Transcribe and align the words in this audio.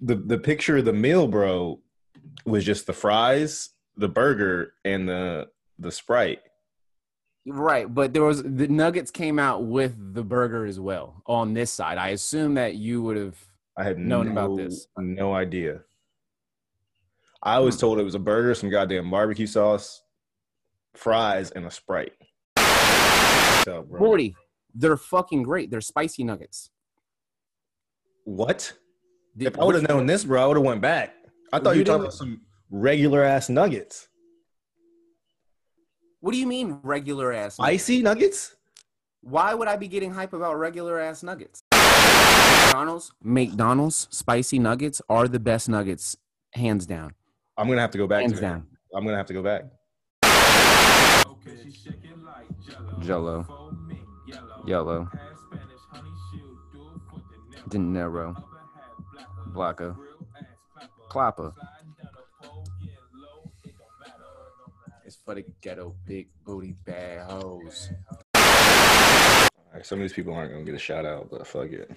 the 0.00 0.16
the 0.16 0.38
picture 0.38 0.78
of 0.78 0.84
the 0.84 0.92
meal, 0.92 1.26
bro, 1.28 1.80
was 2.44 2.64
just 2.64 2.86
the 2.86 2.92
fries, 2.92 3.70
the 3.96 4.08
burger, 4.08 4.74
and 4.84 5.08
the 5.08 5.48
the 5.78 5.92
sprite. 5.92 6.40
Right, 7.46 7.92
but 7.92 8.12
there 8.12 8.22
was 8.22 8.42
the 8.42 8.68
nuggets 8.68 9.10
came 9.10 9.38
out 9.38 9.64
with 9.64 10.14
the 10.14 10.22
burger 10.22 10.66
as 10.66 10.78
well 10.78 11.22
on 11.26 11.54
this 11.54 11.70
side. 11.70 11.96
I 11.98 12.08
assume 12.10 12.54
that 12.54 12.74
you 12.74 13.02
would 13.02 13.16
have 13.16 13.38
I 13.76 13.84
had 13.84 13.98
known 13.98 14.26
no, 14.26 14.32
about 14.32 14.56
this. 14.56 14.86
No 14.98 15.34
idea. 15.34 15.80
I 17.42 17.58
was 17.60 17.76
Hmm. 17.76 17.80
told 17.80 17.98
it 18.00 18.04
was 18.04 18.14
a 18.14 18.18
burger, 18.18 18.54
some 18.54 18.68
goddamn 18.68 19.10
barbecue 19.10 19.46
sauce, 19.46 20.02
fries, 20.94 21.50
and 21.50 21.64
a 21.64 21.70
sprite. 21.70 22.12
Morty. 23.88 24.36
They're 24.74 24.96
fucking 24.96 25.42
great. 25.42 25.70
They're 25.70 25.80
spicy 25.80 26.24
nuggets. 26.24 26.70
what? 28.24 28.72
The- 29.36 29.46
If 29.46 29.58
I 29.58 29.64
would 29.64 29.74
have 29.76 29.88
known 29.88 30.06
this, 30.06 30.24
bro, 30.24 30.42
I 30.42 30.46
would 30.46 30.56
have 30.56 30.66
went 30.66 30.80
back. 30.80 31.14
I 31.52 31.58
thought 31.58 31.70
you 31.70 31.76
You 31.76 31.80
were 31.80 31.84
talking 31.84 32.02
about 32.02 32.14
some 32.14 32.40
regular 32.70 33.22
ass 33.24 33.48
nuggets. 33.48 34.08
What 36.20 36.32
do 36.32 36.38
you 36.38 36.46
mean 36.46 36.78
regular 36.82 37.32
ass? 37.32 37.58
nuggets? 37.58 37.82
Spicy 37.84 38.02
nuggets? 38.02 38.56
Why 39.22 39.54
would 39.54 39.68
I 39.68 39.76
be 39.76 39.88
getting 39.88 40.12
hype 40.12 40.32
about 40.32 40.58
regular 40.58 40.98
ass 41.00 41.22
nuggets? 41.22 41.62
McDonald's, 41.72 43.12
McDonald's 43.22 44.08
spicy 44.10 44.58
nuggets 44.58 45.02
are 45.08 45.28
the 45.28 45.40
best 45.40 45.68
nuggets, 45.68 46.16
hands 46.52 46.86
down. 46.86 47.14
I'm 47.56 47.68
gonna 47.68 47.80
have 47.80 47.90
to 47.92 47.98
go 47.98 48.06
back. 48.06 48.20
Hands 48.22 48.34
to 48.34 48.40
down. 48.40 48.66
It. 48.72 48.96
I'm 48.96 49.04
gonna 49.04 49.16
have 49.16 49.26
to 49.26 49.32
go 49.34 49.42
back. 49.42 49.64
Jello, 53.02 53.46
yellow, 54.66 55.08
De 57.68 57.78
Niro, 57.78 58.36
Blanca, 59.50 59.96
Clapper. 61.08 61.52
It's 65.04 65.16
for 65.16 65.34
the 65.34 65.44
ghetto 65.60 65.94
big 66.06 66.28
booty 66.44 66.74
bad 66.84 67.28
hoes. 67.28 67.90
All 68.34 69.74
right, 69.74 69.84
some 69.84 69.98
of 69.98 70.02
these 70.02 70.12
people 70.12 70.32
aren't 70.32 70.52
gonna 70.52 70.64
get 70.64 70.74
a 70.74 70.78
shout 70.78 71.04
out, 71.04 71.28
but 71.30 71.46
fuck 71.46 71.70
it. 71.70 71.90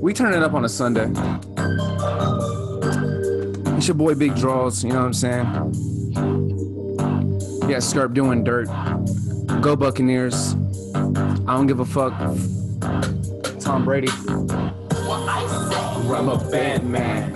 We 0.00 0.14
turn 0.14 0.34
it 0.34 0.42
up 0.42 0.54
on 0.54 0.64
a 0.64 0.68
Sunday. 0.68 1.06
It's 3.80 3.88
your 3.88 3.94
boy 3.94 4.14
Big 4.14 4.36
Draws, 4.36 4.84
you 4.84 4.90
know 4.90 4.98
what 4.98 5.06
I'm 5.06 5.14
saying? 5.14 5.46
Yeah, 7.66 7.78
Skirp 7.78 8.12
doing 8.12 8.44
dirt. 8.44 8.68
Go 9.62 9.74
Buccaneers. 9.74 10.52
I 10.94 11.56
don't 11.56 11.66
give 11.66 11.80
a 11.80 11.86
fuck. 11.86 12.12
Tom 13.58 13.86
Brady. 13.86 14.08
I'm 14.28 16.28
a 16.28 16.36
bad 16.50 16.84
man. 16.84 17.34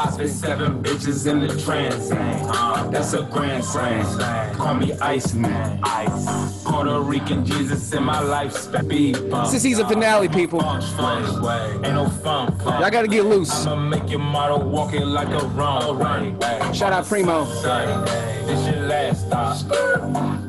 I 0.00 0.10
spent 0.10 0.30
seven 0.30 0.82
bitches 0.82 1.30
in 1.30 1.46
the 1.46 1.56
trans. 1.62 2.10
Uh, 2.10 2.88
that's 2.90 3.12
a 3.12 3.22
grand 3.22 3.64
slam. 3.64 4.56
Call 4.56 4.74
me 4.74 4.94
Iceman. 4.94 5.78
Ice. 5.84 6.61
Puerto 6.82 7.00
Rican 7.00 7.46
Jesus 7.46 7.92
in 7.92 8.02
my 8.02 8.18
life. 8.20 8.52
Speed 8.54 9.30
bump. 9.30 9.44
This 9.44 9.54
is 9.54 9.62
season 9.62 9.86
finale, 9.86 10.28
people. 10.28 10.58
Punch, 10.58 10.84
punch. 10.96 11.84
Ain't 11.84 11.94
no 11.94 12.08
fun. 12.08 12.58
fun. 12.58 12.80
Y'all 12.80 12.90
gotta 12.90 13.06
get 13.06 13.24
loose. 13.24 13.66
I'ma 13.66 13.88
make 13.88 14.10
your 14.10 14.18
model 14.18 14.68
walk 14.68 14.92
it 14.92 15.06
like 15.06 15.28
a 15.28 15.46
runway. 15.46 16.58
Shout 16.74 16.92
out 16.92 17.06
Primo. 17.06 17.44
This 17.44 18.66
your 18.66 18.82
last 18.88 19.28
stop. 19.28 19.56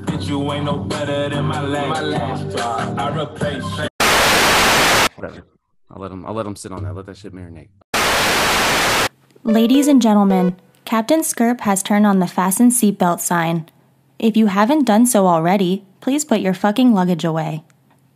Bitch, 0.07 0.27
you 0.27 0.51
ain't 0.51 0.65
no 0.65 0.77
better 0.77 1.29
than 1.29 1.45
my 1.45 1.61
last, 1.61 1.89
my 1.89 2.01
last 2.01 2.55
drop. 2.55 2.97
I 2.97 3.21
replace 3.21 3.63
Whatever. 5.15 5.45
I'll 5.91 6.01
let 6.01 6.11
him. 6.11 6.25
I'll 6.25 6.33
let 6.33 6.47
him 6.47 6.55
sit 6.55 6.72
on 6.72 6.83
that. 6.83 6.95
Let 6.95 7.05
that 7.05 7.17
shit 7.17 7.35
marinate. 7.35 7.69
Ladies 9.43 9.88
and 9.88 10.01
gentlemen, 10.01 10.55
Captain 10.83 11.19
Skirp 11.19 11.61
has 11.61 11.83
turned 11.83 12.07
on 12.07 12.17
the 12.17 12.27
fasten 12.27 12.72
seatbelt 12.72 13.19
sign. 13.19 13.69
If 14.17 14.35
you 14.35 14.47
haven't 14.47 14.85
done 14.85 15.05
so 15.05 15.27
already, 15.27 15.85
please 16.03 16.25
put 16.25 16.41
your 16.41 16.53
fucking 16.53 16.94
luggage 16.94 17.24
away. 17.24 17.64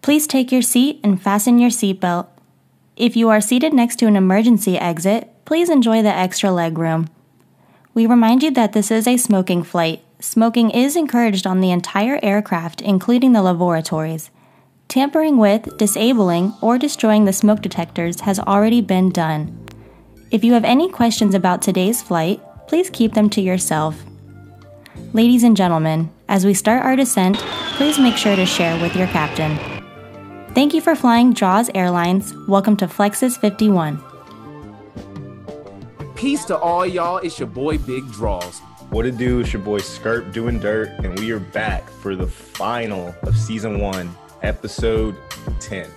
Please 0.02 0.28
take 0.28 0.52
your 0.52 0.62
seat 0.62 1.00
and 1.06 1.22
fasten 1.22 1.58
your 1.58 1.70
seatbelt. 1.70 2.28
If 2.98 3.16
you 3.16 3.30
are 3.30 3.40
seated 3.40 3.74
next 3.74 3.96
to 4.00 4.08
an 4.08 4.18
emergency 4.18 4.78
exit, 4.78 5.32
please 5.46 5.70
enjoy 5.70 6.02
the 6.02 6.14
extra 6.14 6.50
legroom. 6.50 7.08
We 7.94 8.06
remind 8.06 8.44
you 8.44 8.52
that 8.52 8.74
this 8.74 8.92
is 8.92 9.08
a 9.08 9.16
smoking 9.16 9.64
flight. 9.64 10.04
Smoking 10.20 10.70
is 10.72 10.98
encouraged 10.98 11.48
on 11.48 11.62
the 11.62 11.72
entire 11.72 12.20
aircraft, 12.22 12.82
including 12.82 13.32
the 13.32 13.42
laboratories. 13.42 14.32
Tampering 14.90 15.38
with, 15.38 15.78
disabling, 15.78 16.56
or 16.62 16.78
destroying 16.78 17.24
the 17.24 17.32
smoke 17.32 17.62
detectors 17.62 18.20
has 18.22 18.38
already 18.38 18.82
been 18.82 19.12
done. 19.12 19.66
If 20.30 20.44
you 20.44 20.52
have 20.52 20.66
any 20.66 20.90
questions 20.90 21.34
about 21.34 21.62
today's 21.62 22.02
flight, 22.02 22.42
please 22.68 22.90
keep 22.90 23.14
them 23.14 23.30
to 23.30 23.40
yourself. 23.40 24.04
Ladies 25.18 25.42
and 25.42 25.58
gentlemen, 25.58 26.12
as 26.30 26.46
we 26.46 26.54
start 26.54 26.86
our 26.86 26.96
descent, 26.96 27.38
please 27.76 27.98
make 27.98 28.16
sure 28.18 28.36
to 28.36 28.46
share 28.46 28.80
with 28.80 28.96
your 28.96 29.08
captain. 29.08 29.58
Thank 30.54 30.76
you 30.76 30.80
for 30.80 30.96
flying 30.96 31.34
Jaws 31.34 31.72
Airlines. 31.74 32.36
Welcome 32.48 32.78
to 32.78 32.86
Flexus 32.86 33.36
51. 33.36 34.00
Peace 36.14 36.46
to 36.46 36.56
all 36.56 36.86
y'all. 36.86 37.18
It's 37.18 37.40
your 37.40 37.48
boy 37.48 37.80
Big 37.80 38.08
Draws. 38.12 38.60
What 38.92 39.08
it 39.08 39.18
do? 39.18 39.40
It's 39.40 39.52
your 39.52 39.64
boy 39.64 39.80
Skirp 39.80 40.32
doing 40.34 40.60
dirt, 40.60 40.90
and 41.04 41.18
we 41.18 41.32
are 41.32 41.40
back 41.40 41.90
for 41.90 42.16
the 42.16 42.28
final 42.28 43.16
of 43.24 43.36
season 43.36 43.80
one, 43.80 44.16
episode 44.44 45.16
ten. 45.60 45.90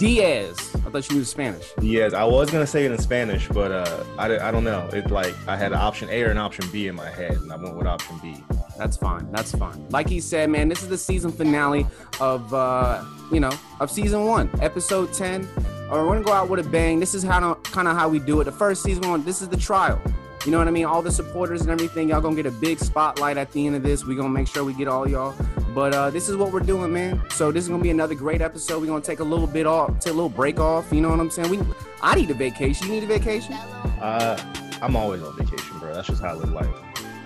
Diaz. 0.00 0.56
I 0.76 0.88
thought 0.88 1.10
you 1.10 1.16
knew 1.16 1.24
Spanish. 1.24 1.74
Yes, 1.82 2.14
I 2.14 2.24
was 2.24 2.50
gonna 2.50 2.66
say 2.66 2.86
it 2.86 2.90
in 2.90 2.96
Spanish, 2.96 3.46
but 3.48 3.70
uh, 3.70 4.02
I, 4.16 4.48
I 4.48 4.50
don't 4.50 4.64
know. 4.64 4.88
It's 4.94 5.10
like 5.10 5.34
I 5.46 5.58
had 5.58 5.72
an 5.72 5.78
option 5.78 6.08
A 6.10 6.22
or 6.22 6.30
an 6.30 6.38
option 6.38 6.64
B 6.72 6.88
in 6.88 6.94
my 6.94 7.10
head, 7.10 7.32
and 7.32 7.52
I 7.52 7.56
went 7.56 7.76
with 7.76 7.86
option 7.86 8.18
B. 8.22 8.42
That's 8.78 8.96
fine. 8.96 9.30
That's 9.30 9.54
fine. 9.54 9.86
Like 9.90 10.08
he 10.08 10.18
said, 10.18 10.48
man, 10.48 10.70
this 10.70 10.82
is 10.82 10.88
the 10.88 10.96
season 10.96 11.30
finale 11.30 11.86
of 12.18 12.52
uh, 12.54 13.04
you 13.30 13.40
know, 13.40 13.52
of 13.78 13.90
season 13.90 14.24
one, 14.24 14.48
episode 14.62 15.12
10. 15.12 15.46
Or 15.90 16.06
we're 16.06 16.14
gonna 16.14 16.24
go 16.24 16.32
out 16.32 16.48
with 16.48 16.64
a 16.66 16.70
bang. 16.70 16.98
This 16.98 17.14
is 17.14 17.22
how 17.22 17.52
kind 17.64 17.86
of 17.86 17.94
how 17.94 18.08
we 18.08 18.20
do 18.20 18.40
it. 18.40 18.44
The 18.44 18.52
first 18.52 18.82
season 18.82 19.06
one, 19.06 19.22
this 19.22 19.42
is 19.42 19.50
the 19.50 19.58
trial. 19.58 20.00
You 20.46 20.52
know 20.52 20.58
what 20.58 20.68
I 20.68 20.70
mean? 20.70 20.86
All 20.86 21.02
the 21.02 21.10
supporters 21.12 21.60
and 21.60 21.70
everything, 21.70 22.08
y'all 22.08 22.22
gonna 22.22 22.34
get 22.34 22.46
a 22.46 22.50
big 22.50 22.78
spotlight 22.78 23.36
at 23.36 23.52
the 23.52 23.66
end 23.66 23.76
of 23.76 23.82
this. 23.82 24.04
we 24.06 24.16
gonna 24.16 24.30
make 24.30 24.48
sure 24.48 24.64
we 24.64 24.72
get 24.72 24.88
all 24.88 25.06
y'all. 25.06 25.34
But 25.74 25.94
uh, 25.94 26.10
this 26.10 26.30
is 26.30 26.36
what 26.36 26.50
we're 26.50 26.60
doing, 26.60 26.92
man. 26.92 27.22
So 27.30 27.52
this 27.52 27.64
is 27.64 27.68
gonna 27.68 27.82
be 27.82 27.90
another 27.90 28.14
great 28.14 28.40
episode. 28.40 28.80
We're 28.80 28.86
gonna 28.86 29.02
take 29.02 29.20
a 29.20 29.24
little 29.24 29.46
bit 29.46 29.66
off, 29.66 30.00
take 30.00 30.12
a 30.12 30.16
little 30.16 30.30
break 30.30 30.58
off. 30.58 30.90
You 30.92 31.02
know 31.02 31.10
what 31.10 31.20
I'm 31.20 31.30
saying? 31.30 31.50
We, 31.50 31.60
I 32.02 32.14
need 32.14 32.30
a 32.30 32.34
vacation. 32.34 32.86
You 32.86 32.94
need 32.94 33.04
a 33.04 33.06
vacation? 33.06 33.52
Uh, 33.52 34.42
I'm 34.80 34.96
always 34.96 35.22
on 35.22 35.36
vacation, 35.36 35.78
bro. 35.78 35.92
That's 35.92 36.08
just 36.08 36.22
how 36.22 36.28
I 36.28 36.32
live 36.34 36.52
life. 36.52 36.68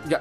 Yeah. 0.09 0.21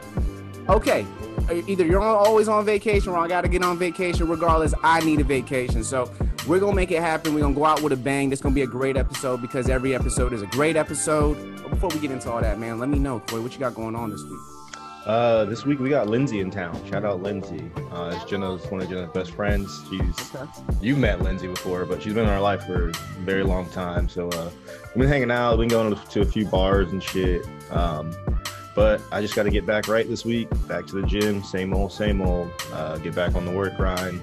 Okay. 0.70 1.06
Either 1.52 1.86
you're 1.86 2.00
always 2.00 2.48
on 2.48 2.64
vacation 2.64 3.12
or 3.12 3.18
I 3.18 3.28
got 3.28 3.42
to 3.42 3.50
get 3.50 3.64
on 3.64 3.78
vacation. 3.78 4.28
Regardless, 4.28 4.74
I 4.84 5.00
need 5.02 5.20
a 5.20 5.24
vacation. 5.24 5.84
So 5.84 6.12
we're 6.48 6.60
going 6.60 6.74
to 6.74 6.76
make 6.76 6.92
it 6.92 7.02
happen. 7.02 7.34
We're 7.34 7.42
going 7.42 7.54
to 7.54 7.60
go 7.60 7.66
out 7.66 7.82
with 7.82 7.94
a 7.94 7.98
bang. 7.98 8.30
This 8.30 8.42
going 8.42 8.54
to 8.54 8.56
be 8.56 8.64
a 8.64 8.68
great 8.68 8.98
episode 8.98 9.42
because 9.42 9.70
every 9.70 9.96
episode 9.96 10.34
is 10.34 10.42
a 10.42 10.48
great 10.48 10.76
episode. 10.76 11.38
But 11.62 11.70
before 11.70 11.90
we 11.90 12.00
get 12.00 12.12
into 12.12 12.32
all 12.32 12.42
that, 12.42 12.60
man, 12.60 12.80
let 12.80 12.90
me 12.90 13.00
know, 13.00 13.20
Corey, 13.22 13.42
what 13.42 13.54
you 13.54 13.60
got 13.60 13.76
going 13.76 13.96
on 13.96 14.10
this 14.10 14.24
week? 14.24 14.40
Uh, 15.06 15.44
this 15.46 15.66
week 15.66 15.80
we 15.80 15.90
got 15.90 16.08
Lindsay 16.08 16.40
in 16.40 16.50
town. 16.50 16.82
Shout 16.90 17.04
out 17.04 17.22
Lindsay. 17.22 17.70
Uh, 17.92 18.14
it's 18.16 18.30
Jenna's 18.30 18.66
one 18.72 18.82
of 18.82 18.90
Jenna's 18.90 19.12
best 19.14 19.32
friends. 19.32 19.84
She's 19.90 20.32
you've 20.82 20.98
met 20.98 21.22
Lindsay 21.22 21.48
before, 21.48 21.86
but 21.86 22.02
she's 22.02 22.14
been 22.14 22.24
in 22.24 22.30
our 22.30 22.40
life 22.40 22.64
for 22.64 22.90
a 22.90 22.94
very 23.20 23.44
long 23.44 23.70
time. 23.70 24.08
So 24.08 24.30
uh, 24.30 24.50
we've 24.96 25.02
been 25.02 25.10
hanging 25.10 25.32
out. 25.32 25.58
We've 25.58 25.68
been 25.68 25.78
going 25.78 25.96
to 25.96 26.22
a 26.22 26.26
few 26.26 26.46
bars 26.46 26.90
and 26.94 27.04
shit. 27.04 27.46
Um, 27.70 28.16
but 28.76 29.02
I 29.12 29.22
just 29.22 29.36
got 29.36 29.44
to 29.44 29.50
get 29.50 29.66
back 29.66 29.90
right 29.90 30.08
this 30.08 30.24
week. 30.24 30.48
Back 30.68 30.88
to 30.88 31.02
the 31.02 31.06
gym. 31.06 31.44
Same 31.44 31.74
old, 31.74 31.92
same 31.92 32.22
old. 32.22 32.50
Uh, 32.72 32.98
get 33.00 33.14
back 33.14 33.36
on 33.36 33.46
the 33.46 33.52
work 33.52 33.76
grind. 33.76 34.22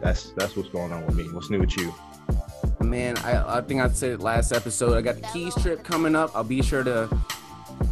That's 0.00 0.30
that's 0.32 0.56
what's 0.56 0.68
going 0.68 0.92
on 0.92 1.04
with 1.06 1.16
me. 1.16 1.24
What's 1.32 1.50
new 1.50 1.60
with 1.60 1.76
you? 1.76 1.92
Man, 2.80 3.16
I, 3.18 3.58
I 3.58 3.60
think 3.60 3.80
I 3.80 3.88
said 3.88 4.22
last 4.22 4.52
episode. 4.52 4.96
I 4.96 5.00
got 5.00 5.16
the 5.16 5.28
Keys 5.28 5.54
trip 5.60 5.82
coming 5.82 6.14
up. 6.14 6.30
I'll 6.34 6.44
be 6.44 6.62
sure 6.62 6.84
to 6.84 7.08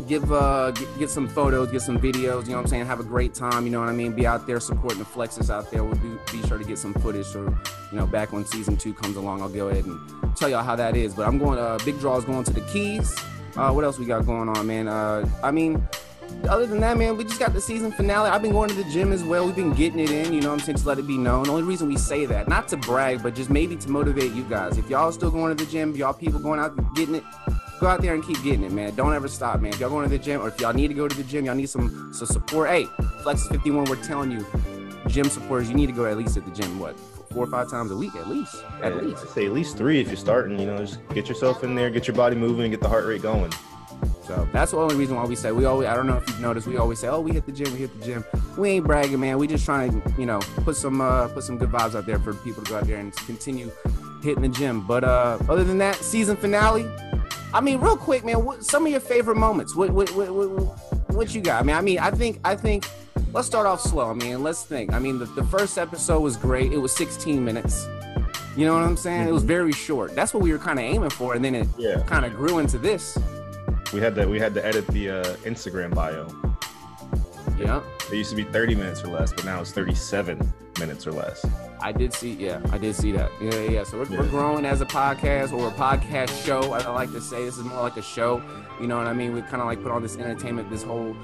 give 0.06 0.32
uh 0.32 0.70
get, 0.70 0.99
get 0.99 1.11
some 1.11 1.29
photos, 1.29 1.70
get 1.70 1.82
some 1.82 1.99
videos. 1.99 2.44
You 2.44 2.50
know 2.50 2.56
what 2.56 2.62
I'm 2.62 2.67
saying? 2.69 2.87
Have 2.87 3.00
a 3.00 3.05
great 3.05 3.35
time. 3.35 3.64
You 3.64 3.73
know 3.73 3.81
what 3.81 3.88
I 3.88 3.93
mean? 3.93 4.12
Be 4.12 4.26
out 4.26 4.47
there 4.47 4.61
supporting 4.61 4.99
the 4.99 5.05
flexes 5.05 5.50
out 5.50 5.70
there. 5.70 5.82
We'll 5.82 5.97
be, 5.97 6.17
be 6.31 6.47
sure 6.47 6.58
to 6.58 6.64
get 6.64 6.79
some 6.79 6.94
footage. 6.94 7.26
So 7.26 7.43
you 7.91 7.99
know, 7.99 8.06
back 8.06 8.32
when 8.32 8.44
season 8.44 8.76
two 8.76 8.94
comes 8.94 9.17
along, 9.17 9.43
I'll 9.43 9.49
go 9.49 9.69
ahead 9.69 9.85
and 9.85 10.37
tell 10.37 10.49
y'all 10.49 10.62
how 10.62 10.76
that 10.76 10.97
is. 10.97 11.14
But 11.14 11.26
I'm 11.26 11.38
going. 11.38 11.59
Uh, 11.59 11.79
Big 11.85 11.99
draws 11.99 12.25
going 12.25 12.44
to 12.44 12.52
the 12.52 12.61
Keys. 12.62 13.17
Uh, 13.56 13.73
what 13.73 13.85
else 13.85 13.99
we 13.99 14.06
got 14.06 14.25
going 14.25 14.49
on, 14.49 14.67
man? 14.67 14.87
Uh, 14.87 15.29
I 15.43 15.50
mean. 15.50 15.87
Other 16.49 16.67
than 16.67 16.81
that, 16.81 16.96
man, 16.96 17.17
we 17.17 17.25
just 17.25 17.40
got 17.40 17.52
the 17.52 17.61
season 17.61 17.90
finale. 17.90 18.28
I've 18.28 18.43
been 18.43 18.52
going 18.52 18.69
to 18.69 18.75
the 18.75 18.84
gym 18.84 19.12
as 19.12 19.25
well. 19.25 19.46
We've 19.46 19.56
been 19.56 19.73
getting 19.73 19.99
it 19.99 20.11
in, 20.11 20.32
you 20.32 20.40
know 20.40 20.49
what 20.50 20.61
I'm 20.61 20.64
saying, 20.64 20.78
to 20.78 20.87
let 20.87 20.99
it 20.99 21.06
be 21.06 21.19
known. 21.19 21.44
The 21.44 21.50
only 21.50 21.64
reason 21.64 21.88
we 21.88 21.96
say 21.96 22.25
that, 22.26 22.49
not 22.49 22.69
to 22.69 22.76
brag, 22.76 23.23
but 23.23 23.34
just 23.34 23.50
maybe 23.50 23.75
to 23.76 23.90
motivate 23.90 24.32
you 24.32 24.44
guys. 24.44 24.78
If 24.78 24.88
y'all 24.88 25.11
still 25.11 25.31
going 25.31 25.56
to 25.56 25.64
the 25.64 25.69
gym, 25.70 25.94
y'all 25.96 26.12
people 26.14 26.38
going 26.38 26.61
out 26.61 26.76
and 26.76 26.94
getting 26.94 27.17
it, 27.17 27.25
go 27.81 27.88
out 27.88 28.00
there 28.00 28.14
and 28.14 28.25
keep 28.25 28.40
getting 28.44 28.62
it, 28.62 28.70
man. 28.70 28.94
Don't 28.94 29.12
ever 29.12 29.26
stop, 29.28 29.61
man. 29.61 29.73
If 29.73 29.81
y'all 29.81 29.90
going 29.90 30.08
to 30.08 30.11
the 30.17 30.23
gym, 30.23 30.40
or 30.40 30.49
if 30.49 30.61
y'all 30.61 30.73
need 30.73 30.88
to 30.88 30.94
go 30.94 31.08
to 31.08 31.17
the 31.17 31.25
gym, 31.25 31.44
y'all 31.46 31.55
need 31.56 31.69
some 31.69 32.12
some 32.12 32.26
support. 32.28 32.69
Hey, 32.70 32.84
Flex 33.23 33.49
51, 33.49 33.87
we're 33.87 33.96
telling 33.96 34.31
you, 34.31 34.46
gym 35.08 35.28
supporters, 35.28 35.69
you 35.69 35.75
need 35.75 35.87
to 35.87 35.93
go 35.93 36.05
at 36.06 36.17
least 36.17 36.37
at 36.37 36.44
the 36.44 36.50
gym. 36.52 36.78
What? 36.78 36.99
Four 37.32 37.44
or 37.44 37.49
five 37.49 37.69
times 37.69 37.90
a 37.90 37.96
week, 37.96 38.14
at 38.14 38.28
least. 38.28 38.55
At 38.82 38.94
Yeah, 38.94 39.00
least. 39.02 39.23
I'd 39.25 39.28
say 39.31 39.46
at 39.46 39.52
least 39.52 39.76
three 39.76 40.00
if 40.00 40.06
you're 40.06 40.17
starting. 40.17 40.58
You 40.61 40.67
know, 40.67 40.78
just 40.78 41.00
get 41.08 41.28
yourself 41.28 41.64
in 41.64 41.75
there, 41.75 41.90
get 41.90 42.06
your 42.06 42.17
body 42.17 42.37
moving, 42.37 42.70
get 42.70 42.81
the 42.81 42.88
heart 42.88 43.05
rate 43.05 43.20
going. 43.23 43.52
So 44.26 44.49
that's 44.52 44.73
the 44.73 44.78
only 44.78 44.96
reason 44.96 45.17
why 45.17 45.25
we 45.25 45.37
say 45.37 45.52
we 45.52 45.64
always. 45.64 45.88
I 45.88 45.94
don't 45.94 46.06
know 46.06 46.17
if 46.17 46.28
you've 46.28 46.40
noticed, 46.40 46.67
we 46.67 46.76
always 46.76 46.99
say, 46.99 47.08
"Oh, 47.08 47.20
we 47.20 47.32
hit 47.32 47.46
the 47.46 47.52
gym, 47.52 47.73
we 47.73 47.78
hit 47.78 47.99
the 48.00 48.05
gym." 48.05 48.25
We 48.58 48.70
ain't 48.70 48.87
bragging, 48.87 49.20
man. 49.20 49.38
We 49.38 49.46
just 49.46 49.64
trying 49.64 50.00
to, 50.02 50.12
you 50.20 50.26
know, 50.26 50.40
put 50.64 50.76
some 50.76 51.00
uh, 51.00 51.28
put 51.28 51.44
some 51.44 51.58
good 51.58 51.70
vibes 51.70 51.94
out 51.94 52.06
there 52.06 52.19
for 52.19 52.34
people 52.34 52.62
to 52.64 52.70
go 52.70 52.78
out 52.78 52.87
there 52.87 52.99
and 52.99 53.14
continue 53.14 53.70
hitting 54.23 54.43
the 54.43 54.49
gym. 54.49 54.87
But 54.87 55.05
uh, 55.05 55.38
other 55.49 55.62
than 55.64 55.78
that, 55.78 55.96
season 55.96 56.37
finale. 56.37 56.87
I 57.55 57.61
mean, 57.61 57.81
real 57.81 57.96
quick, 57.96 58.25
man. 58.25 58.44
What 58.44 58.64
some 58.64 58.84
of 58.84 58.90
your 58.90 59.00
favorite 59.00 59.37
moments? 59.37 59.76
What 59.76 59.90
what 59.90 60.11
what 60.17 60.31
what, 60.31 61.14
what 61.14 61.34
you 61.34 61.40
got? 61.40 61.61
I 61.61 61.64
mean, 61.64 61.76
I 61.76 61.81
mean, 61.81 61.99
I 61.99 62.11
think 62.11 62.40
I 62.44 62.56
think. 62.56 62.84
Let's 63.32 63.46
start 63.46 63.67
off 63.67 63.81
slow. 63.81 64.08
I 64.11 64.14
mean, 64.14 64.43
let's 64.43 64.62
think. 64.64 64.94
I 64.94 64.99
mean, 64.99 65.19
the, 65.19 65.26
the 65.26 65.44
first 65.44 65.76
episode 65.78 66.20
was 66.20 66.37
great. 66.38 66.73
It 66.73 66.78
was 66.78 66.94
16 66.96 67.44
minutes. 67.44 67.87
You 68.56 68.64
know 68.64 68.73
what 68.73 68.82
I'm 68.82 68.96
saying? 68.96 69.28
It 69.28 69.32
was 69.32 69.43
very 69.43 69.73
short. 69.73 70.14
That's 70.14 70.32
what 70.32 70.43
we 70.43 70.52
were 70.52 70.58
kind 70.58 70.78
of 70.78 70.84
aiming 70.87 71.11
for, 71.11 71.34
and 71.34 71.44
then 71.44 71.55
it 71.55 71.69
Yeah. 71.76 72.02
kind 72.06 72.25
of 72.25 72.34
grew 72.34 72.58
into 72.61 72.78
this. 72.78 73.19
We 73.93 74.00
had 74.00 74.15
to 74.17 74.27
we 74.27 74.38
had 74.38 74.55
to 74.55 74.65
edit 74.65 74.87
the 74.88 75.11
uh, 75.11 75.25
Instagram 75.44 75.94
bio. 75.94 76.27
Yeah. 77.59 77.81
It 78.11 78.17
used 78.17 78.31
to 78.31 78.37
be 78.37 78.44
30 78.44 78.75
minutes 78.75 79.03
or 79.03 79.09
less, 79.09 79.33
but 79.33 79.44
now 79.44 79.61
it's 79.61 79.73
37 79.73 80.53
minutes 80.79 81.06
or 81.06 81.12
less. 81.12 81.44
I 81.81 81.91
did 81.93 82.12
see, 82.12 82.33
yeah, 82.35 82.61
I 82.71 82.79
did 82.79 82.94
see 82.94 83.12
that. 83.12 83.31
Yeah, 83.41 83.55
yeah. 83.61 83.85
So 83.85 83.99
we're, 83.99 84.19
we're 84.19 84.29
growing 84.29 84.65
as 84.67 84.81
a 84.83 84.87
podcast 84.87 85.53
or 85.53 85.69
a 85.69 85.71
podcast 85.71 86.44
show. 86.44 86.73
I, 86.73 86.81
I 86.81 86.91
like 86.91 87.12
to 87.12 87.21
say 87.21 87.44
this 87.44 87.56
is 87.56 87.65
more 87.65 87.81
like 87.81 87.97
a 87.97 88.03
show. 88.03 88.43
You 88.81 88.87
know 88.87 88.99
what 88.99 89.06
I 89.06 89.12
mean? 89.15 89.33
We 89.35 89.41
kind 89.43 89.56
of 89.62 89.67
like 89.67 89.83
put 89.83 89.91
on 89.93 90.03
this 90.03 90.17
entertainment, 90.17 90.69
this 90.71 90.83
whole, 90.83 91.17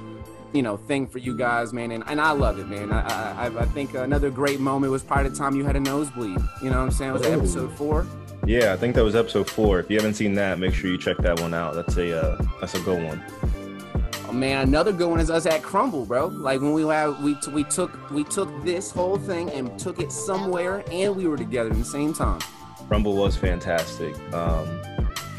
you 0.55 0.62
know, 0.62 0.76
thing 0.76 1.06
for 1.06 1.19
you 1.19 1.37
guys, 1.37 1.73
man. 1.73 1.91
And, 1.93 2.03
and 2.06 2.20
I 2.20 2.31
love 2.32 2.59
it, 2.59 2.67
man. 2.69 2.93
I, 2.93 3.47
I 3.49 3.61
I 3.61 3.64
think 3.67 3.94
another 3.94 4.31
great 4.31 4.59
moment 4.61 4.91
was 4.91 5.03
probably 5.03 5.29
the 5.31 5.37
time 5.37 5.55
you 5.55 5.64
had 5.64 5.76
a 5.76 5.81
nosebleed. 5.81 6.38
You 6.62 6.70
know 6.70 6.79
what 6.79 6.85
I'm 6.85 6.91
saying? 6.91 7.11
It 7.11 7.14
Was 7.14 7.26
Oh. 7.26 7.32
episode 7.38 7.73
four? 7.76 8.06
Yeah, 8.44 8.72
I 8.72 8.76
think 8.76 8.94
that 8.96 9.04
was 9.04 9.14
episode 9.14 9.48
four. 9.48 9.78
If 9.78 9.88
you 9.90 9.96
haven't 9.96 10.14
seen 10.14 10.34
that, 10.34 10.58
make 10.58 10.74
sure 10.74 10.90
you 10.90 10.98
check 10.98 11.16
that 11.18 11.38
one 11.40 11.54
out. 11.54 11.74
That's 11.74 11.96
a 11.96 12.20
uh, 12.20 12.42
that's 12.60 12.74
a 12.74 12.80
good 12.80 13.02
one. 13.04 13.22
Oh, 14.28 14.32
man, 14.32 14.66
another 14.66 14.92
good 14.92 15.08
one 15.08 15.20
is 15.20 15.30
us 15.30 15.46
at 15.46 15.62
Crumble, 15.62 16.04
bro. 16.06 16.26
Like 16.26 16.60
when 16.60 16.72
we 16.72 16.82
had 16.82 17.22
we 17.22 17.34
t- 17.36 17.50
we 17.52 17.62
took 17.64 18.10
we 18.10 18.24
took 18.24 18.48
this 18.64 18.90
whole 18.90 19.16
thing 19.16 19.50
and 19.50 19.78
took 19.78 20.00
it 20.00 20.10
somewhere, 20.10 20.82
and 20.90 21.14
we 21.14 21.28
were 21.28 21.36
together 21.36 21.70
at 21.70 21.76
the 21.76 21.84
same 21.84 22.12
time. 22.12 22.40
Crumble 22.88 23.14
was 23.14 23.36
fantastic. 23.36 24.14
Um, 24.34 24.66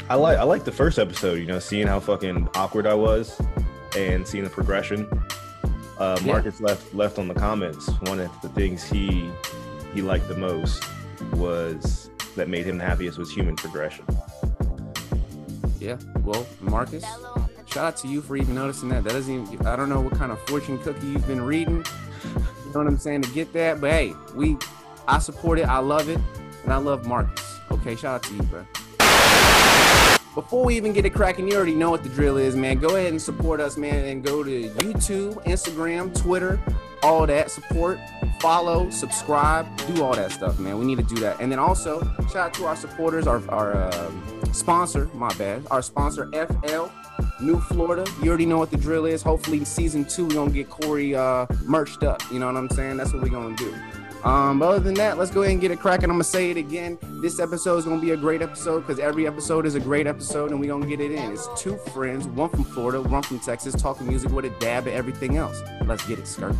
I 0.08 0.14
like 0.14 0.38
I 0.38 0.42
like 0.44 0.64
the 0.64 0.72
first 0.72 0.98
episode. 0.98 1.34
You 1.38 1.46
know, 1.46 1.58
seeing 1.58 1.86
how 1.86 2.00
fucking 2.00 2.48
awkward 2.54 2.86
I 2.86 2.94
was, 2.94 3.38
and 3.96 4.26
seeing 4.26 4.44
the 4.44 4.50
progression. 4.50 5.06
Uh, 5.98 6.18
Yeah. 6.22 6.32
Marcus 6.32 6.60
left 6.62 6.94
left 6.94 7.18
on 7.18 7.28
the 7.28 7.34
comments. 7.34 7.88
One 8.06 8.18
of 8.20 8.30
the 8.40 8.48
things 8.48 8.82
he 8.82 9.28
he 9.92 10.00
liked 10.00 10.26
the 10.28 10.36
most 10.36 10.82
was 11.34 12.10
that 12.36 12.48
made 12.48 12.66
him 12.66 12.78
the 12.78 12.84
happiest 12.84 13.18
was 13.18 13.30
human 13.30 13.56
progression. 13.56 14.04
Yeah. 15.80 15.98
Well, 16.22 16.46
Marcus, 16.60 17.04
shout 17.66 17.84
out 17.84 17.96
to 17.98 18.08
you 18.08 18.22
for 18.22 18.36
even 18.36 18.54
noticing 18.54 18.88
that. 18.88 19.04
That 19.04 19.12
doesn't 19.12 19.52
even, 19.52 19.66
I 19.66 19.76
don't 19.76 19.88
know 19.88 20.00
what 20.00 20.14
kind 20.14 20.32
of 20.32 20.40
fortune 20.46 20.78
cookie 20.78 21.06
you've 21.06 21.26
been 21.26 21.42
reading. 21.42 21.84
You 22.24 22.72
know 22.72 22.80
what 22.80 22.86
I'm 22.86 22.98
saying 22.98 23.22
to 23.22 23.30
get 23.30 23.52
that, 23.52 23.80
but 23.80 23.90
hey, 23.90 24.14
we, 24.34 24.56
I 25.06 25.18
support 25.18 25.58
it. 25.58 25.66
I 25.66 25.78
love 25.78 26.08
it, 26.08 26.18
and 26.64 26.72
I 26.72 26.76
love 26.76 27.06
Marcus. 27.06 27.58
Okay, 27.70 27.96
shout 27.96 28.16
out 28.16 28.22
to 28.24 28.34
you, 28.34 28.42
bro. 28.44 28.64
Before 30.34 30.64
we 30.64 30.76
even 30.76 30.92
get 30.92 31.04
it 31.04 31.10
cracking, 31.10 31.46
you 31.48 31.56
already 31.56 31.76
know 31.76 31.90
what 31.90 32.02
the 32.02 32.08
drill 32.08 32.38
is, 32.38 32.56
man. 32.56 32.78
Go 32.78 32.96
ahead 32.96 33.12
and 33.12 33.22
support 33.22 33.60
us, 33.60 33.76
man, 33.76 34.04
and 34.06 34.24
go 34.24 34.42
to 34.42 34.68
YouTube, 34.70 35.34
Instagram, 35.44 36.12
Twitter, 36.20 36.58
all 37.04 37.26
that. 37.26 37.50
Support, 37.50 38.00
follow, 38.40 38.88
subscribe, 38.90 39.66
do 39.94 40.02
all 40.02 40.14
that 40.14 40.32
stuff, 40.32 40.58
man. 40.58 40.78
We 40.78 40.86
need 40.86 40.98
to 40.98 41.04
do 41.04 41.16
that. 41.16 41.40
And 41.40 41.52
then 41.52 41.58
also, 41.58 42.02
shout 42.32 42.36
out 42.36 42.54
to 42.54 42.66
our 42.66 42.76
supporters, 42.76 43.26
our, 43.26 43.42
our 43.50 43.74
uh, 43.74 44.10
sponsor, 44.52 45.10
my 45.14 45.32
bad, 45.34 45.66
our 45.70 45.82
sponsor, 45.82 46.30
FL. 46.32 46.86
New 47.40 47.60
Florida, 47.60 48.04
you 48.22 48.28
already 48.28 48.46
know 48.46 48.58
what 48.58 48.70
the 48.70 48.76
drill 48.76 49.06
is. 49.06 49.22
Hopefully, 49.22 49.64
season 49.64 50.04
two, 50.04 50.26
we're 50.26 50.34
gonna 50.34 50.50
get 50.50 50.70
Corey 50.70 51.14
uh, 51.14 51.46
merched 51.64 52.02
up. 52.02 52.22
You 52.32 52.38
know 52.38 52.46
what 52.46 52.56
I'm 52.56 52.70
saying? 52.70 52.96
That's 52.96 53.12
what 53.12 53.22
we're 53.22 53.28
gonna 53.28 53.56
do. 53.56 53.74
Um, 54.24 54.58
but 54.58 54.68
other 54.68 54.80
than 54.80 54.94
that, 54.94 55.18
let's 55.18 55.30
go 55.30 55.42
ahead 55.42 55.52
and 55.52 55.60
get 55.60 55.70
it 55.70 55.78
cracking. 55.78 56.04
I'm 56.04 56.12
gonna 56.12 56.24
say 56.24 56.50
it 56.50 56.56
again. 56.56 56.96
This 57.20 57.38
episode 57.40 57.76
is 57.78 57.84
gonna 57.84 58.00
be 58.00 58.12
a 58.12 58.16
great 58.16 58.40
episode 58.40 58.80
because 58.80 58.98
every 58.98 59.26
episode 59.26 59.66
is 59.66 59.74
a 59.74 59.80
great 59.80 60.06
episode, 60.06 60.52
and 60.52 60.60
we're 60.60 60.70
gonna 60.70 60.86
get 60.86 61.00
it 61.00 61.12
in. 61.12 61.32
It's 61.32 61.48
two 61.60 61.76
friends, 61.76 62.26
one 62.28 62.48
from 62.48 62.64
Florida, 62.64 63.02
one 63.02 63.22
from 63.22 63.40
Texas, 63.40 63.74
talking 63.74 64.06
music 64.06 64.30
with 64.30 64.46
a 64.46 64.50
dab 64.60 64.86
and 64.86 64.96
everything 64.96 65.36
else. 65.36 65.60
Let's 65.84 66.06
get 66.06 66.18
it, 66.18 66.26
skirt. 66.26 66.56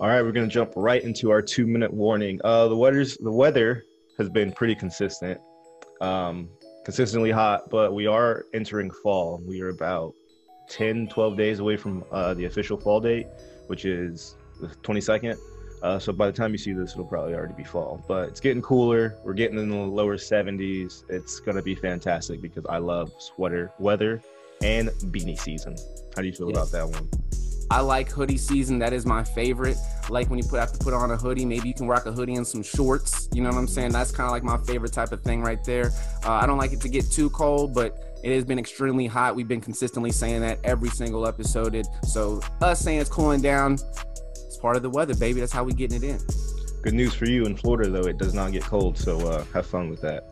All 0.00 0.06
right, 0.06 0.22
we're 0.22 0.32
gonna 0.32 0.46
jump 0.46 0.72
right 0.76 1.02
into 1.02 1.30
our 1.30 1.42
two 1.42 1.66
minute 1.66 1.92
warning. 1.92 2.40
Uh, 2.44 2.68
the 2.68 2.76
weather's 2.76 3.16
the 3.16 3.32
weather 3.32 3.84
has 4.16 4.28
been 4.28 4.52
pretty 4.52 4.74
consistent, 4.76 5.40
um, 6.00 6.48
consistently 6.84 7.32
hot, 7.32 7.68
but 7.68 7.92
we 7.92 8.06
are 8.06 8.44
entering 8.54 8.90
fall. 9.02 9.42
We 9.44 9.60
are 9.60 9.70
about 9.70 10.14
10, 10.68 11.08
12 11.08 11.36
days 11.36 11.58
away 11.58 11.76
from 11.76 12.04
uh, 12.12 12.34
the 12.34 12.44
official 12.44 12.76
fall 12.78 13.00
date, 13.00 13.26
which 13.66 13.84
is 13.84 14.36
the 14.60 14.68
22nd. 14.68 15.36
Uh, 15.82 15.98
so 15.98 16.12
by 16.12 16.26
the 16.26 16.32
time 16.32 16.52
you 16.52 16.58
see 16.58 16.72
this, 16.72 16.92
it'll 16.92 17.04
probably 17.04 17.34
already 17.34 17.54
be 17.54 17.64
fall. 17.64 18.04
But 18.06 18.28
it's 18.28 18.40
getting 18.40 18.62
cooler. 18.62 19.16
We're 19.24 19.32
getting 19.34 19.58
in 19.58 19.68
the 19.68 19.76
lower 19.76 20.16
70s. 20.16 21.04
It's 21.08 21.40
gonna 21.40 21.62
be 21.62 21.74
fantastic 21.74 22.40
because 22.40 22.64
I 22.68 22.78
love 22.78 23.12
sweater 23.18 23.72
weather 23.80 24.22
and 24.62 24.90
beanie 25.10 25.38
season. 25.38 25.76
How 26.14 26.22
do 26.22 26.28
you 26.28 26.32
feel 26.34 26.50
Yeah. 26.50 26.56
about 26.56 26.70
that 26.72 26.88
one? 26.88 27.08
I 27.70 27.80
like 27.80 28.10
hoodie 28.10 28.38
season. 28.38 28.78
That 28.78 28.92
is 28.92 29.04
my 29.04 29.22
favorite. 29.22 29.76
Like 30.08 30.30
when 30.30 30.38
you 30.38 30.48
put 30.48 30.58
have 30.58 30.72
to 30.72 30.78
put 30.78 30.94
on 30.94 31.10
a 31.10 31.16
hoodie, 31.16 31.44
maybe 31.44 31.68
you 31.68 31.74
can 31.74 31.86
rock 31.86 32.06
a 32.06 32.12
hoodie 32.12 32.34
and 32.34 32.46
some 32.46 32.62
shorts. 32.62 33.28
You 33.32 33.42
know 33.42 33.50
what 33.50 33.58
I'm 33.58 33.68
saying? 33.68 33.92
That's 33.92 34.10
kind 34.10 34.26
of 34.26 34.32
like 34.32 34.42
my 34.42 34.56
favorite 34.58 34.92
type 34.92 35.12
of 35.12 35.22
thing 35.22 35.42
right 35.42 35.62
there. 35.64 35.92
Uh, 36.24 36.32
I 36.32 36.46
don't 36.46 36.56
like 36.56 36.72
it 36.72 36.80
to 36.80 36.88
get 36.88 37.10
too 37.10 37.28
cold, 37.30 37.74
but 37.74 38.18
it 38.22 38.34
has 38.34 38.44
been 38.44 38.58
extremely 38.58 39.06
hot. 39.06 39.36
We've 39.36 39.46
been 39.46 39.60
consistently 39.60 40.10
saying 40.12 40.40
that 40.40 40.58
every 40.64 40.88
single 40.88 41.26
episode. 41.26 41.86
So 42.04 42.40
us 42.62 42.80
saying 42.80 43.00
it's 43.00 43.10
cooling 43.10 43.42
down, 43.42 43.74
it's 43.74 44.56
part 44.56 44.76
of 44.76 44.82
the 44.82 44.90
weather, 44.90 45.14
baby. 45.14 45.40
That's 45.40 45.52
how 45.52 45.62
we 45.62 45.74
getting 45.74 46.02
it 46.02 46.04
in. 46.04 46.18
Good 46.82 46.94
news 46.94 47.12
for 47.12 47.26
you 47.26 47.44
in 47.44 47.54
Florida, 47.54 47.90
though, 47.90 48.08
it 48.08 48.18
does 48.18 48.32
not 48.34 48.52
get 48.52 48.62
cold, 48.62 48.96
so 48.96 49.18
uh, 49.28 49.44
have 49.52 49.66
fun 49.66 49.90
with 49.90 50.00
that. 50.00 50.24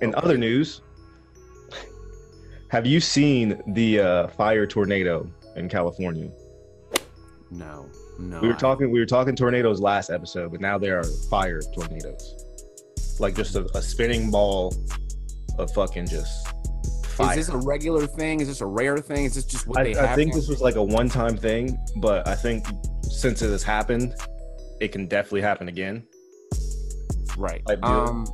In 0.00 0.14
other 0.14 0.38
news, 0.38 0.82
have 2.68 2.86
you 2.86 3.00
seen 3.00 3.60
the 3.68 4.00
uh, 4.00 4.28
fire 4.28 4.66
tornado 4.66 5.28
in 5.56 5.68
California? 5.68 6.30
No, 7.58 7.88
no. 8.18 8.40
We 8.40 8.48
were 8.48 8.54
I- 8.54 8.58
talking, 8.58 8.90
we 8.90 8.98
were 8.98 9.06
talking 9.06 9.36
tornadoes 9.36 9.80
last 9.80 10.10
episode, 10.10 10.50
but 10.52 10.60
now 10.60 10.78
there 10.78 10.98
are 10.98 11.04
fire 11.04 11.60
tornadoes, 11.60 13.16
like 13.20 13.34
just 13.36 13.54
a, 13.56 13.64
a 13.76 13.82
spinning 13.82 14.30
ball 14.30 14.74
of 15.58 15.72
fucking 15.72 16.06
just 16.06 16.48
fire. 17.06 17.38
Is 17.38 17.46
this 17.46 17.54
a 17.54 17.58
regular 17.58 18.06
thing? 18.06 18.40
Is 18.40 18.48
this 18.48 18.60
a 18.60 18.66
rare 18.66 18.98
thing? 18.98 19.24
Is 19.24 19.34
this 19.36 19.44
just 19.44 19.66
what 19.66 19.78
I, 19.78 19.84
they 19.84 19.98
I 19.98 20.14
think 20.14 20.30
now? 20.30 20.36
this 20.36 20.48
was 20.48 20.60
like 20.60 20.74
a 20.76 20.82
one-time 20.82 21.36
thing, 21.36 21.78
but 21.96 22.26
I 22.26 22.34
think 22.34 22.66
since 23.02 23.40
it 23.42 23.50
has 23.50 23.62
happened, 23.62 24.14
it 24.80 24.88
can 24.92 25.06
definitely 25.06 25.42
happen 25.42 25.68
again. 25.68 26.04
right. 27.36 27.64
type 27.66 27.80
deal. 27.80 27.90
Um, 27.90 28.26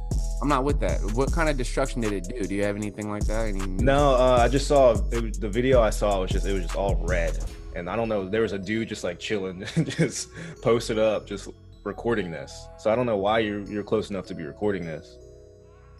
I'm 0.43 0.49
not 0.49 0.65
with 0.65 0.81
that. 0.81 1.01
What 1.13 1.31
kind 1.33 1.51
of 1.51 1.59
destruction 1.59 2.01
did 2.01 2.13
it 2.15 2.25
do? 2.25 2.47
Do 2.47 2.55
you 2.55 2.65
have 2.65 2.75
anything 2.77 3.11
like 3.11 3.25
that? 3.27 3.49
Any 3.49 3.61
No, 3.61 4.15
uh, 4.15 4.39
I 4.41 4.49
just 4.49 4.67
saw 4.67 4.93
it 5.13 5.23
was, 5.23 5.39
the 5.39 5.49
video 5.51 5.83
I 5.83 5.91
saw 5.91 6.23
was 6.23 6.31
just 6.31 6.47
it 6.47 6.55
was 6.55 6.63
just 6.63 6.77
all 6.77 6.97
red, 7.07 7.39
and 7.75 7.89
I 7.89 7.97
don't 7.97 8.09
know. 8.09 8.29
There 8.29 8.43
was 8.43 8.53
a 8.53 8.59
dude 8.59 8.89
just 8.89 9.05
like 9.05 9.19
chilling, 9.19 9.65
just 9.85 10.29
posted 10.63 10.99
up, 10.99 11.27
just 11.27 11.49
recording 11.85 12.31
this. 12.31 12.67
So 12.79 12.91
I 12.91 12.97
don't 12.97 13.07
know 13.07 13.17
why 13.17 13.41
you're 13.41 13.63
you're 13.63 13.83
close 13.83 14.11
enough 14.11 14.27
to 14.27 14.35
be 14.35 14.45
recording 14.45 14.85
this. 14.85 15.17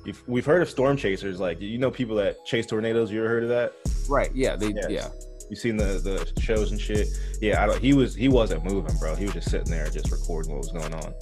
You've, 0.05 0.23
we've 0.27 0.47
heard 0.47 0.63
of 0.63 0.71
storm 0.71 0.97
chasers, 0.97 1.41
like 1.41 1.61
you 1.61 1.79
know 1.79 1.91
people 1.91 2.17
that 2.17 2.45
chase 2.47 2.67
tornadoes. 2.67 3.11
You 3.11 3.21
ever 3.21 3.29
heard 3.29 3.43
of 3.45 3.49
that? 3.51 3.75
Right. 4.09 4.31
Yeah. 4.35 4.57
They. 4.57 4.69
Yes. 4.69 4.87
Yeah. 4.89 5.09
You 5.51 5.57
seen 5.57 5.77
the 5.77 5.99
the 6.35 6.41
shows 6.41 6.71
and 6.71 6.81
shit? 6.81 7.09
Yeah, 7.41 7.63
I 7.63 7.67
don't. 7.67 7.81
He 7.81 7.93
was 7.93 8.15
he 8.15 8.29
wasn't 8.29 8.65
moving, 8.65 8.97
bro. 8.99 9.17
He 9.17 9.25
was 9.25 9.35
just 9.35 9.51
sitting 9.51 9.71
there, 9.71 9.89
just 9.91 10.11
recording 10.11 10.53
what 10.53 10.59
was 10.59 10.73
going 10.73 10.95
on. 10.95 11.13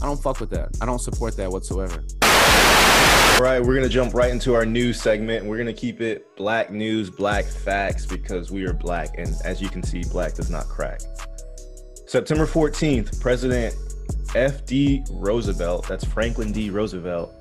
I 0.00 0.06
don't 0.06 0.22
fuck 0.22 0.38
with 0.38 0.50
that. 0.50 0.76
I 0.80 0.86
don't 0.86 1.00
support 1.00 1.36
that 1.38 1.50
whatsoever. 1.50 2.04
All 3.38 3.44
right, 3.44 3.62
we're 3.62 3.76
gonna 3.76 3.88
jump 3.88 4.14
right 4.14 4.32
into 4.32 4.54
our 4.54 4.66
news 4.66 5.00
segment. 5.00 5.46
We're 5.46 5.58
gonna 5.58 5.72
keep 5.72 6.00
it 6.00 6.34
black 6.34 6.72
news, 6.72 7.08
black 7.08 7.44
facts 7.44 8.04
because 8.04 8.50
we 8.50 8.64
are 8.64 8.72
black, 8.72 9.16
and 9.16 9.32
as 9.44 9.62
you 9.62 9.68
can 9.68 9.80
see, 9.80 10.02
black 10.10 10.34
does 10.34 10.50
not 10.50 10.64
crack. 10.64 11.02
September 12.04 12.46
14th, 12.46 13.20
President 13.20 13.76
F.D. 14.34 15.04
Roosevelt, 15.12 15.86
that's 15.86 16.04
Franklin 16.04 16.50
D. 16.50 16.70
Roosevelt, 16.70 17.32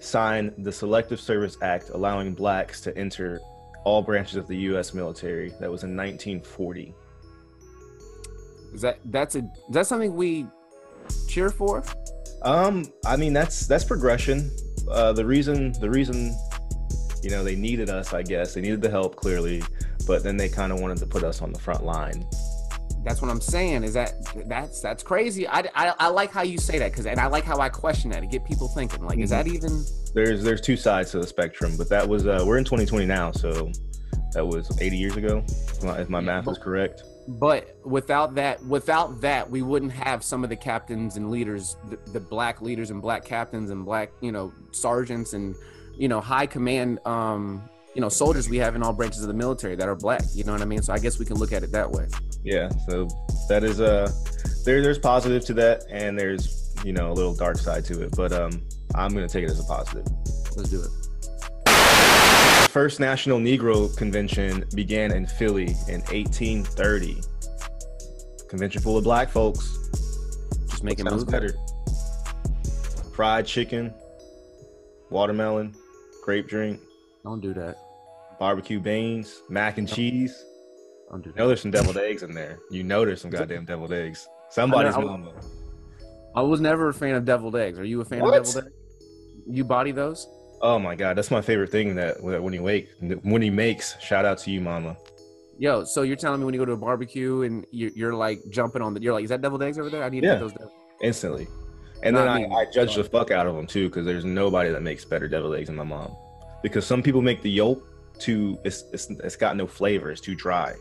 signed 0.00 0.52
the 0.58 0.70
Selective 0.70 1.18
Service 1.18 1.56
Act 1.62 1.88
allowing 1.94 2.34
blacks 2.34 2.82
to 2.82 2.94
enter 2.98 3.40
all 3.84 4.02
branches 4.02 4.36
of 4.36 4.48
the 4.48 4.56
U.S. 4.56 4.92
military. 4.92 5.48
That 5.60 5.70
was 5.70 5.82
in 5.82 5.96
1940. 5.96 6.94
Is 8.74 8.82
that 8.82 8.98
that's 9.06 9.34
a 9.34 9.38
is 9.38 9.44
that 9.70 9.86
something 9.86 10.14
we 10.14 10.46
cheer 11.26 11.48
for? 11.48 11.82
Um, 12.42 12.84
I 13.06 13.16
mean 13.16 13.32
that's 13.32 13.66
that's 13.66 13.84
progression. 13.84 14.50
Uh, 14.90 15.12
the 15.12 15.24
reason 15.24 15.72
the 15.80 15.90
reason 15.90 16.34
You 17.22 17.30
know, 17.30 17.42
they 17.42 17.56
needed 17.56 17.90
us, 17.90 18.14
I 18.14 18.22
guess. 18.22 18.54
They 18.54 18.60
needed 18.60 18.80
the 18.80 18.90
help 18.90 19.16
clearly, 19.16 19.62
but 20.06 20.22
then 20.22 20.36
they 20.36 20.48
kind 20.48 20.72
of 20.72 20.80
wanted 20.80 20.98
to 20.98 21.06
put 21.06 21.24
us 21.24 21.42
on 21.42 21.52
the 21.52 21.58
front 21.58 21.84
line. 21.84 22.24
That's 23.04 23.22
what 23.22 23.30
I'm 23.30 23.40
saying. 23.40 23.84
Is 23.84 23.94
that 23.94 24.12
that's 24.48 24.80
that's 24.80 25.02
crazy. 25.02 25.46
I, 25.48 25.60
I, 25.74 25.94
I 25.98 26.08
like 26.08 26.30
how 26.30 26.42
you 26.42 26.58
say 26.58 26.78
that 26.78 26.92
because 26.92 27.06
and 27.06 27.18
I 27.18 27.26
like 27.26 27.44
how 27.44 27.58
I 27.58 27.68
question 27.68 28.10
that 28.10 28.20
to 28.20 28.26
get 28.26 28.44
people 28.44 28.68
thinking. 28.68 29.04
Like, 29.04 29.18
is 29.18 29.30
that 29.30 29.46
even? 29.46 29.84
There's 30.14 30.42
there's 30.42 30.60
two 30.60 30.76
sides 30.76 31.10
to 31.12 31.18
the 31.18 31.26
spectrum, 31.26 31.76
but 31.76 31.88
that 31.88 32.08
was 32.08 32.26
uh, 32.26 32.44
we're 32.46 32.58
in 32.58 32.64
2020 32.64 33.06
now, 33.06 33.32
so 33.32 33.70
that 34.32 34.46
was 34.46 34.78
80 34.80 34.96
years 34.96 35.16
ago, 35.16 35.42
if 35.48 35.82
my, 35.82 36.00
if 36.00 36.08
my 36.08 36.20
math 36.20 36.48
is 36.48 36.58
correct. 36.58 37.02
But 37.28 37.76
without 37.84 38.34
that, 38.36 38.64
without 38.64 39.20
that, 39.20 39.50
we 39.50 39.60
wouldn't 39.60 39.92
have 39.92 40.24
some 40.24 40.44
of 40.44 40.48
the 40.48 40.56
captains 40.56 41.18
and 41.18 41.30
leaders, 41.30 41.76
the, 41.90 41.98
the 42.12 42.20
black 42.20 42.62
leaders 42.62 42.90
and 42.90 43.02
black 43.02 43.22
captains 43.22 43.68
and 43.68 43.84
black, 43.84 44.10
you 44.22 44.32
know, 44.32 44.50
sergeants 44.72 45.34
and 45.34 45.54
you 45.94 46.08
know 46.08 46.22
high 46.22 46.46
command, 46.46 47.00
um, 47.06 47.62
you 47.94 48.00
know, 48.00 48.08
soldiers 48.08 48.48
we 48.48 48.56
have 48.56 48.76
in 48.76 48.82
all 48.82 48.94
branches 48.94 49.20
of 49.20 49.28
the 49.28 49.34
military 49.34 49.76
that 49.76 49.88
are 49.88 49.94
black. 49.94 50.22
You 50.32 50.44
know 50.44 50.52
what 50.52 50.62
I 50.62 50.64
mean? 50.64 50.80
So 50.80 50.94
I 50.94 50.98
guess 50.98 51.18
we 51.18 51.26
can 51.26 51.36
look 51.36 51.52
at 51.52 51.62
it 51.62 51.70
that 51.72 51.90
way. 51.90 52.06
Yeah. 52.44 52.70
So 52.88 53.08
that 53.50 53.62
is 53.62 53.78
uh 53.78 54.10
there 54.64 54.80
there's 54.80 54.98
positive 54.98 55.44
to 55.46 55.54
that, 55.54 55.84
and 55.90 56.18
there's 56.18 56.74
you 56.82 56.94
know 56.94 57.12
a 57.12 57.14
little 57.14 57.34
dark 57.34 57.58
side 57.58 57.84
to 57.86 58.02
it, 58.04 58.16
but 58.16 58.32
um 58.32 58.62
I'm 58.94 59.12
gonna 59.12 59.28
take 59.28 59.44
it 59.44 59.50
as 59.50 59.60
a 59.60 59.64
positive. 59.64 60.06
Let's 60.56 60.70
do 60.70 60.80
it. 60.80 60.97
The 62.68 62.72
first 62.72 63.00
National 63.00 63.38
Negro 63.38 63.96
Convention 63.96 64.62
began 64.74 65.10
in 65.12 65.24
Philly 65.24 65.68
in 65.88 66.02
1830. 66.02 67.16
Convention 68.46 68.82
full 68.82 68.98
of 68.98 69.04
black 69.04 69.30
folks. 69.30 69.74
Just 70.68 70.84
make 70.84 71.00
it 71.00 71.08
Sounds 71.08 71.24
better. 71.24 71.54
Fried 73.14 73.46
chicken, 73.46 73.94
watermelon, 75.08 75.74
grape 76.22 76.46
drink, 76.46 76.78
Don't 77.24 77.40
do 77.40 77.54
that. 77.54 77.76
barbecue 78.38 78.80
beans, 78.80 79.40
mac 79.48 79.78
and 79.78 79.88
cheese. 79.88 80.44
Don't 81.10 81.24
do 81.24 81.30
You 81.30 81.36
know 81.36 81.46
there's 81.46 81.62
some 81.62 81.70
deviled 81.70 81.96
eggs 81.96 82.22
in 82.22 82.34
there. 82.34 82.58
You 82.70 82.82
know 82.84 83.02
there's 83.06 83.22
some 83.22 83.30
goddamn 83.30 83.64
deviled 83.64 83.94
eggs. 83.94 84.28
Somebody's 84.50 84.94
I 84.94 85.00
know. 85.00 85.06
mama. 85.06 85.32
I 86.36 86.42
was 86.42 86.60
never 86.60 86.90
a 86.90 86.94
fan 86.94 87.14
of 87.14 87.24
deviled 87.24 87.56
eggs. 87.56 87.78
Are 87.78 87.84
you 87.84 88.02
a 88.02 88.04
fan 88.04 88.20
What? 88.20 88.36
of 88.36 88.44
deviled 88.44 88.66
eggs? 88.66 88.74
You 89.46 89.64
body 89.64 89.90
those? 89.92 90.28
Oh 90.60 90.78
my 90.78 90.94
god, 90.94 91.16
that's 91.16 91.30
my 91.30 91.40
favorite 91.40 91.70
thing 91.70 91.94
that 91.96 92.20
when 92.22 92.52
he 92.52 92.58
wake 92.58 92.90
when 93.22 93.42
he 93.42 93.50
makes. 93.50 93.98
Shout 94.00 94.24
out 94.24 94.38
to 94.38 94.50
you, 94.50 94.60
mama. 94.60 94.96
Yo, 95.58 95.84
so 95.84 96.02
you're 96.02 96.16
telling 96.16 96.40
me 96.40 96.44
when 96.44 96.54
you 96.54 96.60
go 96.60 96.64
to 96.64 96.72
a 96.72 96.76
barbecue 96.76 97.42
and 97.42 97.66
you're, 97.72 97.90
you're 97.94 98.14
like 98.14 98.38
jumping 98.48 98.80
on 98.80 98.94
the, 98.94 99.00
you're 99.00 99.12
like, 99.12 99.24
is 99.24 99.30
that 99.30 99.42
deviled 99.42 99.62
eggs 99.62 99.76
over 99.78 99.90
there? 99.90 100.04
I 100.04 100.08
need 100.08 100.22
Yeah. 100.22 100.34
to 100.34 100.36
get 100.36 100.40
those. 100.40 100.52
Deviled. 100.52 100.72
Instantly. 101.02 101.46
And 102.04 102.14
Not 102.14 102.34
then 102.40 102.52
I. 102.52 102.54
I 102.60 102.64
judge 102.72 102.94
the 102.94 103.02
fuck 103.02 103.32
out 103.32 103.46
of 103.48 103.56
them 103.56 103.66
too, 103.66 103.88
because 103.88 104.06
there's 104.06 104.24
nobody 104.24 104.70
that 104.70 104.82
makes 104.82 105.04
better 105.04 105.26
deviled 105.26 105.56
eggs 105.56 105.66
than 105.66 105.76
my 105.76 105.84
mom. 105.84 106.14
Because 106.62 106.86
some 106.86 107.02
people 107.02 107.22
make 107.22 107.42
the 107.42 107.50
yolk 107.50 107.82
too 108.18 108.58
it's 108.64 108.84
it's, 108.92 109.10
it's 109.10 109.36
got 109.36 109.56
no 109.56 109.66
flavor, 109.66 110.10
it's 110.10 110.20
too 110.20 110.34
dry. 110.34 110.74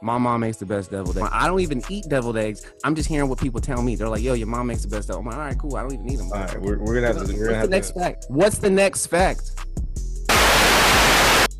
My 0.00 0.16
mom 0.16 0.40
makes 0.40 0.58
the 0.58 0.66
best 0.66 0.90
deviled 0.92 1.18
eggs. 1.18 1.28
I 1.32 1.48
don't 1.48 1.60
even 1.60 1.82
eat 1.88 2.04
deviled 2.08 2.36
eggs. 2.36 2.64
I'm 2.84 2.94
just 2.94 3.08
hearing 3.08 3.28
what 3.28 3.40
people 3.40 3.60
tell 3.60 3.82
me. 3.82 3.96
They're 3.96 4.08
like, 4.08 4.22
yo, 4.22 4.34
your 4.34 4.46
mom 4.46 4.68
makes 4.68 4.82
the 4.82 4.88
best. 4.88 5.08
deviled-" 5.08 5.26
I'm 5.26 5.30
like, 5.30 5.36
all 5.38 5.44
right, 5.46 5.58
cool. 5.58 5.76
I 5.76 5.82
don't 5.82 5.92
even 5.92 6.10
eat 6.10 6.16
them. 6.16 6.30
All 6.32 6.38
right, 6.38 6.60
we're, 6.60 6.78
we're 6.78 6.94
gonna 6.94 7.08
have 7.08 7.26
to 7.26 7.32
we're 7.36 7.48
gonna 7.48 7.58
What's 7.58 7.68
the 7.68 7.68
next 7.68 7.88
to 7.90 7.98
fact? 8.00 8.26
What's 8.28 8.58
the 8.58 8.70
next 8.70 9.06
fact? 9.06 9.50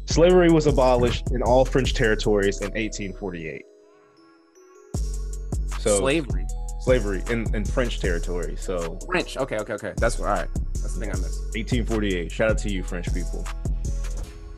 Slavery 0.07 0.51
was 0.51 0.67
abolished 0.67 1.31
in 1.33 1.43
all 1.43 1.65
French 1.65 1.95
territories 1.95 2.61
in 2.61 2.69
1848. 2.69 3.63
So 5.79 5.99
Slavery. 5.99 6.47
slavery 6.81 7.23
in, 7.31 7.55
in 7.55 7.65
French 7.65 8.01
territory. 8.01 8.57
So 8.57 8.99
French. 9.07 9.37
Okay, 9.37 9.59
okay, 9.59 9.75
okay. 9.75 9.93
That's 9.97 10.19
what, 10.19 10.29
all 10.29 10.35
right. 10.35 10.49
That's 10.75 10.95
the 10.95 11.01
thing 11.01 11.11
I 11.11 11.15
missed. 11.15 11.41
1848. 11.55 12.33
Shout 12.33 12.51
out 12.51 12.59
to 12.59 12.71
you, 12.71 12.83
French 12.83 13.13
people. 13.13 13.47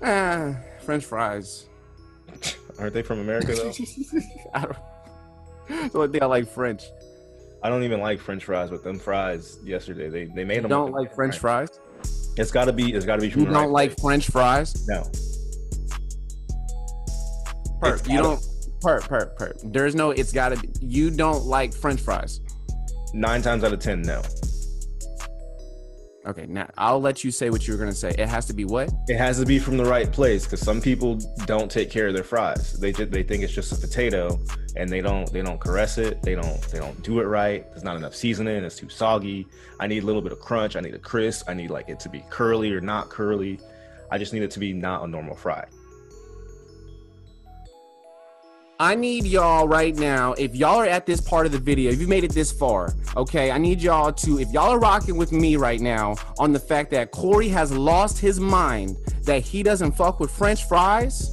Ah, 0.03 0.55
French 0.81 1.05
fries. 1.05 1.67
Aren't 2.79 2.95
they 2.95 3.03
from 3.03 3.21
America 3.21 3.53
though? 3.55 3.73
I 4.55 4.63
don't. 4.63 5.93
The 5.93 5.99
only 5.99 6.09
thing 6.13 6.23
I 6.23 6.27
like 6.27 6.49
French. 6.49 6.85
I 7.63 7.69
don't 7.69 7.83
even 7.85 8.01
like 8.01 8.21
French 8.21 8.45
fries, 8.45 8.71
but 8.71 8.83
them 8.83 8.99
fries 8.99 9.59
yesterday 9.65 10.09
they 10.09 10.25
they 10.27 10.45
made 10.45 10.57
You 10.57 10.63
them. 10.63 10.71
don't 10.71 10.93
like 10.93 11.15
French 11.15 11.39
fries? 11.39 11.69
It's 12.37 12.51
got 12.51 12.65
to 12.67 12.73
be. 12.73 12.93
It's 12.95 13.05
got 13.05 13.17
to 13.17 13.23
be 13.23 13.31
from 13.31 13.41
You 13.43 13.47
don't 13.49 13.55
right 13.57 13.69
like 13.69 13.91
place. 13.97 14.01
French 14.01 14.27
fries? 14.31 14.89
No. 14.89 15.03
Perp. 17.83 18.09
You 18.11 18.19
don't. 18.23 18.41
Perp, 18.81 19.01
perp, 19.03 19.37
perp. 19.37 19.73
There's 19.73 19.95
no. 19.95 20.11
It's 20.11 20.33
gotta 20.33 20.57
be. 20.57 20.69
You 20.81 21.11
don't 21.11 21.45
like 21.45 21.75
French 21.75 22.01
fries. 22.01 22.41
Nine 23.13 23.43
times 23.43 23.63
out 23.65 23.73
of 23.73 23.79
ten, 23.81 24.01
no. 24.03 24.23
Okay, 26.27 26.45
now 26.47 26.69
I'll 26.77 27.01
let 27.01 27.25
you 27.25 27.31
say 27.31 27.49
what 27.49 27.67
you 27.67 27.73
were 27.73 27.79
gonna 27.79 27.95
say. 27.95 28.11
It 28.11 28.29
has 28.29 28.47
to 28.47 28.53
be 28.53 28.67
what? 28.67 28.91
It 29.09 29.17
has 29.17 29.39
to 29.41 29.47
be 29.47 29.59
from 29.59 29.79
the 29.79 29.87
right 29.87 30.11
place 30.11 30.45
because 30.45 30.61
some 30.61 30.81
people 30.81 31.17
don't 31.47 31.71
take 31.71 31.91
care 31.91 32.09
of 32.09 32.15
their 32.15 32.25
fries. 32.25 32.79
They 32.79 32.93
they 32.93 33.23
think 33.23 33.43
it's 33.43 33.55
just 33.55 33.73
a 33.73 33.77
potato, 33.77 34.39
and 34.77 34.91
they 34.91 35.01
don't 35.01 35.33
they 35.33 35.41
don't 35.41 35.59
caress 35.59 35.97
it. 35.97 36.23
They 36.23 36.35
don't 36.35 36.61
they 36.71 36.79
don't 36.79 37.03
do 37.03 37.21
it 37.21 37.25
right. 37.25 37.67
There's 37.71 37.85
not 37.85 37.97
enough 37.97 38.15
seasoning. 38.15 38.63
It's 38.65 38.77
too 38.77 38.91
soggy. 38.91 39.47
I 39.79 39.87
need 39.87 40.03
a 40.03 40.07
little 40.07 40.21
bit 40.21 40.33
of 40.33 40.41
crunch. 40.41 40.77
I 40.77 40.81
need 40.81 40.95
a 40.95 40.99
crisp. 40.99 41.49
I 41.49 41.55
need 41.55 41.71
like 41.71 41.89
it 41.89 41.99
to 42.01 42.11
be 42.11 42.23
curly 42.29 42.71
or 42.73 42.83
not 42.83 43.09
curly. 43.09 43.59
I 44.11 44.19
just 44.19 44.35
need 44.35 44.43
it 44.43 44.51
to 44.51 44.59
be 44.59 44.75
not 44.75 45.03
a 45.03 45.07
normal 45.07 45.37
fry. 45.37 45.65
I 48.81 48.95
need 48.95 49.27
y'all 49.27 49.69
right 49.69 49.95
now. 49.95 50.33
If 50.39 50.57
y'all 50.57 50.79
are 50.79 50.87
at 50.87 51.05
this 51.05 51.21
part 51.21 51.45
of 51.45 51.53
the 51.53 51.59
video, 51.59 51.93
if 51.93 52.01
you 52.01 52.09
made 52.09 52.25
it 52.25 52.33
this 52.33 52.51
far, 52.51 52.95
okay, 53.15 53.51
I 53.51 53.59
need 53.59 53.83
y'all 53.83 54.11
to, 54.11 54.39
if 54.41 54.51
y'all 54.53 54.71
are 54.71 54.79
rocking 54.79 55.19
with 55.19 55.33
me 55.33 55.57
right 55.57 55.83
now 55.83 56.17
on 56.39 56.55
the 56.55 56.59
fact 56.59 56.91
that 56.93 57.11
Corey 57.11 57.49
has 57.49 57.71
lost 57.73 58.19
his 58.19 58.41
mind, 58.41 58.97
that 59.25 59.43
he 59.43 59.63
doesn't 59.63 59.93
fuck 59.93 60.19
with 60.19 60.31
French 60.31 60.65
fries, 60.65 61.29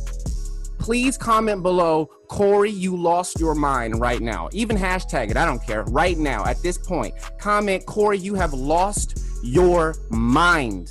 please 0.77 1.17
comment 1.17 1.63
below, 1.63 2.07
Corey, 2.27 2.69
you 2.69 2.97
lost 2.97 3.39
your 3.39 3.55
mind 3.55 4.01
right 4.01 4.19
now. 4.19 4.49
Even 4.51 4.75
hashtag 4.75 5.31
it, 5.31 5.37
I 5.37 5.45
don't 5.45 5.65
care. 5.65 5.83
Right 5.83 6.17
now, 6.17 6.43
at 6.43 6.61
this 6.61 6.77
point, 6.77 7.15
comment, 7.39 7.85
Corey, 7.85 8.17
you 8.17 8.35
have 8.35 8.53
lost 8.53 9.23
your 9.41 9.95
mind. 10.09 10.89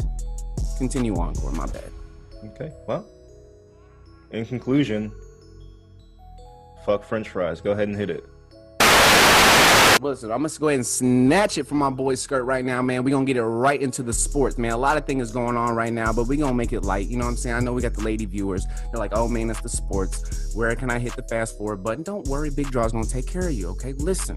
Continue 0.79 1.17
on, 1.17 1.35
Corey, 1.35 1.55
my 1.55 1.67
bad. 1.67 1.91
Okay. 2.45 2.73
Well, 2.89 3.07
in 4.31 4.47
conclusion, 4.47 5.13
fuck 6.87 7.03
French 7.03 7.29
fries. 7.29 7.61
Go 7.61 7.73
ahead 7.73 7.89
and 7.89 7.97
hit 7.97 8.09
it. 8.11 8.25
Listen, 10.01 10.31
I'm 10.31 10.43
gonna 10.43 10.53
go 10.61 10.69
ahead 10.69 10.79
and 10.79 10.87
snatch 10.87 11.59
it 11.59 11.65
from 11.65 11.79
my 11.79 11.91
boy's 11.91 12.21
skirt 12.21 12.45
right 12.45 12.65
now, 12.65 12.81
man. 12.83 13.03
We're 13.03 13.11
gonna 13.11 13.25
get 13.25 13.39
it 13.39 13.43
right 13.43 13.81
into 13.81 14.03
the 14.03 14.13
sports, 14.13 14.57
man. 14.57 14.73
A 14.73 14.77
lot 14.77 14.97
of 14.97 15.07
things 15.07 15.33
going 15.33 15.57
on 15.57 15.75
right 15.75 15.93
now, 15.93 16.13
but 16.13 16.29
we're 16.29 16.39
gonna 16.39 16.55
make 16.55 16.73
it 16.73 16.83
light. 16.83 17.09
You 17.09 17.17
know 17.17 17.25
what 17.25 17.31
I'm 17.31 17.37
saying? 17.37 17.57
I 17.57 17.61
know 17.61 17.73
we 17.73 17.83
got 17.83 17.95
the 17.95 18.03
lady 18.03 18.27
viewers. 18.27 18.67
They're 18.67 19.01
like, 19.01 19.13
oh 19.15 19.27
man, 19.27 19.51
it's 19.51 19.61
the 19.63 19.69
sports. 19.69 20.55
Where 20.55 20.77
can 20.77 20.91
I 20.91 20.99
hit 20.99 21.17
the 21.17 21.23
fast 21.25 21.57
forward 21.59 21.83
button? 21.83 22.05
Don't 22.05 22.29
worry, 22.29 22.51
Big 22.51 22.71
Draw's 22.71 22.93
gonna 22.93 23.07
take 23.07 23.27
care 23.27 23.49
of 23.49 23.55
you, 23.55 23.69
okay? 23.71 23.95
Listen. 23.95 24.37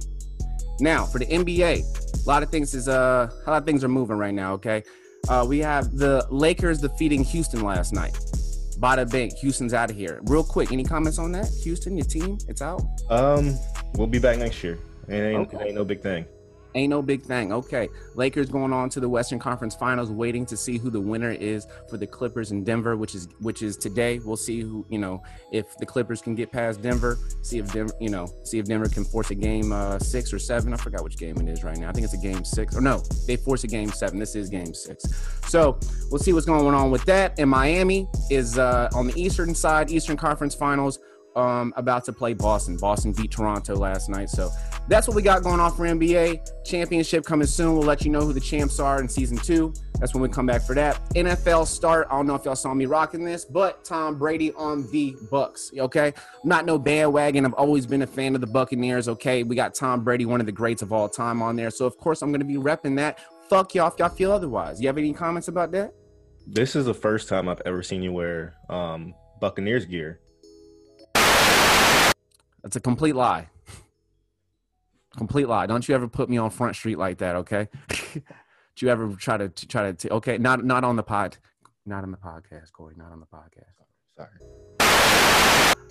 Now, 0.79 1.05
for 1.05 1.19
the 1.19 1.25
NBA, 1.25 2.25
a 2.25 2.27
lot 2.27 2.41
of 2.41 2.49
things 2.49 2.73
is 2.73 2.87
uh 2.87 3.29
a 3.45 3.49
lot 3.49 3.57
of 3.57 3.65
things 3.65 3.83
are 3.83 3.89
moving 3.89 4.17
right 4.17 4.33
now, 4.33 4.53
okay? 4.53 4.83
Uh 5.27 5.45
we 5.47 5.59
have 5.59 5.97
the 5.97 6.25
Lakers 6.31 6.79
defeating 6.79 7.23
Houston 7.25 7.63
last 7.63 7.93
night. 7.93 8.17
Bada 8.79 9.09
bing, 9.09 9.31
Houston's 9.41 9.73
out 9.73 9.89
of 9.91 9.97
here. 9.97 10.19
Real 10.23 10.43
quick, 10.43 10.71
any 10.71 10.83
comments 10.83 11.19
on 11.19 11.31
that? 11.33 11.49
Houston, 11.63 11.97
your 11.97 12.05
team, 12.05 12.37
it's 12.47 12.61
out? 12.61 12.81
Um, 13.09 13.55
we'll 13.95 14.07
be 14.07 14.19
back 14.19 14.37
next 14.37 14.63
year. 14.63 14.79
It 15.09 15.15
ain't, 15.15 15.47
Okay. 15.53 15.57
it 15.57 15.67
ain't 15.67 15.75
no 15.75 15.83
big 15.83 16.01
thing. 16.01 16.25
Ain't 16.75 16.91
no 16.91 17.01
big 17.01 17.23
thing. 17.23 17.51
Okay. 17.51 17.89
Lakers 18.13 18.49
going 18.49 18.71
on 18.73 18.89
to 18.89 18.99
the 18.99 19.09
Western 19.09 19.39
Conference 19.39 19.75
Finals, 19.75 20.11
waiting 20.11 20.45
to 20.45 20.55
see 20.55 20.77
who 20.77 20.91
the 20.91 21.01
winner 21.01 21.31
is 21.31 21.65
for 21.89 21.97
the 21.97 22.05
Clippers 22.05 22.51
in 22.51 22.63
Denver, 22.63 22.95
which 22.95 23.15
is 23.15 23.27
which 23.39 23.63
is 23.63 23.75
today. 23.75 24.19
We'll 24.19 24.37
see 24.37 24.61
who, 24.61 24.85
you 24.89 24.99
know, 24.99 25.23
if 25.51 25.65
the 25.77 25.85
Clippers 25.85 26.21
can 26.21 26.35
get 26.35 26.51
past 26.51 26.81
Denver, 26.81 27.17
see 27.41 27.57
if 27.57 27.71
Denver, 27.73 27.93
you 27.99 28.09
know, 28.09 28.27
see 28.43 28.59
if 28.59 28.65
Denver 28.65 28.87
can 28.87 29.03
force 29.03 29.31
a 29.31 29.35
game 29.35 29.71
uh 29.71 29.97
six 29.97 30.31
or 30.31 30.37
seven. 30.37 30.73
I 30.73 30.77
forgot 30.77 31.03
which 31.03 31.17
game 31.17 31.37
it 31.37 31.47
is 31.47 31.63
right 31.63 31.77
now. 31.77 31.89
I 31.89 31.91
think 31.91 32.03
it's 32.03 32.13
a 32.13 32.17
game 32.17 32.45
six. 32.45 32.75
Or 32.75 32.81
no, 32.81 33.01
they 33.25 33.35
force 33.35 33.63
a 33.63 33.67
game 33.67 33.89
seven. 33.89 34.19
This 34.19 34.35
is 34.35 34.49
game 34.49 34.73
six. 34.73 35.05
So 35.47 35.79
we'll 36.11 36.19
see 36.19 36.33
what's 36.33 36.45
going 36.45 36.75
on 36.75 36.91
with 36.91 37.03
that. 37.05 37.39
And 37.39 37.49
Miami 37.49 38.07
is 38.29 38.59
uh 38.59 38.89
on 38.93 39.07
the 39.07 39.19
eastern 39.19 39.55
side, 39.55 39.89
Eastern 39.89 40.17
Conference 40.17 40.53
Finals. 40.53 40.99
Um, 41.39 41.73
about 41.77 42.03
to 42.03 42.11
play 42.11 42.33
Boston. 42.33 42.75
Boston 42.75 43.13
beat 43.13 43.31
Toronto 43.31 43.73
last 43.73 44.09
night. 44.09 44.29
So 44.29 44.49
that's 44.89 45.07
what 45.07 45.15
we 45.15 45.21
got 45.21 45.41
going 45.41 45.61
on 45.61 45.71
for 45.71 45.85
NBA. 45.85 46.65
Championship 46.65 47.23
coming 47.23 47.47
soon. 47.47 47.75
We'll 47.77 47.87
let 47.87 48.03
you 48.03 48.11
know 48.11 48.19
who 48.19 48.33
the 48.33 48.41
champs 48.41 48.77
are 48.77 48.99
in 48.99 49.07
season 49.07 49.37
two. 49.37 49.73
That's 49.99 50.13
when 50.13 50.21
we 50.21 50.27
come 50.27 50.45
back 50.45 50.61
for 50.61 50.75
that. 50.75 50.99
NFL 51.11 51.65
start. 51.65 52.07
I 52.11 52.17
don't 52.17 52.27
know 52.27 52.35
if 52.35 52.43
y'all 52.43 52.57
saw 52.57 52.73
me 52.73 52.87
rocking 52.87 53.23
this, 53.23 53.45
but 53.45 53.85
Tom 53.85 54.17
Brady 54.17 54.51
on 54.53 54.89
the 54.91 55.15
Bucks. 55.31 55.71
Okay. 55.77 56.13
Not 56.43 56.65
no 56.65 56.77
bandwagon. 56.77 57.45
I've 57.45 57.53
always 57.53 57.85
been 57.85 58.01
a 58.01 58.07
fan 58.07 58.35
of 58.35 58.41
the 58.41 58.47
Buccaneers. 58.47 59.07
Okay. 59.07 59.43
We 59.43 59.55
got 59.55 59.73
Tom 59.73 60.03
Brady, 60.03 60.25
one 60.25 60.41
of 60.41 60.45
the 60.45 60.51
greats 60.51 60.81
of 60.81 60.91
all 60.91 61.07
time, 61.07 61.41
on 61.41 61.55
there. 61.55 61.71
So 61.71 61.85
of 61.85 61.97
course 61.97 62.21
I'm 62.21 62.33
gonna 62.33 62.43
be 62.43 62.55
repping 62.55 62.97
that. 62.97 63.19
Fuck 63.49 63.75
y'all 63.75 63.87
if 63.87 63.97
y'all 63.97 64.09
feel 64.09 64.33
otherwise. 64.33 64.81
You 64.81 64.87
have 64.87 64.97
any 64.97 65.13
comments 65.13 65.47
about 65.47 65.71
that? 65.71 65.93
This 66.45 66.75
is 66.75 66.85
the 66.85 66.93
first 66.93 67.29
time 67.29 67.47
I've 67.47 67.61
ever 67.65 67.81
seen 67.81 68.01
you 68.01 68.11
wear 68.11 68.55
um 68.69 69.13
Buccaneers 69.39 69.85
gear. 69.85 70.19
That's 72.63 72.75
a 72.75 72.79
complete 72.79 73.15
lie. 73.15 73.49
Complete 75.17 75.47
lie. 75.47 75.65
Don't 75.65 75.87
you 75.87 75.95
ever 75.95 76.07
put 76.07 76.29
me 76.29 76.37
on 76.37 76.49
Front 76.49 76.75
Street 76.75 76.97
like 76.97 77.17
that, 77.19 77.35
okay? 77.37 77.67
Do 77.89 78.85
you 78.85 78.89
ever 78.89 79.13
try 79.15 79.37
to 79.37 79.49
to 79.49 79.67
try 79.67 79.91
to? 79.91 79.93
T- 79.93 80.09
okay, 80.09 80.37
not 80.37 80.63
not 80.63 80.83
on 80.83 80.95
the 80.95 81.03
pod. 81.03 81.37
Not 81.85 82.03
on 82.03 82.11
the 82.11 82.17
podcast, 82.17 82.71
Corey. 82.71 82.95
Not 82.97 83.11
on 83.11 83.19
the 83.19 83.25
podcast. 83.25 83.73
Sorry. 84.15 84.29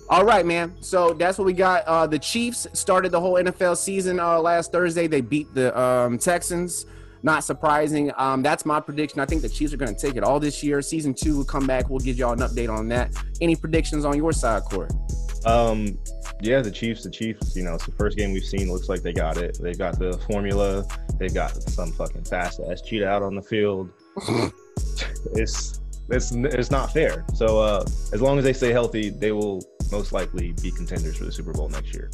All 0.09 0.25
right, 0.25 0.43
man. 0.45 0.75
So 0.81 1.13
that's 1.13 1.37
what 1.37 1.45
we 1.45 1.53
got. 1.53 1.83
Uh, 1.85 2.07
the 2.07 2.17
Chiefs 2.17 2.65
started 2.73 3.11
the 3.11 3.19
whole 3.19 3.35
NFL 3.35 3.77
season 3.77 4.19
uh, 4.19 4.39
last 4.39 4.71
Thursday. 4.71 5.05
They 5.05 5.21
beat 5.21 5.53
the 5.53 5.77
um, 5.79 6.17
Texans. 6.17 6.87
Not 7.21 7.43
surprising. 7.43 8.11
Um, 8.17 8.41
that's 8.41 8.65
my 8.65 8.79
prediction. 8.79 9.19
I 9.19 9.25
think 9.25 9.43
the 9.43 9.49
Chiefs 9.49 9.71
are 9.73 9.77
going 9.77 9.93
to 9.93 9.99
take 9.99 10.15
it 10.15 10.23
all 10.23 10.39
this 10.39 10.63
year. 10.63 10.81
Season 10.81 11.13
two 11.13 11.37
will 11.37 11.45
come 11.45 11.67
back. 11.67 11.89
We'll 11.89 11.99
give 11.99 12.17
y'all 12.17 12.33
an 12.33 12.39
update 12.39 12.75
on 12.75 12.87
that. 12.87 13.13
Any 13.41 13.55
predictions 13.55 14.03
on 14.05 14.17
your 14.17 14.31
side, 14.31 14.63
Corey? 14.63 14.89
Um, 15.45 15.99
yeah, 16.41 16.61
the 16.61 16.71
Chiefs, 16.71 17.03
the 17.03 17.11
Chiefs, 17.11 17.55
you 17.55 17.63
know, 17.63 17.75
it's 17.75 17.85
the 17.85 17.91
first 17.91 18.17
game 18.17 18.31
we've 18.31 18.45
seen. 18.45 18.71
Looks 18.71 18.87
like 18.87 19.01
they 19.01 19.13
got 19.13 19.37
it. 19.37 19.57
They've 19.61 19.77
got 19.77 19.99
the 19.99 20.17
formula. 20.27 20.85
They've 21.17 21.33
got 21.33 21.51
some 21.51 21.91
fucking 21.91 22.23
fast 22.23 22.61
ass 22.69 22.81
cheat 22.81 23.03
out 23.03 23.21
on 23.21 23.35
the 23.35 23.41
field. 23.41 23.89
it's 25.35 25.81
it's 26.09 26.31
it's 26.31 26.71
not 26.71 26.93
fair. 26.93 27.25
So 27.33 27.59
uh, 27.59 27.83
as 28.13 28.21
long 28.21 28.37
as 28.37 28.43
they 28.43 28.53
stay 28.53 28.71
healthy, 28.71 29.09
they 29.09 29.31
will 29.31 29.61
most 29.91 30.13
likely 30.13 30.53
be 30.61 30.71
contenders 30.71 31.17
for 31.17 31.25
the 31.25 31.31
Super 31.31 31.51
Bowl 31.51 31.67
next 31.69 31.93
year. 31.93 32.09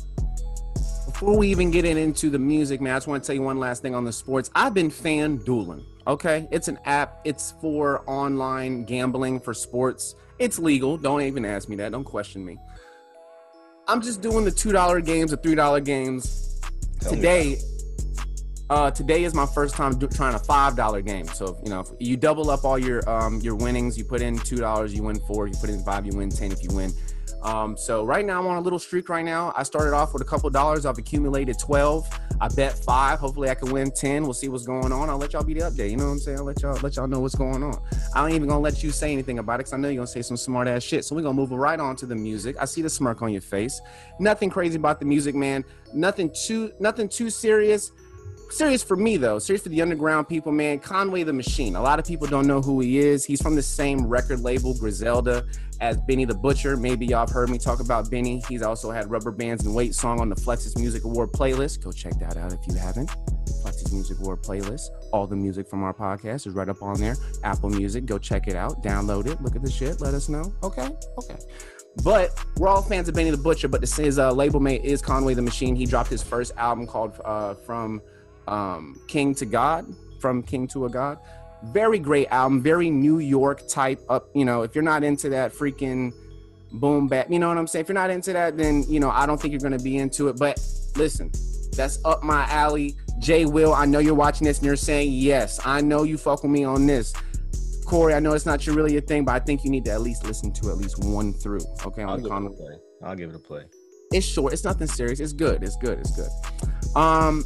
Before 1.05 1.37
we 1.37 1.47
even 1.49 1.69
get 1.69 1.85
in 1.85 1.97
into 1.97 2.29
the 2.29 2.39
music, 2.39 2.81
man, 2.81 2.93
I 2.93 2.97
just 2.97 3.07
want 3.07 3.23
to 3.23 3.27
tell 3.27 3.35
you 3.35 3.43
one 3.43 3.59
last 3.59 3.81
thing 3.81 3.93
on 3.93 4.03
the 4.03 4.11
sports. 4.11 4.49
I've 4.55 4.73
been 4.73 4.89
fan 4.89 5.37
dueling. 5.37 5.85
Okay, 6.07 6.47
it's 6.51 6.67
an 6.67 6.79
app. 6.85 7.21
It's 7.25 7.53
for 7.61 8.03
online 8.09 8.85
gambling 8.85 9.39
for 9.39 9.53
sports. 9.53 10.15
It's 10.39 10.59
legal. 10.59 10.97
Don't 10.97 11.21
even 11.21 11.45
ask 11.45 11.69
me 11.69 11.75
that. 11.77 11.91
Don't 11.91 12.03
question 12.03 12.43
me. 12.43 12.57
I'm 13.87 14.01
just 14.01 14.21
doing 14.21 14.45
the 14.45 14.51
two 14.51 14.71
dollar 14.71 14.99
games, 14.99 15.31
the 15.31 15.37
three 15.37 15.55
dollar 15.55 15.79
games. 15.79 16.59
Tell 16.99 17.11
today, 17.11 17.57
uh, 18.69 18.89
today 18.91 19.23
is 19.23 19.33
my 19.33 19.45
first 19.45 19.75
time 19.75 19.97
do, 19.97 20.07
trying 20.07 20.33
a 20.33 20.39
five 20.39 20.75
dollar 20.75 21.01
game. 21.01 21.27
So 21.27 21.57
you 21.63 21.69
know, 21.69 21.81
if 21.81 21.89
you 21.99 22.17
double 22.17 22.49
up 22.49 22.63
all 22.63 22.79
your 22.79 23.07
um 23.09 23.39
your 23.41 23.55
winnings. 23.55 23.97
You 23.97 24.03
put 24.03 24.21
in 24.21 24.37
two 24.39 24.57
dollars, 24.57 24.93
you 24.93 25.03
win 25.03 25.19
four. 25.27 25.47
You 25.47 25.53
put 25.59 25.69
in 25.69 25.83
five, 25.83 26.05
you 26.05 26.17
win 26.17 26.29
ten. 26.29 26.51
If 26.51 26.63
you 26.63 26.69
win. 26.75 26.93
Um, 27.45 27.77
so 27.77 28.03
right 28.03 28.25
now 28.25 28.39
I'm 28.39 28.47
on 28.47 28.57
a 28.57 28.61
little 28.61 28.79
streak. 28.79 29.07
Right 29.07 29.23
now, 29.23 29.53
I 29.55 29.61
started 29.61 29.93
off 29.93 30.13
with 30.13 30.23
a 30.23 30.25
couple 30.25 30.49
dollars. 30.49 30.85
I've 30.85 30.97
accumulated 30.97 31.59
twelve. 31.59 32.09
I 32.41 32.47
bet 32.47 32.73
five. 32.73 33.19
Hopefully, 33.19 33.51
I 33.51 33.55
can 33.55 33.71
win 33.71 33.91
ten. 33.91 34.23
We'll 34.23 34.33
see 34.33 34.49
what's 34.49 34.65
going 34.65 34.91
on. 34.91 35.11
I'll 35.11 35.19
let 35.19 35.33
y'all 35.33 35.43
be 35.43 35.53
the 35.53 35.61
update. 35.61 35.91
You 35.91 35.97
know 35.97 36.05
what 36.05 36.13
I'm 36.13 36.19
saying? 36.19 36.39
I'll 36.39 36.43
let 36.43 36.61
y'all 36.63 36.77
let 36.81 36.95
y'all 36.95 37.07
know 37.07 37.19
what's 37.19 37.35
going 37.35 37.61
on. 37.61 37.79
I 38.15 38.25
ain't 38.25 38.33
even 38.33 38.49
gonna 38.49 38.61
let 38.61 38.81
you 38.83 38.89
say 38.89 39.13
anything 39.13 39.37
about 39.37 39.55
it 39.55 39.57
because 39.59 39.73
I 39.73 39.77
know 39.77 39.89
you're 39.89 39.97
gonna 39.97 40.07
say 40.07 40.23
some 40.23 40.37
smart 40.37 40.67
ass 40.67 40.81
shit. 40.81 41.05
So 41.05 41.15
we're 41.15 41.21
gonna 41.21 41.35
move 41.35 41.51
right 41.51 41.79
on 41.79 41.95
to 41.97 42.07
the 42.07 42.15
music. 42.15 42.55
I 42.59 42.65
see 42.65 42.81
the 42.81 42.89
smirk 42.89 43.21
on 43.21 43.31
your 43.31 43.41
face. 43.41 43.79
Nothing 44.19 44.49
crazy 44.49 44.77
about 44.77 44.99
the 44.99 45.05
music, 45.05 45.35
man. 45.35 45.63
Nothing 45.93 46.31
too 46.47 46.71
nothing 46.79 47.07
too 47.07 47.29
serious. 47.29 47.91
Serious 48.49 48.83
for 48.83 48.95
me 48.95 49.17
though. 49.17 49.39
Serious 49.39 49.63
for 49.63 49.69
the 49.69 49.81
underground 49.81 50.27
people, 50.29 50.51
man. 50.51 50.79
Conway 50.79 51.23
the 51.23 51.33
Machine. 51.33 51.75
A 51.75 51.81
lot 51.81 51.99
of 51.99 52.05
people 52.05 52.27
don't 52.27 52.47
know 52.47 52.61
who 52.61 52.79
he 52.79 52.99
is. 52.99 53.25
He's 53.25 53.41
from 53.41 53.55
the 53.55 53.61
same 53.61 54.05
record 54.05 54.41
label, 54.41 54.77
Griselda, 54.77 55.45
as 55.81 55.97
Benny 55.97 56.25
the 56.25 56.35
Butcher. 56.35 56.77
Maybe 56.77 57.05
y'all 57.05 57.21
have 57.21 57.31
heard 57.31 57.49
me 57.49 57.57
talk 57.57 57.79
about 57.79 58.09
Benny. 58.09 58.41
He's 58.47 58.61
also 58.61 58.91
had 58.91 59.09
Rubber 59.09 59.31
Bands 59.31 59.65
and 59.65 59.73
Weight 59.73 59.95
song 59.95 60.21
on 60.21 60.29
the 60.29 60.35
Flexus 60.35 60.77
Music 60.77 61.03
Award 61.03 61.31
playlist. 61.31 61.83
Go 61.83 61.91
check 61.91 62.17
that 62.19 62.37
out 62.37 62.53
if 62.53 62.59
you 62.67 62.75
haven't. 62.75 63.09
Flexus 63.63 63.91
Music 63.91 64.19
Award 64.19 64.43
playlist. 64.43 64.89
All 65.11 65.27
the 65.27 65.35
music 65.35 65.67
from 65.67 65.83
our 65.83 65.93
podcast 65.93 66.47
is 66.47 66.53
right 66.53 66.69
up 66.69 66.81
on 66.81 66.99
there. 66.99 67.15
Apple 67.43 67.69
Music. 67.69 68.05
Go 68.05 68.17
check 68.17 68.47
it 68.47 68.55
out. 68.55 68.83
Download 68.83 69.27
it. 69.27 69.41
Look 69.41 69.55
at 69.55 69.63
the 69.63 69.71
shit. 69.71 70.01
Let 70.01 70.13
us 70.13 70.29
know. 70.29 70.53
Okay. 70.63 70.89
Okay. 71.17 71.37
But 72.03 72.37
we're 72.57 72.67
all 72.67 72.81
fans 72.81 73.07
of 73.07 73.15
Benny 73.15 73.31
the 73.31 73.37
Butcher. 73.37 73.67
But 73.67 73.81
this 73.81 73.95
his 73.95 74.19
uh, 74.19 74.31
label 74.31 74.59
mate 74.59 74.83
is 74.83 75.01
Conway 75.01 75.33
the 75.33 75.41
Machine. 75.41 75.75
He 75.75 75.85
dropped 75.85 76.09
his 76.09 76.21
first 76.21 76.53
album 76.57 76.85
called 76.85 77.19
uh, 77.23 77.55
From 77.55 78.01
um, 78.47 78.99
King 79.07 79.35
to 79.35 79.45
God. 79.45 79.85
From 80.19 80.41
King 80.41 80.67
to 80.69 80.85
a 80.85 80.89
God. 80.89 81.19
Very 81.65 81.99
great 81.99 82.27
album. 82.29 82.61
Very 82.61 82.89
New 82.89 83.19
York 83.19 83.67
type. 83.67 83.99
Up. 84.09 84.27
You 84.33 84.45
know, 84.45 84.63
if 84.63 84.73
you're 84.73 84.83
not 84.83 85.03
into 85.03 85.29
that 85.29 85.53
freaking 85.53 86.13
boom 86.71 87.07
bap, 87.07 87.29
you 87.29 87.37
know 87.37 87.47
what 87.47 87.57
I'm 87.57 87.67
saying. 87.67 87.83
If 87.83 87.89
you're 87.89 87.93
not 87.93 88.09
into 88.09 88.33
that, 88.33 88.57
then 88.57 88.83
you 88.87 88.99
know 88.99 89.09
I 89.09 89.25
don't 89.25 89.39
think 89.39 89.51
you're 89.51 89.61
gonna 89.61 89.77
be 89.77 89.97
into 89.97 90.27
it. 90.29 90.37
But 90.37 90.59
listen, 90.95 91.31
that's 91.75 91.99
up 92.05 92.23
my 92.23 92.45
alley. 92.45 92.95
Jay 93.19 93.45
Will, 93.45 93.73
I 93.73 93.85
know 93.85 93.99
you're 93.99 94.15
watching 94.15 94.45
this 94.45 94.57
and 94.57 94.65
you're 94.65 94.75
saying 94.75 95.11
yes. 95.11 95.59
I 95.65 95.81
know 95.81 96.03
you 96.03 96.17
fuck 96.17 96.43
with 96.43 96.51
me 96.51 96.63
on 96.63 96.85
this. 96.85 97.13
Corey, 97.85 98.13
I 98.13 98.19
know 98.19 98.33
it's 98.33 98.45
not 98.45 98.65
your 98.65 98.75
really 98.75 98.93
your 98.93 99.01
thing, 99.01 99.25
but 99.25 99.33
I 99.33 99.39
think 99.39 99.63
you 99.63 99.69
need 99.69 99.85
to 99.85 99.91
at 99.91 100.01
least 100.01 100.25
listen 100.25 100.51
to 100.53 100.69
at 100.69 100.77
least 100.77 101.03
one 101.03 101.33
through. 101.33 101.61
Okay, 101.85 102.03
I'll 102.03 102.17
give 102.17 102.29
the 102.29 102.35
it 102.35 102.45
a 102.45 102.49
play. 102.49 102.75
I'll 103.03 103.15
give 103.15 103.29
it 103.29 103.35
a 103.35 103.39
play. 103.39 103.63
It's 104.11 104.25
short. 104.25 104.53
It's 104.53 104.63
nothing 104.63 104.87
serious. 104.87 105.19
It's 105.19 105.33
good. 105.33 105.63
It's 105.63 105.77
good. 105.77 105.99
It's 105.99 106.15
good. 106.15 106.29
Um, 106.95 107.45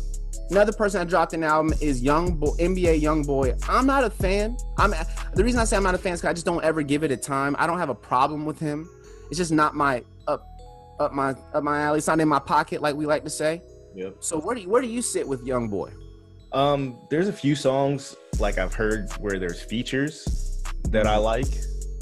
another 0.49 0.71
person 0.71 0.99
that 0.99 1.07
dropped 1.07 1.33
an 1.33 1.43
album 1.43 1.73
is 1.81 2.01
Young 2.01 2.35
Boy, 2.35 2.51
NBA 2.57 3.01
Young 3.01 3.23
Boy. 3.23 3.55
I'm 3.67 3.85
not 3.85 4.03
a 4.03 4.09
fan. 4.09 4.57
I'm 4.77 4.93
the 5.35 5.43
reason 5.43 5.59
I 5.59 5.65
say 5.65 5.77
I'm 5.77 5.83
not 5.83 5.95
a 5.95 5.97
fan 5.97 6.13
is 6.13 6.21
because 6.21 6.29
I 6.29 6.33
just 6.33 6.45
don't 6.45 6.63
ever 6.63 6.81
give 6.81 7.03
it 7.03 7.12
a 7.12 7.17
time. 7.17 7.55
I 7.59 7.67
don't 7.67 7.79
have 7.79 7.89
a 7.89 7.95
problem 7.95 8.45
with 8.45 8.59
him. 8.59 8.89
It's 9.29 9.38
just 9.38 9.51
not 9.51 9.75
my 9.75 10.03
up 10.27 10.45
up 10.99 11.13
my 11.13 11.35
up 11.53 11.63
my 11.63 11.81
alley. 11.81 11.99
It's 11.99 12.07
not 12.07 12.19
in 12.19 12.27
my 12.27 12.39
pocket, 12.39 12.81
like 12.81 12.95
we 12.95 13.05
like 13.05 13.23
to 13.23 13.29
say. 13.29 13.62
Yep. 13.95 14.17
So 14.19 14.39
where 14.39 14.55
do 14.55 14.62
you 14.62 14.69
where 14.69 14.81
do 14.81 14.88
you 14.88 15.01
sit 15.01 15.27
with 15.27 15.43
Young 15.45 15.67
Boy? 15.69 15.91
Um, 16.51 16.97
there's 17.09 17.27
a 17.27 17.33
few 17.33 17.55
songs 17.55 18.15
like 18.39 18.57
I've 18.57 18.73
heard 18.73 19.12
where 19.19 19.38
there's 19.38 19.62
features 19.62 20.63
that 20.89 21.05
I 21.05 21.17
like, 21.17 21.47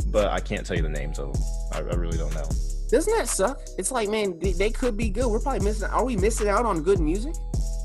but 0.07 0.29
I 0.29 0.39
can't 0.39 0.65
tell 0.65 0.77
you 0.77 0.83
the 0.83 0.89
names 0.89 1.19
of 1.19 1.33
them. 1.33 1.43
I, 1.73 1.79
I 1.79 1.95
really 1.95 2.17
don't 2.17 2.33
know. 2.33 2.47
Doesn't 2.89 3.13
that 3.17 3.27
suck? 3.27 3.59
It's 3.77 3.91
like, 3.91 4.07
man, 4.07 4.39
they, 4.39 4.53
they 4.53 4.69
could 4.69 4.95
be 4.95 5.09
good. 5.09 5.27
We're 5.27 5.41
probably 5.41 5.65
missing. 5.65 5.89
Are 5.89 6.05
we 6.05 6.15
missing 6.15 6.47
out 6.47 6.65
on 6.65 6.81
good 6.83 6.99
music? 6.99 7.35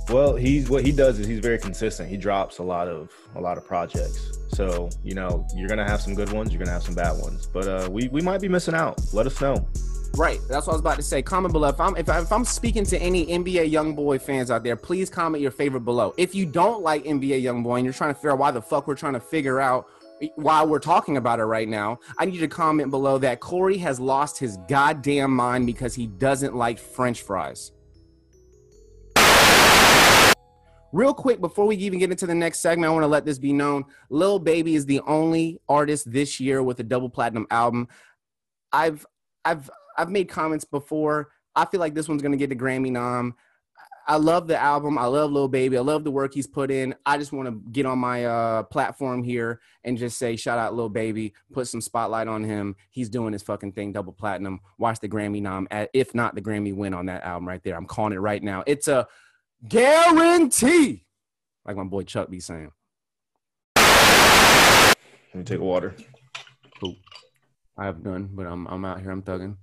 Well, 0.09 0.35
he's 0.37 0.69
what 0.69 0.85
he 0.85 0.93
does 0.93 1.19
is 1.19 1.27
he's 1.27 1.39
very 1.39 1.59
consistent. 1.59 2.09
He 2.09 2.17
drops 2.17 2.59
a 2.59 2.63
lot 2.63 2.89
of 2.89 3.11
a 3.35 3.41
lot 3.41 3.59
of 3.59 3.65
projects. 3.65 4.39
So 4.49 4.91
you 5.03 5.15
know 5.15 5.47
you're 5.57 5.69
gonna 5.69 5.89
have 5.89 6.01
some 6.01 6.15
good 6.15 6.33
ones, 6.33 6.53
you're 6.53 6.59
gonna 6.59 6.73
have 6.73 6.83
some 6.83 6.95
bad 6.95 7.19
ones, 7.19 7.47
but 7.47 7.67
uh, 7.67 7.89
we 7.91 8.09
we 8.09 8.21
might 8.21 8.41
be 8.41 8.49
missing 8.49 8.75
out. 8.75 9.01
Let 9.13 9.27
us 9.27 9.41
know. 9.41 9.69
Right. 10.15 10.41
That's 10.47 10.67
what 10.67 10.75
I 10.75 10.77
was 10.77 10.81
about 10.81 10.97
to 10.97 11.03
say. 11.03 11.23
Comment 11.23 11.53
below. 11.53 11.69
If 11.69 11.81
I'm 11.81 11.97
if, 11.97 12.09
I, 12.09 12.23
I'm 12.31 12.45
speaking 12.45 12.85
to 12.85 12.99
any 12.99 13.27
NBA 13.27 13.71
young 13.71 13.95
boy 13.95 14.19
fans 14.19 14.51
out 14.51 14.63
there, 14.63 14.77
please 14.77 15.09
comment 15.09 15.41
your 15.41 15.51
favorite 15.51 15.81
below. 15.81 16.13
If 16.19 16.35
you 16.35 16.45
don't 16.45 16.83
like 16.83 17.05
NBA 17.05 17.41
young 17.41 17.63
boy 17.63 17.77
and 17.77 17.85
you're 17.85 17.95
trying 17.95 18.11
to 18.11 18.15
figure 18.15 18.33
out 18.33 18.39
why 18.39 18.51
the 18.51 18.61
fuck 18.61 18.87
we're 18.87 18.95
trying 18.95 19.15
to 19.15 19.21
figure 19.21 19.59
out 19.59 19.89
why 20.37 20.63
we're 20.65 20.79
talking 20.79 21.17
about 21.17 21.41
it 21.41 21.45
right 21.45 21.69
now, 21.69 21.99
I 22.19 22.27
need 22.27 22.35
you 22.35 22.41
to 22.41 22.49
comment 22.49 22.91
below 22.91 23.19
that 23.19 23.41
Corey 23.41 23.79
has 23.79 23.99
lost 23.99 24.39
his 24.39 24.59
goddamn 24.69 25.35
mind 25.35 25.67
because 25.67 25.95
he 25.95 26.07
doesn't 26.07 26.55
like 26.55 26.79
French 26.79 27.23
fries. 27.23 27.73
Real 30.93 31.15
quick, 31.15 31.41
before 31.41 31.67
we 31.67 31.77
even 31.77 31.99
get 31.99 32.11
into 32.11 32.27
the 32.27 32.35
next 32.35 32.59
segment, 32.61 32.91
I 32.91 32.93
want 32.93 33.03
to 33.03 33.09
let 33.09 33.25
this 33.25 33.39
be 33.39 33.53
known. 33.53 33.85
Lil 34.11 34.39
Baby 34.39 34.75
is 34.75 34.85
the 34.85 35.01
only 35.01 35.59
artist 35.69 36.13
this 36.13 36.39
year 36.39 36.63
with 36.63 36.79
a 36.81 36.83
double 36.83 37.09
platinum 37.09 37.47
album. 37.51 37.89
I've 38.73 39.07
I've 39.45 39.71
I've 39.97 40.11
made 40.11 40.29
comments 40.29 40.65
before. 40.65 41.31
I 41.57 41.65
feel 41.65 41.81
like 41.81 41.95
this 41.95 42.09
one's 42.09 42.23
gonna 42.23 42.37
get 42.37 42.51
the 42.51 42.57
Grammy 42.57 42.91
nom. 42.91 43.35
I 44.07 44.17
love 44.17 44.49
the 44.49 44.61
album. 44.61 44.99
I 44.99 45.07
love 45.07 45.31
Lil 45.31 45.49
Baby. 45.49 45.79
I 45.79 45.81
love 45.81 46.05
the 46.05 46.11
work 46.11 46.35
he's 46.35 46.47
put 46.47 46.71
in. 46.71 46.95
I 47.07 47.19
just 47.19 47.33
want 47.33 47.49
to 47.49 47.71
get 47.71 47.87
on 47.87 48.01
my 48.01 48.25
uh, 48.25 48.63
platform 48.65 49.23
here 49.23 49.61
and 49.85 49.97
just 49.97 50.19
say 50.19 50.35
shout 50.35 50.59
out 50.59 50.75
Lil 50.75 50.89
Baby. 50.89 51.35
Put 51.53 51.69
some 51.69 51.81
spotlight 51.81 52.27
on 52.27 52.43
him. 52.43 52.75
He's 52.91 53.09
doing 53.09 53.33
his 53.33 53.43
fucking 53.43 53.73
thing, 53.73 53.93
double 53.93 54.13
platinum. 54.13 54.61
Watch 54.77 54.99
the 54.99 55.09
Grammy 55.09 55.41
nom, 55.41 55.69
if 55.95 56.15
not 56.15 56.35
the 56.35 56.43
Grammy 56.43 56.75
win 56.75 56.95
on 56.95 57.07
that 57.07 57.23
album 57.23 57.47
right 57.47 57.63
there. 57.63 57.77
I'm 57.77 57.87
calling 57.87 58.13
it 58.13 58.21
right 58.21 58.43
now. 58.43 58.65
It's 58.67 58.89
a 58.89 59.07
guarantee, 59.69 61.05
like 61.65 61.77
my 61.77 61.85
boy 61.85 62.03
Chuck 62.03 62.31
be 62.31 62.41
saying. 62.41 62.73
Let 63.77 64.97
me 65.35 65.45
take 65.45 65.61
a 65.61 65.65
water. 65.65 65.95
Cool. 66.81 66.97
I 67.79 67.87
have 67.87 68.05
none, 68.05 68.29
but 68.33 68.47
I'm 68.47 68.67
I'm 68.67 68.85
out 68.85 69.01
here. 69.01 69.11
I'm 69.11 69.23
thugging. 69.23 69.57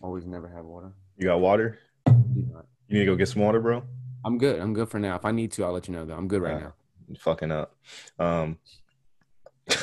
Always 0.00 0.24
never 0.24 0.48
have 0.48 0.64
water. 0.64 0.92
You 1.16 1.26
got 1.28 1.40
water? 1.40 1.78
You 2.06 2.14
need 2.88 3.00
to 3.00 3.06
go 3.06 3.16
get 3.16 3.28
some 3.28 3.42
water, 3.42 3.60
bro. 3.60 3.82
I'm 4.24 4.38
good. 4.38 4.60
I'm 4.60 4.72
good 4.72 4.88
for 4.88 4.98
now. 4.98 5.16
If 5.16 5.24
I 5.24 5.30
need 5.32 5.52
to, 5.52 5.64
I'll 5.64 5.72
let 5.72 5.88
you 5.88 5.94
know 5.94 6.04
though. 6.06 6.14
I'm 6.14 6.28
good 6.28 6.42
right 6.42 6.60
now. 6.60 6.74
You 7.08 7.16
fucking 7.16 7.50
up. 7.52 7.76
Um, 8.18 8.58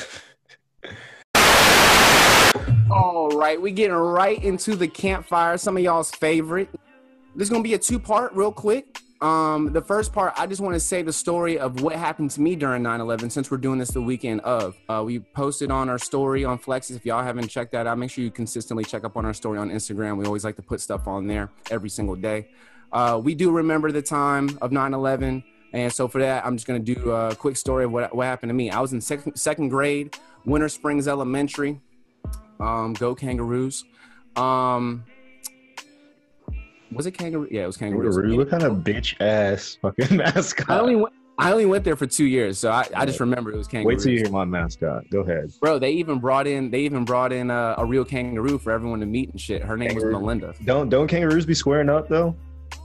All 2.90 3.30
right, 3.30 3.60
we 3.60 3.70
getting 3.70 3.96
right 3.96 4.42
into 4.42 4.76
the 4.76 4.88
campfire. 4.88 5.56
Some 5.56 5.76
of 5.76 5.82
y'all's 5.82 6.10
favorite. 6.10 6.68
This 7.34 7.46
is 7.46 7.50
gonna 7.50 7.62
be 7.62 7.74
a 7.74 7.78
two 7.78 7.98
part, 7.98 8.34
real 8.34 8.52
quick. 8.52 9.00
Um, 9.22 9.72
the 9.72 9.80
first 9.80 10.12
part, 10.12 10.34
I 10.36 10.46
just 10.48 10.60
want 10.60 10.74
to 10.74 10.80
say 10.80 11.02
the 11.02 11.12
story 11.12 11.56
of 11.56 11.80
what 11.80 11.94
happened 11.94 12.32
to 12.32 12.40
me 12.40 12.56
during 12.56 12.82
9/11. 12.82 13.30
Since 13.30 13.50
we're 13.50 13.56
doing 13.56 13.78
this 13.78 13.90
the 13.90 14.02
weekend 14.02 14.40
of, 14.40 14.76
uh, 14.88 15.02
we 15.06 15.20
posted 15.20 15.70
on 15.70 15.88
our 15.88 15.98
story 15.98 16.44
on 16.44 16.58
Flexes. 16.58 16.96
If 16.96 17.06
y'all 17.06 17.22
haven't 17.22 17.46
checked 17.48 17.72
that 17.72 17.86
out, 17.86 17.98
make 17.98 18.10
sure 18.10 18.24
you 18.24 18.32
consistently 18.32 18.84
check 18.84 19.04
up 19.04 19.16
on 19.16 19.24
our 19.24 19.32
story 19.32 19.58
on 19.58 19.70
Instagram. 19.70 20.18
We 20.18 20.26
always 20.26 20.44
like 20.44 20.56
to 20.56 20.62
put 20.62 20.80
stuff 20.80 21.06
on 21.06 21.28
there 21.28 21.50
every 21.70 21.88
single 21.88 22.16
day. 22.16 22.48
Uh, 22.92 23.20
we 23.22 23.34
do 23.34 23.52
remember 23.52 23.92
the 23.92 24.02
time 24.02 24.58
of 24.60 24.72
9/11, 24.72 25.44
and 25.72 25.90
so 25.92 26.08
for 26.08 26.18
that, 26.18 26.44
I'm 26.44 26.56
just 26.56 26.66
gonna 26.66 26.80
do 26.80 27.12
a 27.12 27.34
quick 27.34 27.56
story 27.56 27.84
of 27.84 27.92
what 27.92 28.14
what 28.14 28.26
happened 28.26 28.50
to 28.50 28.54
me. 28.54 28.70
I 28.70 28.80
was 28.80 28.92
in 28.92 29.00
second 29.00 29.36
second 29.36 29.68
grade, 29.68 30.16
Winter 30.44 30.68
Springs 30.68 31.06
Elementary. 31.06 31.80
Um, 32.58 32.92
go 32.92 33.14
Kangaroos. 33.14 33.84
Um, 34.36 35.04
was 36.94 37.06
it 37.06 37.12
kangaroo? 37.12 37.48
Yeah, 37.50 37.64
it 37.64 37.66
was 37.66 37.76
kangaroos. 37.76 38.16
Kangaroo, 38.16 38.36
what 38.38 38.50
kind 38.50 38.62
of 38.62 38.78
bitch 38.78 39.20
ass 39.20 39.78
fucking 39.82 40.16
mascot? 40.16 40.70
I 40.70 40.78
only 40.80 40.96
went. 40.96 41.14
I 41.38 41.50
only 41.50 41.64
went 41.64 41.82
there 41.82 41.96
for 41.96 42.06
two 42.06 42.26
years, 42.26 42.58
so 42.58 42.70
I, 42.70 42.86
I 42.94 43.06
just 43.06 43.18
remember 43.18 43.50
it 43.50 43.56
was 43.56 43.66
kangaroo. 43.66 43.94
Wait 43.94 44.02
till 44.02 44.12
you 44.12 44.18
hear 44.18 44.30
my 44.30 44.44
mascot. 44.44 45.08
Go 45.10 45.20
ahead. 45.20 45.50
Bro, 45.60 45.78
they 45.78 45.92
even 45.92 46.18
brought 46.18 46.46
in 46.46 46.70
they 46.70 46.80
even 46.80 47.04
brought 47.04 47.32
in 47.32 47.50
a, 47.50 47.74
a 47.78 47.86
real 47.86 48.04
kangaroo 48.04 48.58
for 48.58 48.70
everyone 48.70 49.00
to 49.00 49.06
meet 49.06 49.30
and 49.30 49.40
shit. 49.40 49.62
Her 49.62 49.76
name 49.76 49.94
was 49.94 50.04
Melinda. 50.04 50.54
Don't 50.64 50.88
don't 50.88 51.08
kangaroos 51.08 51.46
be 51.46 51.54
squaring 51.54 51.88
up 51.88 52.08
though? 52.08 52.36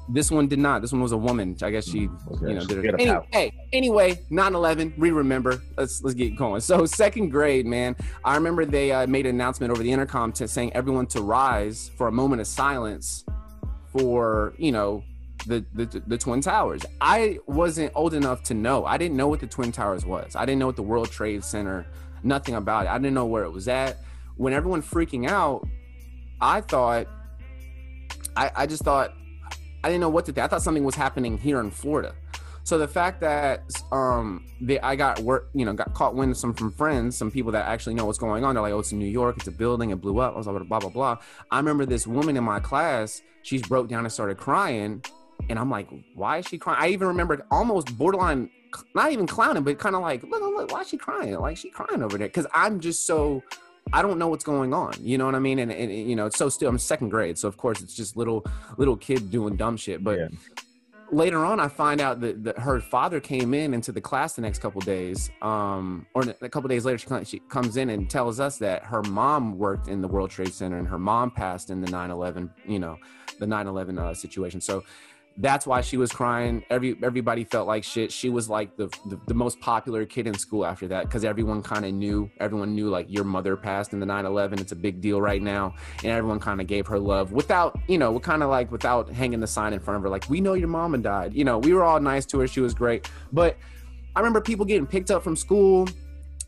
This 0.09 0.31
one 0.31 0.47
did 0.47 0.59
not. 0.59 0.81
This 0.81 0.93
one 0.93 1.01
was 1.01 1.11
a 1.11 1.17
woman. 1.17 1.57
I 1.61 1.69
guess 1.69 1.85
she, 1.85 2.09
Okay, 2.31 2.47
you 2.47 2.55
know, 2.55 2.65
did 2.65 2.85
it. 2.85 2.95
Any, 2.97 3.19
hey, 3.31 3.51
anyway, 3.73 4.15
9/11. 4.31 4.97
We 4.97 5.11
remember. 5.11 5.61
Let's 5.77 6.01
let's 6.01 6.15
get 6.15 6.37
going. 6.37 6.61
So 6.61 6.85
second 6.85 7.29
grade, 7.29 7.65
man. 7.65 7.95
I 8.23 8.35
remember 8.35 8.63
they 8.65 8.91
uh, 8.91 9.05
made 9.07 9.25
an 9.25 9.35
announcement 9.35 9.71
over 9.71 9.83
the 9.83 9.91
intercom 9.91 10.31
to 10.33 10.47
saying 10.47 10.71
everyone 10.73 11.07
to 11.07 11.21
rise 11.21 11.91
for 11.97 12.07
a 12.07 12.11
moment 12.11 12.39
of 12.39 12.47
silence 12.47 13.25
for 13.91 14.53
you 14.57 14.71
know 14.71 15.03
the, 15.45 15.65
the 15.73 16.01
the 16.07 16.17
twin 16.17 16.41
towers. 16.41 16.81
I 17.01 17.39
wasn't 17.45 17.91
old 17.95 18.13
enough 18.13 18.43
to 18.43 18.53
know. 18.53 18.85
I 18.85 18.97
didn't 18.97 19.17
know 19.17 19.27
what 19.27 19.39
the 19.39 19.47
twin 19.47 19.71
towers 19.71 20.05
was. 20.05 20.35
I 20.35 20.45
didn't 20.45 20.59
know 20.59 20.67
what 20.67 20.75
the 20.75 20.83
World 20.83 21.11
Trade 21.11 21.43
Center. 21.43 21.85
Nothing 22.23 22.55
about 22.55 22.85
it. 22.85 22.89
I 22.89 22.97
didn't 22.97 23.13
know 23.13 23.25
where 23.25 23.43
it 23.43 23.51
was 23.51 23.67
at. 23.67 23.97
When 24.35 24.53
everyone 24.53 24.81
freaking 24.81 25.29
out, 25.29 25.67
I 26.41 26.61
thought. 26.61 27.07
I, 28.35 28.51
I 28.55 28.65
just 28.67 28.83
thought 28.83 29.13
I 29.83 29.89
didn't 29.89 30.01
know 30.01 30.09
what 30.09 30.25
to 30.25 30.31
think. 30.31 30.43
I 30.43 30.47
thought 30.47 30.61
something 30.61 30.83
was 30.83 30.95
happening 30.95 31.37
here 31.37 31.59
in 31.59 31.71
Florida. 31.71 32.13
So 32.67 32.77
the 32.77 32.85
fact 32.85 33.21
that 33.21 33.63
um 33.93 34.45
they, 34.59 34.77
I 34.81 34.97
got 34.97 35.21
work, 35.21 35.47
you 35.53 35.63
know, 35.63 35.71
got 35.71 35.93
caught 35.93 36.15
wind 36.15 36.31
of 36.31 36.37
some 36.37 36.53
from 36.53 36.73
friends, 36.73 37.15
some 37.15 37.31
people 37.31 37.53
that 37.53 37.65
actually 37.65 37.93
know 37.93 38.05
what's 38.05 38.17
going 38.17 38.43
on. 38.43 38.55
They're 38.55 38.61
like, 38.61 38.73
"Oh, 38.73 38.79
it's 38.79 38.91
in 38.91 38.99
New 38.99 39.05
York. 39.05 39.37
It's 39.37 39.47
a 39.47 39.53
building. 39.53 39.91
It 39.91 40.01
blew 40.01 40.19
up." 40.19 40.33
I 40.33 40.37
was 40.37 40.47
like, 40.47 40.67
"Blah 40.67 40.79
blah 40.79 40.89
blah." 40.89 41.17
I 41.49 41.59
remember 41.59 41.85
this 41.85 42.05
woman 42.05 42.35
in 42.35 42.43
my 42.43 42.59
class. 42.59 43.21
She's 43.41 43.61
broke 43.61 43.87
down 43.87 44.03
and 44.03 44.11
started 44.11 44.35
crying, 44.35 45.01
and 45.49 45.57
I'm 45.57 45.71
like, 45.71 45.87
"Why 46.13 46.39
is 46.39 46.47
she 46.47 46.57
crying?" 46.57 46.77
I 46.81 46.89
even 46.89 47.07
remember 47.07 47.41
almost 47.51 47.97
borderline, 47.97 48.49
not 48.93 49.13
even 49.13 49.27
clowning, 49.27 49.63
but 49.63 49.79
kind 49.79 49.95
of 49.95 50.01
like, 50.01 50.23
"Look, 50.23 50.41
look, 50.41 50.69
why 50.69 50.81
is 50.81 50.89
she 50.89 50.97
crying? 50.97 51.39
Like 51.39 51.55
she 51.55 51.69
crying 51.69 52.03
over 52.03 52.17
there?" 52.17 52.27
Because 52.27 52.47
I'm 52.53 52.81
just 52.81 53.05
so 53.05 53.43
I 53.93 54.01
don't 54.01 54.19
know 54.19 54.27
what's 54.27 54.43
going 54.43 54.73
on. 54.73 54.93
You 54.99 55.17
know 55.17 55.25
what 55.25 55.35
I 55.35 55.39
mean? 55.39 55.59
And, 55.59 55.71
and 55.71 55.89
you 55.89 56.17
know, 56.17 56.25
it's 56.25 56.37
so 56.37 56.49
still 56.49 56.69
I'm 56.69 56.79
second 56.79 57.07
grade, 57.11 57.37
so 57.37 57.47
of 57.47 57.55
course 57.55 57.79
it's 57.81 57.95
just 57.95 58.17
little 58.17 58.45
little 58.75 58.97
kid 58.97 59.31
doing 59.31 59.55
dumb 59.55 59.77
shit. 59.77 60.03
But 60.03 60.19
Yeah. 60.19 60.27
Later 61.11 61.43
on, 61.45 61.59
I 61.59 61.67
find 61.67 62.01
out 62.01 62.19
that, 62.21 62.43
that 62.43 62.59
her 62.59 62.79
father 62.79 63.19
came 63.19 63.53
in 63.53 63.73
into 63.73 63.91
the 63.91 64.01
class 64.01 64.33
the 64.33 64.41
next 64.41 64.59
couple 64.59 64.81
days, 64.81 65.29
um, 65.41 66.05
or 66.13 66.23
a 66.41 66.49
couple 66.49 66.67
days 66.67 66.85
later, 66.85 66.97
she, 66.97 67.07
comes- 67.07 67.29
she 67.29 67.39
comes 67.39 67.77
in 67.77 67.89
and 67.89 68.09
tells 68.09 68.39
us 68.39 68.57
that 68.59 68.83
her 68.83 69.01
mom 69.03 69.57
worked 69.57 69.87
in 69.87 70.01
the 70.01 70.07
World 70.07 70.29
Trade 70.29 70.53
Center 70.53 70.77
and 70.77 70.87
her 70.87 70.99
mom 70.99 71.31
passed 71.31 71.69
in 71.69 71.81
the 71.81 71.87
9/11, 71.87 72.49
you 72.65 72.79
know, 72.79 72.97
the 73.39 73.45
9/11 73.45 73.99
uh, 73.99 74.13
situation. 74.13 74.61
So 74.61 74.83
that's 75.39 75.67
why 75.67 75.81
she 75.81 75.97
was 75.97 76.11
crying. 76.11 76.63
Every 76.69 76.95
everybody 77.03 77.43
felt 77.43 77.67
like 77.67 77.83
shit. 77.83 78.11
She 78.11 78.29
was 78.29 78.49
like 78.49 78.75
the 78.75 78.87
the, 79.05 79.19
the 79.27 79.33
most 79.33 79.59
popular 79.59 80.05
kid 80.05 80.25
in 80.25 80.33
school 80.33 80.65
after 80.65 80.87
that 80.87 81.05
because 81.05 81.23
everyone 81.23 81.61
kind 81.61 81.85
of 81.85 81.93
knew. 81.93 82.29
Everyone 82.39 82.73
knew 82.73 82.89
like 82.89 83.05
your 83.09 83.23
mother 83.23 83.55
passed 83.55 83.93
in 83.93 83.99
the 83.99 84.05
9/11. 84.05 84.59
It's 84.59 84.71
a 84.71 84.75
big 84.75 84.99
deal 84.99 85.21
right 85.21 85.41
now, 85.41 85.75
and 86.03 86.11
everyone 86.11 86.39
kind 86.39 86.59
of 86.59 86.67
gave 86.67 86.87
her 86.87 86.97
love 86.97 87.31
without 87.31 87.77
you 87.87 87.97
know, 87.97 88.19
kind 88.19 88.41
of 88.41 88.49
like 88.49 88.71
without 88.71 89.09
hanging 89.09 89.39
the 89.39 89.47
sign 89.47 89.73
in 89.73 89.79
front 89.79 89.97
of 89.97 90.03
her 90.03 90.09
like 90.09 90.27
we 90.29 90.41
know 90.41 90.53
your 90.53 90.67
mama 90.67 90.97
died. 90.97 91.33
You 91.33 91.45
know, 91.45 91.59
we 91.59 91.73
were 91.73 91.83
all 91.83 91.99
nice 91.99 92.25
to 92.27 92.39
her. 92.39 92.47
She 92.47 92.59
was 92.59 92.73
great, 92.73 93.09
but 93.31 93.57
I 94.15 94.19
remember 94.19 94.41
people 94.41 94.65
getting 94.65 94.87
picked 94.87 95.11
up 95.11 95.23
from 95.23 95.35
school. 95.35 95.87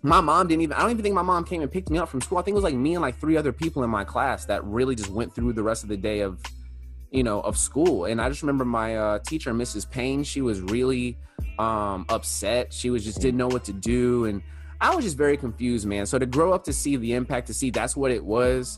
My 0.02 0.21
mom 0.21 0.47
didn't 0.47 0.63
even. 0.63 0.73
I 0.73 0.82
don't 0.82 0.91
even 0.91 1.04
think 1.04 1.13
my 1.13 1.21
mom 1.21 1.43
came 1.43 1.62
and 1.62 1.71
picked 1.71 1.91
me 1.91 1.99
up 1.99 2.10
from 2.10 2.21
school. 2.21 2.39
I 2.39 2.41
think 2.41 2.54
it 2.54 2.56
was 2.56 2.63
like 2.63 2.73
me 2.73 2.95
and 2.95 3.02
like 3.02 3.19
three 3.19 3.38
other 3.38 3.54
people 3.54 3.84
in 3.84 3.89
my 3.89 4.04
class 4.04 4.45
that 4.45 4.63
really 4.63 4.95
just 4.95 5.10
went 5.10 5.36
through 5.36 5.54
the 5.54 5.62
rest 5.62 5.84
of 5.84 5.89
the 5.89 5.97
day 5.97 6.21
of 6.21 6.41
you 7.12 7.24
know 7.24 7.41
of 7.41 7.58
school. 7.58 8.06
And 8.06 8.22
i 8.22 8.30
just 8.30 8.41
remember 8.41 8.65
my 8.65 8.98
uh, 8.98 9.19
teacher 9.19 9.54
mrs 9.54 9.89
payne 9.89 10.24
she 10.24 10.41
was 10.41 10.62
really 10.62 11.17
um 11.58 12.06
upset. 12.10 12.74
She 12.74 12.89
was 12.89 13.04
just 13.04 13.22
didn't 13.22 13.38
know 13.38 13.48
what 13.48 13.63
to 13.65 13.74
do. 13.74 14.26
And 14.26 14.41
i 14.82 14.95
was 14.95 15.06
just 15.06 15.17
very 15.17 15.38
confused 15.38 15.86
man. 15.88 16.06
So 16.06 16.19
to 16.19 16.26
grow 16.26 16.54
up 16.54 16.63
to 16.65 16.74
see 16.74 16.95
the 16.95 17.13
impact 17.13 17.48
to 17.48 17.54
see 17.54 17.69
that's 17.69 17.95
what 17.95 18.12
it 18.12 18.24
was 18.24 18.78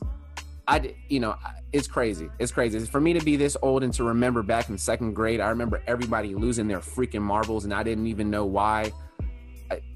i 0.67 0.93
you 1.09 1.19
know 1.19 1.35
it's 1.73 1.87
crazy. 1.87 2.29
It's 2.37 2.51
crazy. 2.51 2.79
For 2.79 2.99
me 2.99 3.13
to 3.13 3.23
be 3.23 3.37
this 3.37 3.55
old 3.61 3.81
and 3.81 3.93
to 3.93 4.03
remember 4.03 4.43
back 4.43 4.69
in 4.69 4.77
second 4.77 5.13
grade 5.13 5.39
i 5.39 5.49
remember 5.49 5.81
everybody 5.87 6.35
losing 6.35 6.67
their 6.67 6.79
freaking 6.79 7.21
marbles 7.21 7.65
and 7.65 7.73
i 7.73 7.83
didn't 7.83 8.07
even 8.07 8.29
know 8.29 8.45
why. 8.45 8.91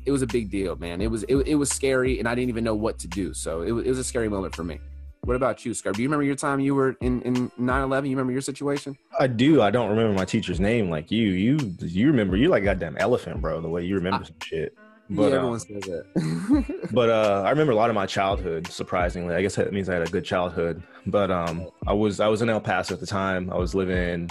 It 0.05 0.11
was 0.11 0.21
a 0.21 0.27
big 0.27 0.49
deal 0.49 0.77
man. 0.77 1.01
It 1.01 1.11
was 1.11 1.23
it, 1.23 1.35
it 1.35 1.55
was 1.55 1.69
scary 1.69 2.19
and 2.19 2.27
i 2.27 2.35
didn't 2.35 2.49
even 2.49 2.63
know 2.63 2.75
what 2.75 2.99
to 2.99 3.07
do. 3.07 3.33
So 3.33 3.61
it, 3.61 3.67
it 3.67 3.89
was 3.89 3.99
a 3.99 4.03
scary 4.03 4.29
moment 4.29 4.55
for 4.55 4.63
me 4.63 4.79
what 5.25 5.35
about 5.35 5.65
you, 5.65 5.73
Scar? 5.73 5.91
Do 5.91 6.01
you 6.01 6.07
remember 6.07 6.23
your 6.23 6.35
time 6.35 6.59
you 6.59 6.75
were 6.75 6.95
in 7.01 7.21
in 7.23 7.49
9/11? 7.59 8.05
You 8.05 8.15
remember 8.15 8.31
your 8.31 8.41
situation? 8.41 8.97
I 9.19 9.27
do. 9.27 9.61
I 9.61 9.71
don't 9.71 9.89
remember 9.89 10.13
my 10.13 10.25
teacher's 10.25 10.59
name 10.59 10.89
like 10.89 11.11
you. 11.11 11.29
You 11.29 11.57
you 11.79 12.07
remember 12.07 12.37
you 12.37 12.49
like 12.49 12.63
goddamn 12.63 12.97
elephant, 12.97 13.41
bro. 13.41 13.59
The 13.61 13.69
way 13.69 13.83
you 13.83 13.95
remember 13.95 14.25
some 14.25 14.35
shit. 14.43 14.77
But 15.09 15.29
yeah, 15.29 15.35
everyone 15.37 15.59
says 15.59 15.83
that. 15.83 16.89
but 16.91 17.09
uh, 17.09 17.43
I 17.45 17.49
remember 17.51 17.73
a 17.73 17.75
lot 17.75 17.89
of 17.89 17.95
my 17.95 18.05
childhood. 18.05 18.67
Surprisingly, 18.67 19.35
I 19.35 19.41
guess 19.41 19.55
that 19.55 19.71
means 19.71 19.87
I 19.89 19.93
had 19.93 20.07
a 20.07 20.11
good 20.11 20.25
childhood. 20.25 20.81
But 21.05 21.29
um, 21.31 21.69
I 21.85 21.93
was 21.93 22.19
I 22.19 22.27
was 22.27 22.41
in 22.41 22.49
El 22.49 22.61
Paso 22.61 22.93
at 22.93 22.99
the 22.99 23.07
time. 23.07 23.51
I 23.51 23.57
was 23.57 23.75
living 23.75 24.29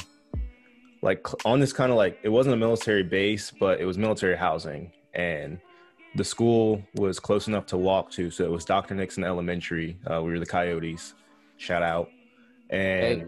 like 1.02 1.26
on 1.44 1.60
this 1.60 1.72
kind 1.72 1.92
of 1.92 1.98
like 1.98 2.18
it 2.22 2.28
wasn't 2.28 2.54
a 2.54 2.58
military 2.58 3.02
base, 3.02 3.50
but 3.50 3.80
it 3.80 3.84
was 3.84 3.98
military 3.98 4.36
housing, 4.36 4.90
and 5.14 5.58
the 6.14 6.24
school 6.24 6.82
was 6.94 7.18
close 7.18 7.48
enough 7.48 7.66
to 7.66 7.76
walk 7.76 8.10
to. 8.12 8.30
So 8.30 8.44
it 8.44 8.50
was 8.50 8.64
Dr. 8.64 8.94
Nixon 8.94 9.24
Elementary. 9.24 9.96
Uh, 10.08 10.22
we 10.22 10.30
were 10.32 10.38
the 10.38 10.46
Coyotes. 10.46 11.14
Shout 11.56 11.82
out. 11.82 12.08
And 12.70 13.20
Hey. 13.22 13.26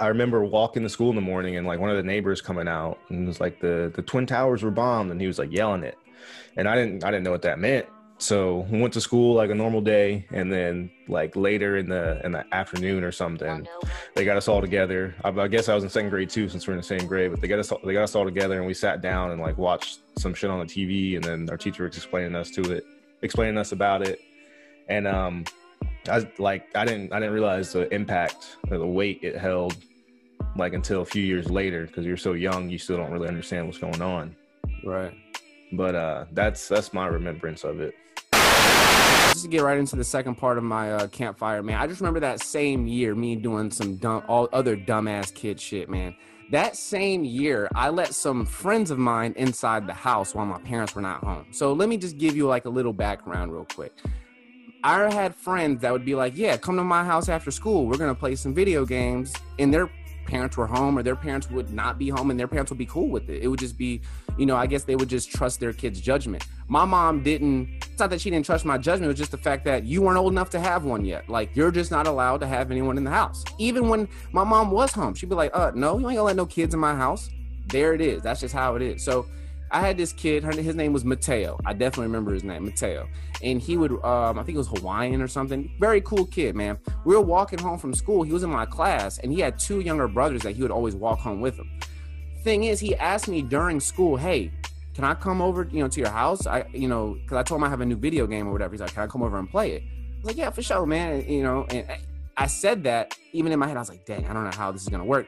I 0.00 0.06
remember 0.08 0.44
walking 0.44 0.82
to 0.84 0.88
school 0.88 1.10
in 1.10 1.16
the 1.16 1.22
morning 1.22 1.56
and 1.56 1.66
like 1.66 1.80
one 1.80 1.90
of 1.90 1.96
the 1.96 2.02
neighbors 2.02 2.40
coming 2.40 2.68
out 2.68 2.98
and 3.08 3.24
it 3.24 3.26
was 3.26 3.40
like 3.40 3.60
the 3.60 3.90
the 3.94 4.02
twin 4.02 4.26
towers 4.26 4.62
were 4.62 4.70
bombed 4.70 5.10
and 5.10 5.20
he 5.20 5.26
was 5.26 5.38
like 5.38 5.52
yelling 5.52 5.82
it. 5.82 5.98
And 6.56 6.68
I 6.68 6.76
didn't 6.76 7.04
I 7.04 7.10
didn't 7.10 7.24
know 7.24 7.30
what 7.32 7.42
that 7.42 7.58
meant. 7.58 7.86
So 8.18 8.66
we 8.70 8.80
went 8.80 8.92
to 8.94 9.00
school 9.00 9.34
like 9.34 9.50
a 9.50 9.54
normal 9.54 9.80
day 9.80 10.26
and 10.32 10.52
then 10.52 10.90
like 11.06 11.36
later 11.36 11.76
in 11.76 11.88
the 11.88 12.20
in 12.24 12.32
the 12.32 12.44
afternoon 12.52 13.04
or 13.04 13.12
something 13.12 13.66
they 14.16 14.24
got 14.24 14.36
us 14.36 14.48
all 14.48 14.60
together. 14.60 15.14
I, 15.22 15.30
I 15.30 15.46
guess 15.46 15.68
I 15.68 15.74
was 15.74 15.84
in 15.84 15.90
second 15.90 16.10
grade 16.10 16.28
too 16.28 16.48
since 16.48 16.66
we're 16.66 16.74
in 16.74 16.78
the 16.78 16.82
same 16.82 17.06
grade, 17.06 17.30
but 17.30 17.40
they 17.40 17.46
got 17.46 17.60
us 17.60 17.70
all, 17.70 17.80
they 17.84 17.92
got 17.92 18.02
us 18.02 18.16
all 18.16 18.24
together 18.24 18.58
and 18.58 18.66
we 18.66 18.74
sat 18.74 19.00
down 19.00 19.30
and 19.30 19.40
like 19.40 19.56
watched 19.56 20.00
some 20.18 20.34
shit 20.34 20.50
on 20.50 20.58
the 20.58 20.66
TV 20.66 21.14
and 21.14 21.24
then 21.24 21.48
our 21.48 21.56
teacher 21.56 21.84
was 21.84 21.96
explaining 21.96 22.34
us 22.34 22.50
to 22.50 22.62
it, 22.72 22.84
explaining 23.22 23.56
us 23.56 23.70
about 23.70 24.06
it. 24.06 24.20
And 24.88 25.06
um 25.06 25.44
I 26.08 26.28
like 26.38 26.74
I 26.74 26.84
didn't 26.84 27.12
I 27.12 27.20
didn't 27.20 27.34
realize 27.34 27.72
the 27.72 27.92
impact 27.94 28.56
or 28.68 28.78
the 28.78 28.86
weight 28.86 29.20
it 29.22 29.36
held 29.36 29.76
like 30.56 30.72
until 30.72 31.02
a 31.02 31.06
few 31.06 31.22
years 31.22 31.50
later 31.50 31.86
because 31.86 32.04
you're 32.04 32.16
so 32.16 32.32
young 32.32 32.68
you 32.68 32.78
still 32.78 32.96
don't 32.96 33.12
really 33.12 33.28
understand 33.28 33.66
what's 33.66 33.78
going 33.78 34.02
on. 34.02 34.34
right. 34.84 35.14
But 35.72 35.94
uh 35.94 36.24
that's 36.32 36.68
that's 36.68 36.92
my 36.92 37.06
remembrance 37.06 37.64
of 37.64 37.80
it. 37.80 37.94
Just 39.32 39.44
to 39.44 39.48
get 39.48 39.62
right 39.62 39.78
into 39.78 39.94
the 39.94 40.04
second 40.04 40.36
part 40.36 40.58
of 40.58 40.64
my 40.64 40.92
uh, 40.92 41.06
campfire, 41.08 41.62
man. 41.62 41.78
I 41.78 41.86
just 41.86 42.00
remember 42.00 42.20
that 42.20 42.40
same 42.40 42.86
year, 42.86 43.14
me 43.14 43.36
doing 43.36 43.70
some 43.70 43.96
dumb, 43.96 44.24
all 44.26 44.48
other 44.52 44.76
dumbass 44.76 45.32
kid 45.32 45.60
shit, 45.60 45.88
man. 45.88 46.16
That 46.50 46.76
same 46.76 47.24
year, 47.24 47.68
I 47.74 47.90
let 47.90 48.14
some 48.14 48.46
friends 48.46 48.90
of 48.90 48.98
mine 48.98 49.34
inside 49.36 49.86
the 49.86 49.92
house 49.92 50.34
while 50.34 50.46
my 50.46 50.58
parents 50.58 50.94
were 50.94 51.02
not 51.02 51.22
home. 51.22 51.46
So 51.50 51.72
let 51.72 51.88
me 51.88 51.98
just 51.98 52.16
give 52.16 52.34
you 52.36 52.46
like 52.46 52.64
a 52.64 52.70
little 52.70 52.94
background, 52.94 53.52
real 53.52 53.66
quick. 53.66 53.92
I 54.82 55.12
had 55.12 55.34
friends 55.34 55.82
that 55.82 55.92
would 55.92 56.04
be 56.04 56.14
like, 56.14 56.36
"Yeah, 56.36 56.56
come 56.56 56.76
to 56.76 56.84
my 56.84 57.04
house 57.04 57.28
after 57.28 57.50
school. 57.50 57.86
We're 57.86 57.98
gonna 57.98 58.14
play 58.14 58.34
some 58.34 58.54
video 58.54 58.86
games," 58.86 59.34
and 59.58 59.74
their 59.74 59.90
parents 60.28 60.56
were 60.56 60.66
home, 60.66 60.96
or 60.98 61.02
their 61.02 61.16
parents 61.16 61.50
would 61.50 61.72
not 61.72 61.98
be 61.98 62.10
home, 62.10 62.30
and 62.30 62.38
their 62.38 62.46
parents 62.46 62.70
would 62.70 62.78
be 62.78 62.86
cool 62.86 63.08
with 63.08 63.28
it. 63.30 63.42
It 63.42 63.48
would 63.48 63.58
just 63.58 63.78
be, 63.78 64.02
you 64.36 64.46
know, 64.46 64.54
I 64.54 64.66
guess 64.66 64.84
they 64.84 64.94
would 64.94 65.08
just 65.08 65.32
trust 65.32 65.58
their 65.58 65.72
kid's 65.72 66.00
judgment. 66.00 66.46
My 66.68 66.84
mom 66.84 67.22
didn't. 67.22 67.68
It's 67.90 67.98
not 67.98 68.10
that 68.10 68.20
she 68.20 68.30
didn't 68.30 68.44
trust 68.44 68.64
my 68.64 68.76
judgment. 68.76 69.06
It 69.06 69.08
was 69.14 69.18
just 69.18 69.30
the 69.30 69.38
fact 69.38 69.64
that 69.64 69.84
you 69.84 70.02
weren't 70.02 70.18
old 70.18 70.32
enough 70.32 70.50
to 70.50 70.60
have 70.60 70.84
one 70.84 71.04
yet. 71.04 71.28
Like 71.28 71.56
you're 71.56 71.70
just 71.70 71.90
not 71.90 72.06
allowed 72.06 72.40
to 72.40 72.46
have 72.46 72.70
anyone 72.70 72.98
in 72.98 73.04
the 73.04 73.10
house. 73.10 73.42
Even 73.58 73.88
when 73.88 74.06
my 74.32 74.44
mom 74.44 74.70
was 74.70 74.92
home, 74.92 75.14
she'd 75.14 75.30
be 75.30 75.34
like, 75.34 75.50
"Uh, 75.54 75.72
no, 75.74 75.98
you 75.98 76.08
ain't 76.08 76.18
gonna 76.18 76.22
let 76.22 76.36
no 76.36 76.46
kids 76.46 76.74
in 76.74 76.80
my 76.80 76.94
house." 76.94 77.30
There 77.68 77.94
it 77.94 78.00
is. 78.00 78.22
That's 78.22 78.40
just 78.40 78.54
how 78.54 78.76
it 78.76 78.82
is. 78.82 79.02
So. 79.02 79.26
I 79.70 79.80
had 79.80 79.96
this 79.96 80.12
kid. 80.12 80.44
Her, 80.44 80.52
his 80.52 80.74
name 80.74 80.92
was 80.92 81.04
Mateo. 81.04 81.58
I 81.66 81.72
definitely 81.72 82.06
remember 82.06 82.32
his 82.32 82.44
name, 82.44 82.64
Mateo. 82.64 83.08
And 83.42 83.60
he 83.60 83.76
would, 83.76 83.92
um, 84.04 84.38
I 84.38 84.42
think 84.42 84.56
it 84.56 84.58
was 84.58 84.68
Hawaiian 84.68 85.20
or 85.20 85.28
something. 85.28 85.70
Very 85.78 86.00
cool 86.00 86.26
kid, 86.26 86.56
man. 86.56 86.78
We 87.04 87.14
were 87.14 87.20
walking 87.20 87.58
home 87.58 87.78
from 87.78 87.94
school. 87.94 88.22
He 88.22 88.32
was 88.32 88.42
in 88.42 88.50
my 88.50 88.66
class, 88.66 89.18
and 89.18 89.32
he 89.32 89.40
had 89.40 89.58
two 89.58 89.80
younger 89.80 90.08
brothers 90.08 90.42
that 90.42 90.56
he 90.56 90.62
would 90.62 90.70
always 90.70 90.94
walk 90.94 91.18
home 91.20 91.40
with 91.40 91.56
him. 91.56 91.70
Thing 92.44 92.64
is, 92.64 92.80
he 92.80 92.94
asked 92.96 93.28
me 93.28 93.42
during 93.42 93.80
school, 93.80 94.16
"Hey, 94.16 94.52
can 94.94 95.04
I 95.04 95.14
come 95.14 95.40
over, 95.40 95.68
you 95.70 95.80
know, 95.80 95.88
to 95.88 96.00
your 96.00 96.10
house? 96.10 96.46
I, 96.46 96.66
you 96.72 96.88
know, 96.88 97.16
because 97.22 97.36
I 97.36 97.42
told 97.44 97.60
him 97.60 97.64
I 97.64 97.68
have 97.68 97.80
a 97.80 97.86
new 97.86 97.96
video 97.96 98.26
game 98.26 98.48
or 98.48 98.52
whatever. 98.52 98.72
He's 98.74 98.80
like, 98.80 98.94
can 98.94 99.04
I 99.04 99.06
come 99.06 99.22
over 99.22 99.38
and 99.38 99.48
play 99.48 99.72
it? 99.72 99.82
I 99.84 100.16
was 100.16 100.24
like, 100.24 100.36
yeah, 100.36 100.50
for 100.50 100.60
sure, 100.62 100.86
man. 100.86 101.24
You 101.28 101.42
know, 101.44 101.66
and 101.70 101.88
I- 101.88 102.00
I 102.36 102.46
said 102.46 102.84
that 102.84 103.16
even 103.32 103.50
in 103.50 103.58
my 103.58 103.66
head, 103.66 103.76
I 103.76 103.80
was 103.80 103.88
like, 103.88 104.04
dang, 104.06 104.24
I 104.26 104.32
don't 104.32 104.44
know 104.44 104.56
how 104.56 104.70
this 104.70 104.82
is 104.82 104.88
gonna 104.88 105.04
work. 105.04 105.26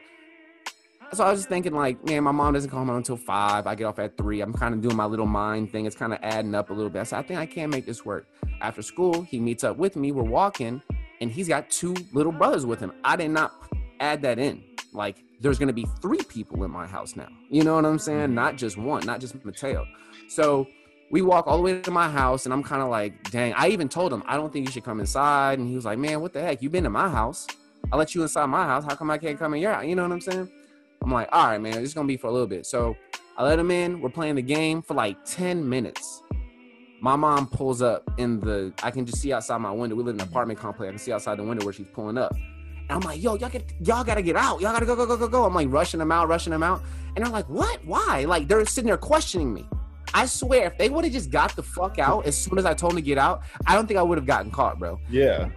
So 1.13 1.25
I 1.25 1.29
was 1.29 1.39
just 1.41 1.49
thinking, 1.49 1.73
like, 1.73 2.05
man, 2.05 2.23
my 2.23 2.31
mom 2.31 2.53
doesn't 2.53 2.69
come 2.69 2.87
home 2.87 2.95
until 2.95 3.17
five. 3.17 3.67
I 3.67 3.75
get 3.75 3.83
off 3.83 3.99
at 3.99 4.15
three. 4.15 4.39
I'm 4.39 4.53
kind 4.53 4.73
of 4.73 4.81
doing 4.81 4.95
my 4.95 5.03
little 5.03 5.25
mind 5.25 5.69
thing. 5.69 5.85
It's 5.85 5.95
kind 5.95 6.13
of 6.13 6.19
adding 6.21 6.55
up 6.55 6.69
a 6.69 6.73
little 6.73 6.89
bit. 6.89 7.01
I 7.01 7.03
said, 7.03 7.19
I 7.19 7.21
think 7.23 7.37
I 7.37 7.45
can 7.45 7.69
make 7.69 7.85
this 7.85 8.05
work. 8.05 8.27
After 8.61 8.81
school, 8.81 9.21
he 9.23 9.37
meets 9.37 9.65
up 9.65 9.75
with 9.75 9.97
me. 9.97 10.13
We're 10.13 10.23
walking, 10.23 10.81
and 11.19 11.29
he's 11.29 11.49
got 11.49 11.69
two 11.69 11.93
little 12.13 12.31
brothers 12.31 12.65
with 12.65 12.79
him. 12.79 12.93
I 13.03 13.17
did 13.17 13.31
not 13.31 13.51
add 13.99 14.21
that 14.21 14.39
in. 14.39 14.63
Like, 14.93 15.21
there's 15.41 15.59
gonna 15.59 15.73
be 15.73 15.85
three 16.01 16.23
people 16.23 16.63
in 16.63 16.71
my 16.71 16.87
house 16.87 17.17
now. 17.17 17.27
You 17.49 17.65
know 17.65 17.75
what 17.75 17.85
I'm 17.85 17.99
saying? 17.99 18.27
Mm-hmm. 18.27 18.35
Not 18.35 18.55
just 18.55 18.77
one, 18.77 19.05
not 19.05 19.19
just 19.19 19.43
Mateo. 19.43 19.85
So 20.29 20.65
we 21.11 21.21
walk 21.21 21.45
all 21.45 21.57
the 21.57 21.63
way 21.63 21.81
to 21.81 21.91
my 21.91 22.09
house, 22.09 22.45
and 22.45 22.53
I'm 22.53 22.63
kind 22.63 22.81
of 22.81 22.87
like, 22.87 23.29
dang. 23.31 23.51
I 23.53 23.67
even 23.67 23.89
told 23.89 24.13
him 24.13 24.23
I 24.27 24.37
don't 24.37 24.53
think 24.53 24.65
you 24.65 24.71
should 24.71 24.85
come 24.85 25.01
inside, 25.01 25.59
and 25.59 25.67
he 25.67 25.75
was 25.75 25.83
like, 25.83 25.99
man, 25.99 26.21
what 26.21 26.31
the 26.31 26.41
heck? 26.41 26.61
You've 26.61 26.71
been 26.71 26.85
to 26.85 26.89
my 26.89 27.09
house. 27.09 27.47
I 27.91 27.97
let 27.97 28.15
you 28.15 28.21
inside 28.21 28.45
my 28.45 28.63
house. 28.63 28.85
How 28.85 28.95
come 28.95 29.11
I 29.11 29.17
can't 29.17 29.37
come 29.37 29.53
in 29.55 29.61
your 29.61 29.73
house? 29.73 29.85
You 29.85 29.95
know 29.95 30.03
what 30.03 30.13
I'm 30.13 30.21
saying? 30.21 30.49
I'm 31.03 31.11
like, 31.11 31.29
all 31.31 31.47
right, 31.47 31.59
man, 31.59 31.77
is 31.77 31.93
gonna 31.93 32.07
be 32.07 32.17
for 32.17 32.27
a 32.27 32.31
little 32.31 32.47
bit. 32.47 32.65
So 32.65 32.95
I 33.37 33.43
let 33.43 33.59
him 33.59 33.71
in. 33.71 34.01
We're 34.01 34.09
playing 34.09 34.35
the 34.35 34.41
game 34.41 34.81
for 34.81 34.93
like 34.93 35.17
10 35.25 35.67
minutes. 35.67 36.21
My 37.01 37.15
mom 37.15 37.47
pulls 37.47 37.81
up 37.81 38.09
in 38.17 38.39
the. 38.39 38.71
I 38.83 38.91
can 38.91 39.05
just 39.05 39.19
see 39.19 39.33
outside 39.33 39.57
my 39.57 39.71
window. 39.71 39.95
We 39.95 40.03
live 40.03 40.15
in 40.15 40.21
an 40.21 40.27
apartment 40.27 40.59
complex. 40.59 40.87
I 40.87 40.91
can 40.91 40.99
see 40.99 41.11
outside 41.11 41.39
the 41.39 41.43
window 41.43 41.65
where 41.65 41.73
she's 41.73 41.87
pulling 41.87 42.17
up. 42.17 42.33
And 42.33 42.91
I'm 42.91 42.99
like, 42.99 43.23
yo, 43.23 43.35
y'all 43.35 43.49
get, 43.49 43.63
y'all 43.79 44.03
gotta 44.03 44.21
get 44.21 44.35
out. 44.35 44.61
Y'all 44.61 44.71
gotta 44.73 44.85
go, 44.85 44.95
go, 44.95 45.05
go, 45.07 45.17
go, 45.17 45.27
go. 45.27 45.45
I'm 45.45 45.55
like 45.55 45.71
rushing 45.71 45.99
them 45.99 46.11
out, 46.11 46.27
rushing 46.27 46.51
them 46.51 46.61
out. 46.61 46.83
And 47.15 47.25
they're 47.25 47.31
like, 47.31 47.49
what? 47.49 47.83
Why? 47.85 48.25
Like 48.27 48.47
they're 48.47 48.65
sitting 48.65 48.87
there 48.87 48.97
questioning 48.97 49.51
me. 49.51 49.67
I 50.13 50.25
swear, 50.25 50.67
if 50.67 50.77
they 50.77 50.89
would 50.89 51.05
have 51.05 51.13
just 51.13 51.31
got 51.31 51.55
the 51.55 51.63
fuck 51.63 51.97
out 51.97 52.25
as 52.25 52.37
soon 52.37 52.59
as 52.59 52.65
I 52.65 52.73
told 52.73 52.91
them 52.91 52.97
to 52.97 53.01
get 53.01 53.17
out, 53.17 53.43
I 53.65 53.75
don't 53.75 53.87
think 53.87 53.97
I 53.97 54.03
would 54.03 54.17
have 54.17 54.27
gotten 54.27 54.51
caught, 54.51 54.77
bro. 54.77 54.99
Yeah. 55.09 55.49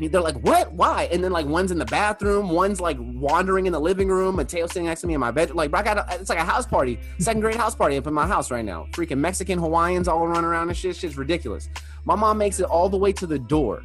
They're 0.00 0.20
like, 0.20 0.36
what? 0.40 0.72
Why? 0.72 1.08
And 1.12 1.22
then 1.22 1.32
like 1.32 1.46
one's 1.46 1.70
in 1.70 1.78
the 1.78 1.84
bathroom, 1.84 2.48
one's 2.48 2.80
like 2.80 2.96
wandering 3.00 3.66
in 3.66 3.72
the 3.72 3.80
living 3.80 4.08
room, 4.08 4.36
Mateo 4.36 4.66
sitting 4.66 4.86
next 4.86 5.02
to 5.02 5.06
me 5.06 5.14
in 5.14 5.20
my 5.20 5.30
bedroom. 5.30 5.56
Like, 5.56 5.70
bro, 5.70 5.80
I 5.80 5.82
got 5.82 5.98
a, 5.98 6.20
it's 6.20 6.28
like 6.28 6.38
a 6.38 6.44
house 6.44 6.66
party, 6.66 6.98
second 7.18 7.40
grade 7.40 7.56
house 7.56 7.74
party 7.74 7.96
up 7.96 8.06
in 8.06 8.14
my 8.14 8.26
house 8.26 8.50
right 8.50 8.64
now. 8.64 8.86
Freaking 8.90 9.18
Mexican 9.18 9.58
Hawaiians 9.58 10.08
all 10.08 10.26
running 10.26 10.44
around 10.44 10.68
and 10.68 10.76
shit. 10.76 10.96
Shit's 10.96 11.16
ridiculous. 11.16 11.68
My 12.04 12.14
mom 12.16 12.38
makes 12.38 12.58
it 12.60 12.64
all 12.64 12.88
the 12.88 12.98
way 12.98 13.12
to 13.12 13.26
the 13.26 13.38
door. 13.38 13.82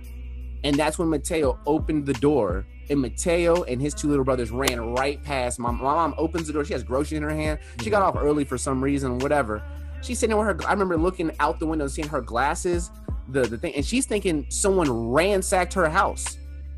And 0.64 0.76
that's 0.76 1.00
when 1.00 1.08
Mateo 1.08 1.58
opened 1.66 2.06
the 2.06 2.14
door. 2.14 2.66
And 2.90 3.00
Mateo 3.00 3.64
and 3.64 3.80
his 3.82 3.94
two 3.94 4.10
little 4.10 4.26
brothers 4.26 4.52
ran 4.52 4.94
right 4.94 5.24
past 5.24 5.60
my, 5.60 5.72
my 5.72 5.84
mom. 5.84 6.16
Opens 6.18 6.48
the 6.48 6.54
door. 6.54 6.66
She 6.66 6.74
has 6.74 6.84
groceries 6.84 7.18
in 7.18 7.24
her 7.24 7.30
hand. 7.30 7.60
She 7.82 7.90
got 7.90 8.02
off 8.02 8.16
early 8.18 8.44
for 8.44 8.58
some 8.58 8.84
reason, 8.84 9.20
whatever. 9.20 9.64
She's 10.02 10.18
sitting 10.20 10.36
with 10.36 10.46
her. 10.48 10.58
I 10.68 10.72
remember 10.72 10.98
looking 10.98 11.32
out 11.40 11.60
the 11.60 11.68
window, 11.68 11.88
seeing 11.88 12.08
her 12.08 12.22
glasses, 12.22 12.90
the 13.32 13.42
the 13.42 13.58
thing, 13.58 13.74
and 13.76 13.86
she's 13.86 14.06
thinking 14.06 14.46
someone 14.50 15.12
ransacked 15.12 15.74
her 15.74 15.90
house. 15.90 16.38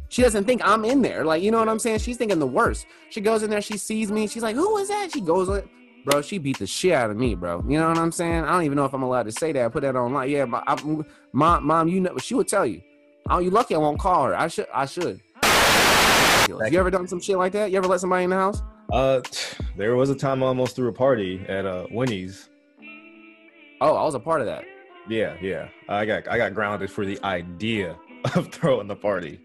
She 0.09 0.21
doesn't 0.21 0.43
think 0.43 0.61
I'm 0.63 0.83
in 0.83 1.01
there. 1.01 1.23
Like, 1.23 1.41
you 1.41 1.51
know 1.51 1.59
what 1.59 1.69
I'm 1.69 1.79
saying? 1.79 1.99
She's 1.99 2.17
thinking 2.17 2.39
the 2.39 2.47
worst. 2.47 2.85
She 3.09 3.21
goes 3.21 3.43
in 3.43 3.49
there, 3.49 3.61
she 3.61 3.77
sees 3.77 4.11
me. 4.11 4.27
She's 4.27 4.43
like, 4.43 4.55
"Who 4.55 4.77
is 4.77 4.89
that?" 4.89 5.09
She 5.13 5.21
goes, 5.21 5.47
like, 5.47 5.67
bro. 6.05 6.21
She 6.21 6.37
beat 6.37 6.59
the 6.59 6.67
shit 6.67 6.93
out 6.93 7.11
of 7.11 7.17
me, 7.17 7.33
bro. 7.35 7.63
You 7.67 7.79
know 7.79 7.87
what 7.87 7.97
I'm 7.97 8.11
saying? 8.11 8.43
I 8.43 8.51
don't 8.51 8.63
even 8.63 8.75
know 8.75 8.85
if 8.85 8.93
I'm 8.93 9.03
allowed 9.03 9.23
to 9.23 9.31
say 9.31 9.51
that. 9.53 9.65
I 9.65 9.69
put 9.69 9.83
that 9.83 9.95
online. 9.95 10.29
Yeah, 10.29 10.45
my, 10.45 10.61
I, 10.67 10.75
mom, 11.31 11.65
mom, 11.65 11.87
you 11.87 12.01
know, 12.01 12.17
she 12.17 12.35
would 12.35 12.47
tell 12.47 12.65
you. 12.65 12.81
Oh, 13.29 13.39
you 13.39 13.51
lucky 13.51 13.75
I 13.75 13.77
won't 13.77 13.99
call 13.99 14.25
her. 14.25 14.35
I 14.35 14.47
should. 14.47 14.67
I 14.73 14.85
should. 14.85 15.21
You 16.49 16.79
ever 16.79 16.91
done 16.91 17.07
some 17.07 17.21
shit 17.21 17.37
like 17.37 17.53
that? 17.53 17.71
You 17.71 17.77
ever 17.77 17.87
let 17.87 18.01
somebody 18.01 18.25
in 18.25 18.31
the 18.31 18.35
house? 18.35 18.61
Uh, 18.91 19.21
there 19.77 19.95
was 19.95 20.09
a 20.09 20.15
time 20.15 20.43
I 20.43 20.47
almost 20.47 20.75
threw 20.75 20.89
a 20.89 20.93
party 20.93 21.45
at 21.47 21.65
uh 21.65 21.85
Winnie's. 21.89 22.49
Oh, 23.79 23.95
I 23.95 24.03
was 24.03 24.15
a 24.15 24.19
part 24.19 24.41
of 24.41 24.47
that. 24.47 24.65
Yeah, 25.09 25.35
yeah. 25.41 25.69
I 25.89 26.05
got 26.05 26.27
I 26.27 26.37
got 26.37 26.53
grounded 26.53 26.91
for 26.91 27.05
the 27.05 27.19
idea 27.23 27.97
of 28.35 28.51
throwing 28.51 28.87
the 28.87 28.95
party. 28.95 29.39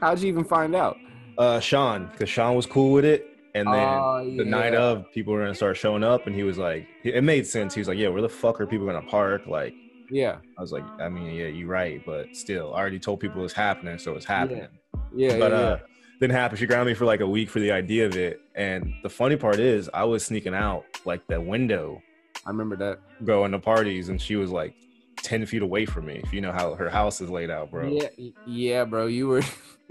How'd 0.00 0.20
you 0.20 0.28
even 0.28 0.44
find 0.44 0.74
out? 0.74 0.96
Uh, 1.38 1.60
Sean, 1.60 2.08
because 2.12 2.28
Sean 2.28 2.54
was 2.54 2.66
cool 2.66 2.92
with 2.92 3.04
it, 3.04 3.26
and 3.54 3.66
then 3.66 3.74
Oh, 3.88 4.34
the 4.36 4.44
night 4.44 4.74
of, 4.74 5.10
people 5.12 5.32
were 5.32 5.40
gonna 5.40 5.54
start 5.54 5.76
showing 5.76 6.04
up, 6.04 6.26
and 6.26 6.34
he 6.34 6.42
was 6.44 6.58
like, 6.58 6.86
it 7.02 7.24
made 7.24 7.46
sense. 7.46 7.74
He 7.74 7.80
was 7.80 7.88
like, 7.88 7.98
"Yeah, 7.98 8.08
where 8.08 8.22
the 8.22 8.28
fuck 8.28 8.60
are 8.60 8.66
people 8.66 8.86
gonna 8.86 9.02
park?" 9.02 9.46
Like, 9.46 9.74
Yeah, 10.10 10.36
I 10.56 10.60
was 10.60 10.70
like, 10.70 10.84
I 11.00 11.08
mean, 11.08 11.34
yeah, 11.34 11.46
you're 11.46 11.68
right, 11.68 12.00
but 12.06 12.36
still, 12.36 12.72
I 12.74 12.78
already 12.78 12.98
told 13.00 13.20
people 13.20 13.44
it's 13.44 13.52
happening, 13.54 13.98
so 13.98 14.14
it's 14.14 14.26
happening. 14.26 14.68
yeah, 15.14 15.38
but 15.38 15.50
yeah, 15.52 15.58
uh, 15.58 15.78
didn't 16.20 16.36
happen. 16.36 16.56
She 16.56 16.66
grounded 16.66 16.92
me 16.92 16.94
for 16.94 17.04
like 17.06 17.20
a 17.20 17.26
week 17.26 17.50
for 17.50 17.58
the 17.58 17.72
idea 17.72 18.06
of 18.06 18.16
it, 18.16 18.40
and 18.54 18.92
the 19.02 19.10
funny 19.10 19.36
part 19.36 19.58
is, 19.58 19.90
I 19.92 20.04
was 20.04 20.24
sneaking 20.24 20.54
out 20.54 20.84
like 21.04 21.26
the 21.26 21.40
window, 21.40 22.00
I 22.46 22.50
remember 22.50 22.76
that. 22.76 23.00
going 23.24 23.52
to 23.52 23.58
parties, 23.58 24.08
and 24.08 24.20
she 24.20 24.36
was 24.36 24.50
like 24.50 24.74
ten 25.16 25.44
feet 25.46 25.62
away 25.62 25.86
from 25.86 26.06
me. 26.06 26.20
If 26.22 26.32
you 26.32 26.40
know 26.40 26.52
how 26.52 26.74
her 26.74 26.90
house 26.90 27.20
is 27.20 27.30
laid 27.30 27.50
out, 27.50 27.70
bro. 27.70 27.88
Yeah, 27.88 28.08
yeah, 28.46 28.84
bro. 28.84 29.06
You 29.06 29.28
were 29.28 29.42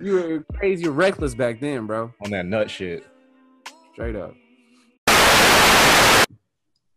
you 0.00 0.12
were 0.14 0.44
crazy, 0.54 0.88
reckless 0.88 1.34
back 1.34 1.60
then, 1.60 1.86
bro. 1.86 2.12
On 2.24 2.30
that 2.30 2.46
nut 2.46 2.70
shit. 2.70 3.06
Straight 3.92 4.16
up. 4.16 4.34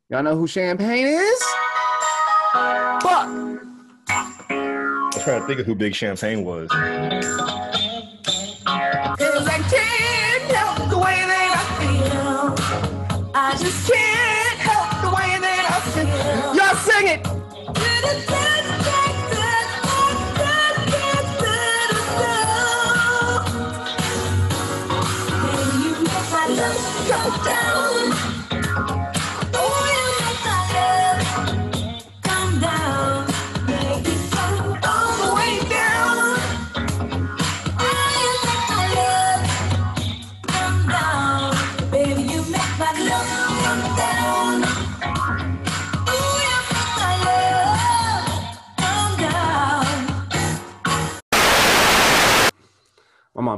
Y'all 0.10 0.24
know 0.24 0.38
who 0.38 0.48
Champagne 0.48 1.06
is? 1.06 1.44
Fuck. 2.54 3.28
I 4.50 5.12
was 5.14 5.24
trying 5.24 5.42
to 5.42 5.48
think 5.48 5.60
of 5.60 5.66
who 5.66 5.76
Big 5.76 5.94
Champagne 5.94 6.46
was. 6.46 6.70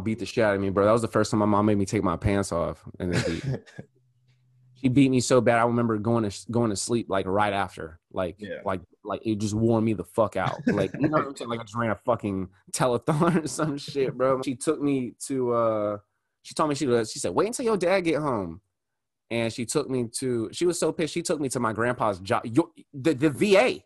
Beat 0.10 0.20
the 0.20 0.26
shit 0.26 0.44
out 0.44 0.56
of 0.56 0.62
me, 0.62 0.70
bro. 0.70 0.86
That 0.86 0.92
was 0.92 1.02
the 1.02 1.08
first 1.08 1.30
time 1.32 1.40
my 1.40 1.46
mom 1.46 1.66
made 1.68 1.78
me 1.78 1.86
take 1.86 2.04
my 2.04 2.18
pants 2.18 2.52
off, 2.52 2.84
and 3.00 3.14
then 3.14 3.62
she 4.76 4.88
beat 4.88 5.10
me 5.12 5.20
so 5.20 5.42
bad. 5.42 5.60
I 5.60 5.66
remember 5.66 5.98
going 5.98 6.30
to 6.30 6.52
going 6.52 6.70
to 6.70 6.76
sleep 6.76 7.08
like 7.10 7.26
right 7.28 7.54
after, 7.54 8.00
like 8.12 8.36
Yeah. 8.40 8.62
like 8.66 8.82
like 9.04 9.22
it 9.26 9.36
just 9.38 9.54
wore 9.54 9.82
me 9.82 9.94
the 9.94 10.04
fuck 10.04 10.36
out. 10.36 10.62
Like 10.68 10.92
you 11.00 11.10
know 11.10 11.18
what 11.18 11.28
I'm 11.28 11.36
saying? 11.36 11.50
Like 11.50 11.60
I 11.60 11.64
just 11.64 11.76
ran 11.76 11.92
a 11.92 11.96
fucking 11.96 12.50
telethon 12.72 13.44
or 13.44 13.48
some 13.48 13.78
shit, 13.78 14.16
bro. 14.18 14.42
She 14.42 14.56
took 14.56 14.82
me 14.82 15.14
to. 15.28 15.54
uh 15.54 15.98
She 16.44 16.54
told 16.54 16.70
me 16.70 16.76
she 16.76 16.88
was. 16.88 17.12
She 17.12 17.20
said, 17.20 17.32
"Wait 17.36 17.48
until 17.48 17.66
your 17.66 17.78
dad 17.78 18.02
get 18.02 18.20
home." 18.22 18.62
And 19.32 19.54
she 19.54 19.66
took 19.66 19.90
me 19.90 20.08
to. 20.20 20.50
She 20.52 20.66
was 20.66 20.80
so 20.80 20.92
pissed. 20.92 21.14
She 21.14 21.22
took 21.22 21.40
me 21.40 21.50
to 21.50 21.60
my 21.60 21.74
grandpa's 21.74 22.20
job, 22.20 22.44
the 22.94 23.14
the 23.14 23.30
VA. 23.30 23.84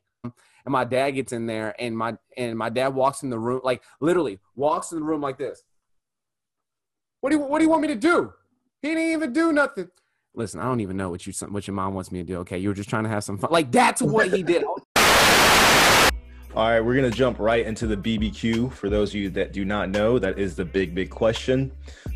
And 0.66 0.72
my 0.72 0.86
dad 0.86 1.12
gets 1.12 1.34
in 1.34 1.46
there, 1.48 1.76
and 1.78 1.98
my 1.98 2.16
and 2.38 2.58
my 2.58 2.70
dad 2.70 2.96
walks 2.96 3.24
in 3.24 3.30
the 3.30 3.38
room, 3.38 3.60
like 3.66 3.84
literally 4.00 4.40
walks 4.56 4.94
in 4.94 5.00
the 5.00 5.04
room 5.04 5.20
like 5.20 5.38
this. 5.38 5.62
What 7.24 7.30
do 7.30 7.38
you 7.38 7.44
What 7.46 7.60
do 7.60 7.64
you 7.64 7.70
want 7.70 7.82
me 7.84 7.88
to 7.88 7.96
do? 7.96 8.34
He 8.82 8.90
didn't 8.90 9.14
even 9.14 9.32
do 9.32 9.54
nothing. 9.54 9.90
Listen, 10.36 10.60
I 10.60 10.64
don't 10.64 10.82
even 10.82 10.98
know 10.98 11.10
what 11.10 11.26
you 11.26 11.32
what 11.48 11.66
your 11.66 11.74
mom 11.74 11.94
wants 11.94 12.12
me 12.12 12.20
to 12.20 12.26
do. 12.26 12.40
Okay, 12.40 12.58
you 12.58 12.68
were 12.68 12.76
just 12.76 12.90
trying 12.90 13.06
to 13.06 13.10
have 13.10 13.24
some 13.24 13.38
fun. 13.38 13.50
Like 13.50 13.72
that's 13.72 14.02
what 14.02 14.34
he 14.34 14.44
did. 14.44 14.66
All 16.54 16.68
right, 16.68 16.82
we're 16.82 16.96
gonna 16.96 17.10
jump 17.10 17.40
right 17.40 17.66
into 17.66 17.88
the 17.88 17.96
BBQ. 17.96 18.74
For 18.74 18.90
those 18.90 19.12
of 19.12 19.16
you 19.16 19.30
that 19.30 19.54
do 19.54 19.64
not 19.64 19.90
know, 19.90 20.20
that 20.20 20.38
is 20.38 20.58
the 20.58 20.66
big, 20.66 20.94
big 20.94 21.10
question. 21.10 21.72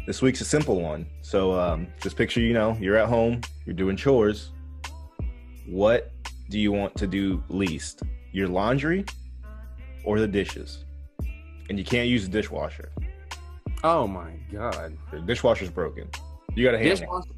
This 0.06 0.22
week's 0.22 0.42
a 0.42 0.46
simple 0.46 0.82
one. 0.82 1.08
So 1.22 1.58
um, 1.58 1.88
just 2.02 2.18
picture, 2.18 2.42
you 2.42 2.52
know, 2.52 2.76
you're 2.78 2.98
at 2.98 3.08
home, 3.08 3.40
you're 3.66 3.76
doing 3.76 3.96
chores. 3.96 4.52
What 5.66 6.12
do 6.50 6.60
you 6.60 6.74
want 6.74 6.98
to 6.98 7.08
do 7.08 7.42
least? 7.48 8.04
Your 8.34 8.50
laundry 8.50 9.06
or 10.04 10.20
the 10.20 10.28
dishes? 10.28 10.84
And 11.70 11.80
you 11.80 11.86
can't 11.86 12.10
use 12.10 12.26
the 12.26 12.30
dishwasher. 12.30 12.92
Oh 13.84 14.08
my 14.08 14.32
god. 14.52 14.98
The 15.12 15.20
dishwasher's 15.20 15.70
broken. 15.70 16.10
You 16.56 16.66
gotta 16.66 16.80
hand 16.80 17.00
Dishwasher. 17.00 17.30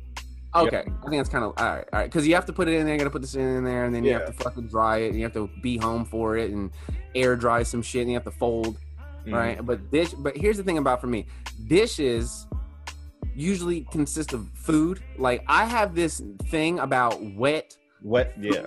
Okay, 0.56 0.80
I 0.80 1.10
think 1.10 1.12
that's 1.12 1.30
kind 1.30 1.44
of 1.44 1.54
all 1.58 1.66
right. 1.66 1.86
All 1.94 2.00
right, 2.00 2.06
because 2.06 2.28
you 2.28 2.34
have 2.34 2.46
to 2.48 2.54
put 2.54 2.68
it 2.68 2.74
in 2.74 2.86
there. 2.86 2.96
You 2.96 3.00
got 3.00 3.04
to 3.04 3.12
put 3.12 3.22
this 3.22 3.36
in 3.36 3.64
there, 3.64 3.86
and 3.86 3.94
then 3.94 4.04
you 4.04 4.14
have 4.14 4.26
to 4.26 4.34
fucking 4.34 4.68
dry 4.68 4.98
it, 4.98 5.10
and 5.10 5.16
you 5.18 5.24
have 5.24 5.34
to 5.34 5.48
be 5.62 5.78
home 5.78 6.06
for 6.06 6.38
it, 6.38 6.50
and 6.50 6.72
air 7.14 7.36
dry 7.36 7.62
some 7.62 7.84
shit, 7.84 8.02
and 8.02 8.10
you 8.10 8.16
have 8.16 8.24
to 8.24 8.32
fold. 8.32 8.78
Mhm. 9.28 9.34
right? 9.34 9.66
But 9.66 9.92
dish, 9.92 10.12
but 10.14 10.36
here's 10.36 10.58
the 10.58 10.64
thing 10.64 10.78
about 10.80 11.02
for 11.02 11.08
me, 11.08 11.26
dishes 11.68 12.48
usually 13.36 13.82
consist 13.92 14.34
of 14.34 14.48
food. 14.56 15.02
Like 15.18 15.44
I 15.48 15.66
have 15.66 15.94
this 15.94 16.22
thing 16.50 16.80
about 16.80 17.22
wet. 17.36 17.78
Wet, 18.02 18.34
yeah. 18.40 18.66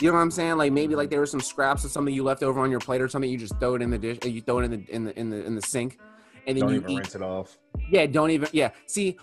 You 0.00 0.08
know 0.08 0.14
what 0.14 0.20
I'm 0.20 0.30
saying? 0.30 0.56
Like 0.56 0.72
maybe 0.72 0.94
like 0.94 1.10
there 1.10 1.20
were 1.20 1.26
some 1.26 1.40
scraps 1.40 1.84
of 1.84 1.90
something 1.90 2.14
you 2.14 2.22
left 2.22 2.42
over 2.42 2.60
on 2.60 2.70
your 2.70 2.80
plate 2.80 3.00
or 3.00 3.08
something. 3.08 3.30
You 3.30 3.38
just 3.38 3.58
throw 3.58 3.74
it 3.76 3.82
in 3.82 3.90
the 3.90 3.98
dish. 3.98 4.18
You 4.24 4.40
throw 4.40 4.58
it 4.60 4.64
in 4.64 4.70
the 4.72 4.94
in 4.94 5.04
the 5.04 5.18
in 5.18 5.30
the 5.30 5.44
in 5.44 5.54
the 5.54 5.62
sink, 5.62 5.98
and 6.46 6.56
then 6.56 6.62
Don't 6.66 6.70
you 6.70 6.76
even 6.80 6.90
eat. 6.90 6.98
rinse 6.98 7.14
it 7.14 7.22
off. 7.22 7.58
Yeah, 7.90 8.06
don't 8.06 8.30
even. 8.30 8.48
Yeah, 8.52 8.70
see, 8.86 9.16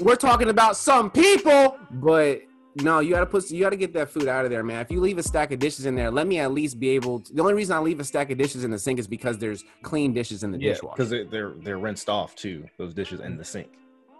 we're 0.00 0.16
talking 0.16 0.48
about 0.48 0.76
some 0.76 1.10
people, 1.10 1.78
but 1.90 2.42
No, 2.82 2.98
you 2.98 3.10
gotta 3.10 3.26
put 3.26 3.48
you 3.50 3.60
gotta 3.62 3.76
get 3.76 3.92
that 3.92 4.10
food 4.10 4.26
out 4.26 4.44
of 4.44 4.50
there, 4.50 4.64
man. 4.64 4.80
If 4.80 4.90
you 4.90 5.00
leave 5.00 5.18
a 5.18 5.22
stack 5.22 5.52
of 5.52 5.60
dishes 5.60 5.86
in 5.86 5.94
there, 5.94 6.10
let 6.10 6.26
me 6.26 6.40
at 6.40 6.50
least 6.52 6.80
be 6.80 6.90
able. 6.90 7.20
To, 7.20 7.32
the 7.32 7.40
only 7.40 7.54
reason 7.54 7.76
I 7.76 7.78
leave 7.78 8.00
a 8.00 8.04
stack 8.04 8.30
of 8.32 8.38
dishes 8.38 8.64
in 8.64 8.70
the 8.72 8.78
sink 8.78 8.98
is 8.98 9.06
because 9.06 9.38
there's 9.38 9.62
clean 9.82 10.12
dishes 10.12 10.42
in 10.42 10.50
the 10.50 10.58
Yeah, 10.58 10.72
dishwasher. 10.72 10.94
because 10.96 11.10
they're, 11.10 11.24
they're 11.24 11.54
they're 11.62 11.78
rinsed 11.78 12.08
off 12.08 12.34
too. 12.34 12.64
Those 12.76 12.92
dishes 12.92 13.20
in 13.20 13.36
the 13.36 13.44
sink. 13.44 13.68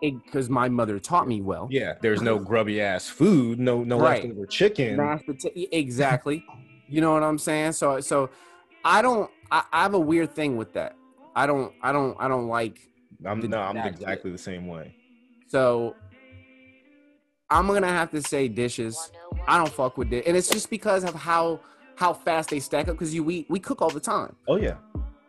Because 0.01 0.49
my 0.51 0.68
mother 0.68 0.99
taught 1.01 1.27
me 1.27 1.40
well. 1.40 1.66
Yeah, 1.70 1.94
there's 2.03 2.20
no 2.23 2.38
grubby 2.38 2.81
ass 2.81 3.09
food, 3.09 3.59
no 3.59 3.83
no 3.83 3.99
Right. 3.99 4.23
leftover 4.23 4.47
chicken. 4.47 5.01
Exactly. 5.73 6.44
you 6.88 7.01
know 7.01 7.12
what 7.12 7.23
I'm 7.23 7.38
saying? 7.38 7.73
So 7.73 7.99
so 8.01 8.31
I 8.85 9.03
don't. 9.03 9.31
I, 9.51 9.64
I 9.73 9.83
have 9.83 9.94
a 9.94 9.99
weird 9.99 10.33
thing 10.35 10.57
with 10.57 10.73
that. 10.75 10.94
I 11.35 11.47
don't. 11.47 11.73
I 11.83 11.92
don't. 11.92 12.16
I 12.20 12.29
don't 12.29 12.49
like. 12.49 12.81
I'm 13.25 13.40
the- 13.40 13.49
no, 13.49 13.61
I'm 13.61 13.77
exactly 13.77 14.31
the 14.31 14.38
same 14.38 14.66
way. 14.66 14.94
So 15.49 15.94
I'm 17.51 17.66
gonna 17.66 17.88
have 17.88 18.11
to 18.12 18.23
say 18.23 18.49
dishes. 18.49 19.12
I 19.47 19.59
don't 19.59 19.73
fuck 19.73 19.97
with 19.97 20.12
it, 20.12 20.27
and 20.27 20.37
it's 20.37 20.49
just 20.49 20.70
because 20.70 21.05
of 21.05 21.14
how 21.14 21.61
how 21.97 22.12
fast 22.12 22.51
they 22.51 22.61
stack 22.61 22.88
up. 22.88 22.94
Because 22.94 23.14
you 23.14 23.23
we 23.23 23.47
we 23.49 23.61
cook 23.61 23.83
all 23.83 23.90
the 23.90 24.01
time. 24.01 24.35
Oh 24.49 24.57
yeah, 24.57 24.77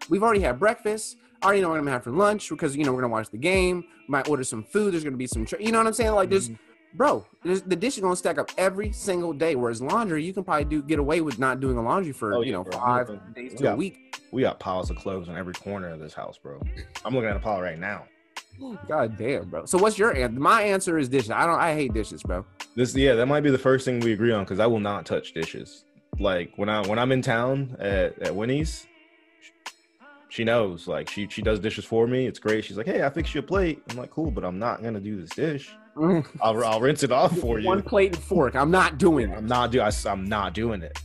We've 0.10 0.24
already 0.24 0.42
had 0.42 0.60
breakfast. 0.60 1.18
I 1.42 1.48
already 1.48 1.62
know 1.62 1.70
what 1.70 1.78
I'm 1.78 1.84
gonna 1.84 1.92
have 1.92 2.04
for 2.04 2.12
lunch 2.12 2.50
because 2.50 2.76
you 2.76 2.84
know 2.84 2.94
we're 2.94 3.02
gonna 3.02 3.14
watch 3.14 3.30
the 3.30 3.38
game. 3.38 3.86
Might 4.08 4.28
order 4.30 4.44
some 4.44 4.64
food. 4.64 4.94
There's 4.94 5.04
gonna 5.04 5.18
be 5.18 5.28
some. 5.28 5.46
You 5.60 5.72
know 5.72 5.80
what 5.80 5.88
I'm 5.88 5.94
saying? 5.94 6.12
Like 6.12 6.30
there's, 6.30 6.50
mm-hmm. 6.50 6.64
Bro. 6.96 7.26
The 7.44 7.76
dishes 7.76 8.02
gonna 8.02 8.16
stack 8.16 8.38
up 8.38 8.52
every 8.58 8.92
single 8.92 9.34
day. 9.34 9.56
Whereas 9.56 9.82
laundry, 9.82 10.24
you 10.24 10.34
can 10.34 10.44
probably 10.44 10.66
do 10.66 10.82
get 10.82 11.00
away 11.00 11.22
with 11.22 11.38
not 11.40 11.60
doing 11.60 11.78
a 11.78 11.82
laundry 11.82 12.12
for 12.14 12.34
Oh, 12.36 12.42
you 12.42 12.52
know 12.52 12.64
bro. 12.64 12.74
five 12.80 13.10
Yeah. 13.10 13.18
days 13.36 13.54
to 13.56 13.64
Yeah. 13.64 13.74
a 13.74 13.76
week. 13.76 14.02
we 14.32 14.42
got 14.42 14.60
piles 14.60 14.90
of 14.90 14.98
clothes 14.98 15.30
in 15.30 15.38
every 15.38 15.54
corner 15.54 15.88
of 15.90 16.00
this 16.00 16.14
house, 16.14 16.38
bro. 16.38 16.60
I'm 17.06 17.14
looking 17.14 17.30
at 17.30 17.38
a 17.38 17.40
pile 17.40 17.62
right 17.62 17.80
now. 17.80 18.06
God 18.88 19.18
damn, 19.18 19.50
bro. 19.50 19.66
So 19.66 19.78
what's 19.78 19.98
your 19.98 20.14
answer? 20.16 20.40
My 20.40 20.62
answer 20.62 20.98
is 20.98 21.08
dishes. 21.10 21.32
I 21.32 21.46
don't. 21.46 21.60
I 21.60 21.74
hate 21.74 21.94
dishes, 21.94 22.22
bro. 22.24 22.46
This 22.76 22.94
yeah, 22.96 23.14
that 23.16 23.28
might 23.28 23.42
be 23.42 23.50
the 23.52 23.58
first 23.58 23.86
thing 23.86 24.00
we 24.02 24.12
agree 24.14 24.32
on 24.34 24.44
because 24.44 24.60
I 24.60 24.66
will 24.68 24.80
not 24.82 25.06
touch 25.06 25.34
dishes. 25.34 25.86
Like 26.20 26.52
when 26.58 26.68
I 26.70 26.86
when 26.88 26.98
I'm 27.00 27.12
in 27.12 27.22
town 27.22 27.76
at, 27.80 28.18
at 28.22 28.36
Winnie's, 28.36 28.88
she 30.30 30.44
knows. 30.44 30.88
Like 30.88 31.10
she 31.10 31.28
she 31.30 31.42
does 31.42 31.60
dishes 31.60 31.86
for 31.86 32.08
me. 32.08 32.26
It's 32.28 32.40
great. 32.40 32.64
She's 32.66 32.78
like, 32.78 32.88
hey, 32.88 33.04
I 33.04 33.10
fixed 33.10 33.34
you 33.36 33.40
a 33.40 33.44
plate. 33.44 33.82
I'm 33.90 33.98
like, 33.98 34.12
cool, 34.12 34.32
but 34.32 34.44
I'm 34.44 34.60
not 34.60 34.82
gonna 34.84 35.00
do 35.00 35.20
this 35.22 35.30
dish. 35.32 35.72
I'll 36.42 36.64
I'll 36.64 36.82
rinse 36.82 37.04
it 37.04 37.12
off 37.12 37.38
for 37.40 37.60
you. 37.60 37.68
One 37.68 37.82
plate 37.82 38.14
and 38.16 38.24
fork. 38.24 38.56
I'm 38.56 38.72
not 38.72 38.98
doing 38.98 39.30
it. 39.30 39.38
I'm 39.38 39.48
not 39.48 39.72
do 39.72 39.82
I, 39.82 39.92
am 40.08 40.26
not 40.26 40.54
doing 40.54 40.82
it. 40.82 40.98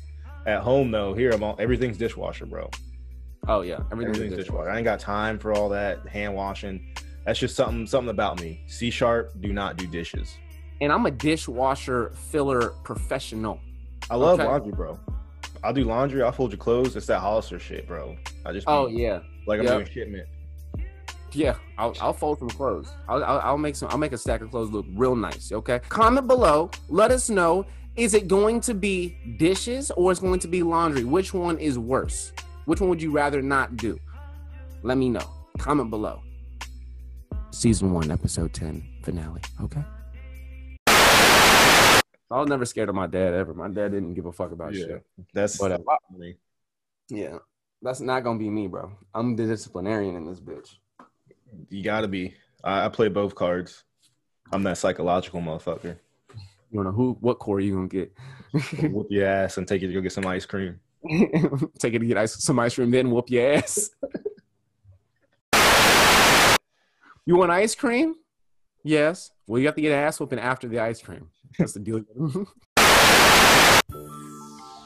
At 0.46 0.62
home 0.62 0.90
though, 0.90 1.14
here 1.14 1.31
I'm 1.31 1.42
all 1.42 1.57
everything's 1.59 1.96
dishwasher, 1.98 2.46
bro. 2.46 2.68
Oh 3.46 3.61
yeah, 3.62 3.81
everything's, 3.92 4.16
Everything's 4.16 4.37
dishwasher. 4.37 4.42
dishwasher. 4.44 4.70
I 4.70 4.76
ain't 4.79 4.85
got 4.85 5.00
time 5.00 5.38
for 5.38 5.53
all 5.53 5.68
that 5.70 6.07
hand 6.09 6.35
washing. 6.35 6.94
That's 7.24 7.38
just 7.38 7.55
something 7.57 7.87
something 7.87 8.11
about 8.11 8.40
me. 8.40 8.62
C 8.66 8.90
sharp, 8.90 9.33
do 9.40 9.53
not 9.53 9.76
do 9.76 9.87
dishes. 9.87 10.37
And 10.81 10.90
I'm 10.92 11.05
a 11.07 11.11
dishwasher 11.11 12.11
filler 12.31 12.70
professional. 12.85 13.61
I 14.11 14.16
love 14.16 14.40
Okay. 14.40 14.48
laundry, 14.48 14.72
bro. 14.72 14.98
I'll 15.62 15.74
do 15.74 15.85
laundry. 15.85 16.22
I'll 16.22 16.33
fold 16.33 16.53
your 16.53 16.59
clothes. 16.59 16.96
It's 16.96 17.07
that 17.07 17.20
Hollister 17.20 17.59
shit, 17.59 17.87
bro. 17.87 18.16
I 18.46 18.53
just 18.53 18.66
Oh 18.68 18.87
yeah, 18.88 19.20
like 19.46 19.59
I'm 19.61 19.66
Yep. 19.66 19.74
doing 19.74 19.87
shipment. 19.92 20.26
Yeah. 21.33 21.57
I'll, 21.79 21.95
I'll 22.01 22.12
fold 22.12 22.38
some 22.38 22.51
clothes. 22.51 22.88
I'll, 23.09 23.23
I'll 23.25 23.38
I'll 23.40 23.59
make 23.59 23.77
some. 23.77 23.88
I'll 23.90 23.99
make 23.99 24.12
a 24.12 24.19
stack 24.19 24.40
of 24.40 24.51
clothes 24.51 24.71
look 24.71 24.87
real 24.95 25.14
nice. 25.16 25.53
Okay. 25.53 25.81
Comment 25.88 26.27
below. 26.27 26.71
Let 26.88 27.11
us 27.11 27.31
know. 27.31 27.66
Is 27.97 28.14
it 28.14 28.29
going 28.29 28.61
to 28.62 28.75
be 28.75 29.16
dishes 29.38 29.90
or 29.93 30.12
is 30.12 30.21
going 30.21 30.40
to 30.40 30.49
be 30.49 30.62
laundry? 30.62 31.05
Which 31.05 31.35
one 31.35 31.59
is 31.59 31.79
worse? 31.79 32.33
Which 32.66 32.81
one 32.81 32.88
would 32.88 33.03
you 33.03 33.11
rather 33.11 33.43
not 33.43 33.77
do? 33.77 33.99
Let 34.83 34.97
me 34.97 35.09
know. 35.09 35.29
Comment 35.59 35.90
below. 35.90 36.23
Season 37.51 37.93
one, 37.93 38.11
episode 38.11 38.55
ten 38.55 38.87
finale. 39.03 39.40
Okay. 39.61 39.83
I 42.33 42.38
was 42.38 42.49
never 42.49 42.64
scared 42.64 42.88
of 42.88 42.95
my 42.95 43.09
dad 43.09 43.35
ever. 43.35 43.53
My 43.55 43.69
dad 43.69 43.90
didn't 43.90 44.14
give 44.14 44.27
a 44.27 44.33
fuck 44.33 44.53
about 44.53 44.73
Yeah. 44.73 44.87
shit. 44.87 45.07
That's 45.35 45.59
Whatever. 45.61 45.83
me. 46.16 46.37
Yeah. 47.09 47.38
That's 47.83 48.01
not 48.01 48.23
gonna 48.23 48.38
be 48.38 48.49
me, 48.51 48.69
bro. 48.69 48.93
I'm 49.14 49.35
the 49.35 49.47
disciplinarian 49.47 50.14
in 50.14 50.27
this 50.27 50.38
bitch. 50.38 50.77
You 51.69 51.83
gotta 51.83 52.09
be. 52.09 52.35
I, 52.63 52.87
I 52.87 52.89
play 52.89 53.09
both 53.09 53.35
cards. 53.35 53.85
I'm 54.53 54.63
that 54.65 54.79
psychological 54.79 55.41
motherfucker. 55.41 55.97
You 56.71 56.79
wanna 56.79 56.93
who 56.93 57.17
what 57.21 57.39
core 57.39 57.61
you 57.61 57.75
gonna 57.75 57.89
get? 57.89 58.13
Whoop 58.91 59.07
your 59.11 59.27
ass 59.27 59.59
and 59.59 59.67
take 59.67 59.83
you 59.83 59.89
to 59.89 59.95
go 59.95 60.01
get 60.01 60.13
some 60.13 60.27
ice 60.27 60.47
cream. 60.47 60.81
Take 61.79 61.95
it 61.95 62.01
to 62.01 62.07
get 62.07 62.19
ice, 62.19 62.43
some 62.43 62.59
ice 62.59 62.75
cream, 62.75 62.91
then 62.91 63.11
whoop 63.11 63.31
your 63.31 63.55
ass. 63.55 63.91
you 67.25 67.37
want 67.37 67.51
ice 67.51 67.75
cream? 67.75 68.17
Yes. 68.85 69.31
Well, 69.47 69.61
you 69.61 69.67
have 69.67 69.77
to 69.77 69.81
get 69.81 69.93
ass 69.93 70.21
whooping 70.21 70.39
after 70.39 70.69
the 70.69 70.79
ice 70.79 71.01
cream. 71.01 71.31
That's 71.59 71.73
the 71.73 71.81
deal. 71.81 72.03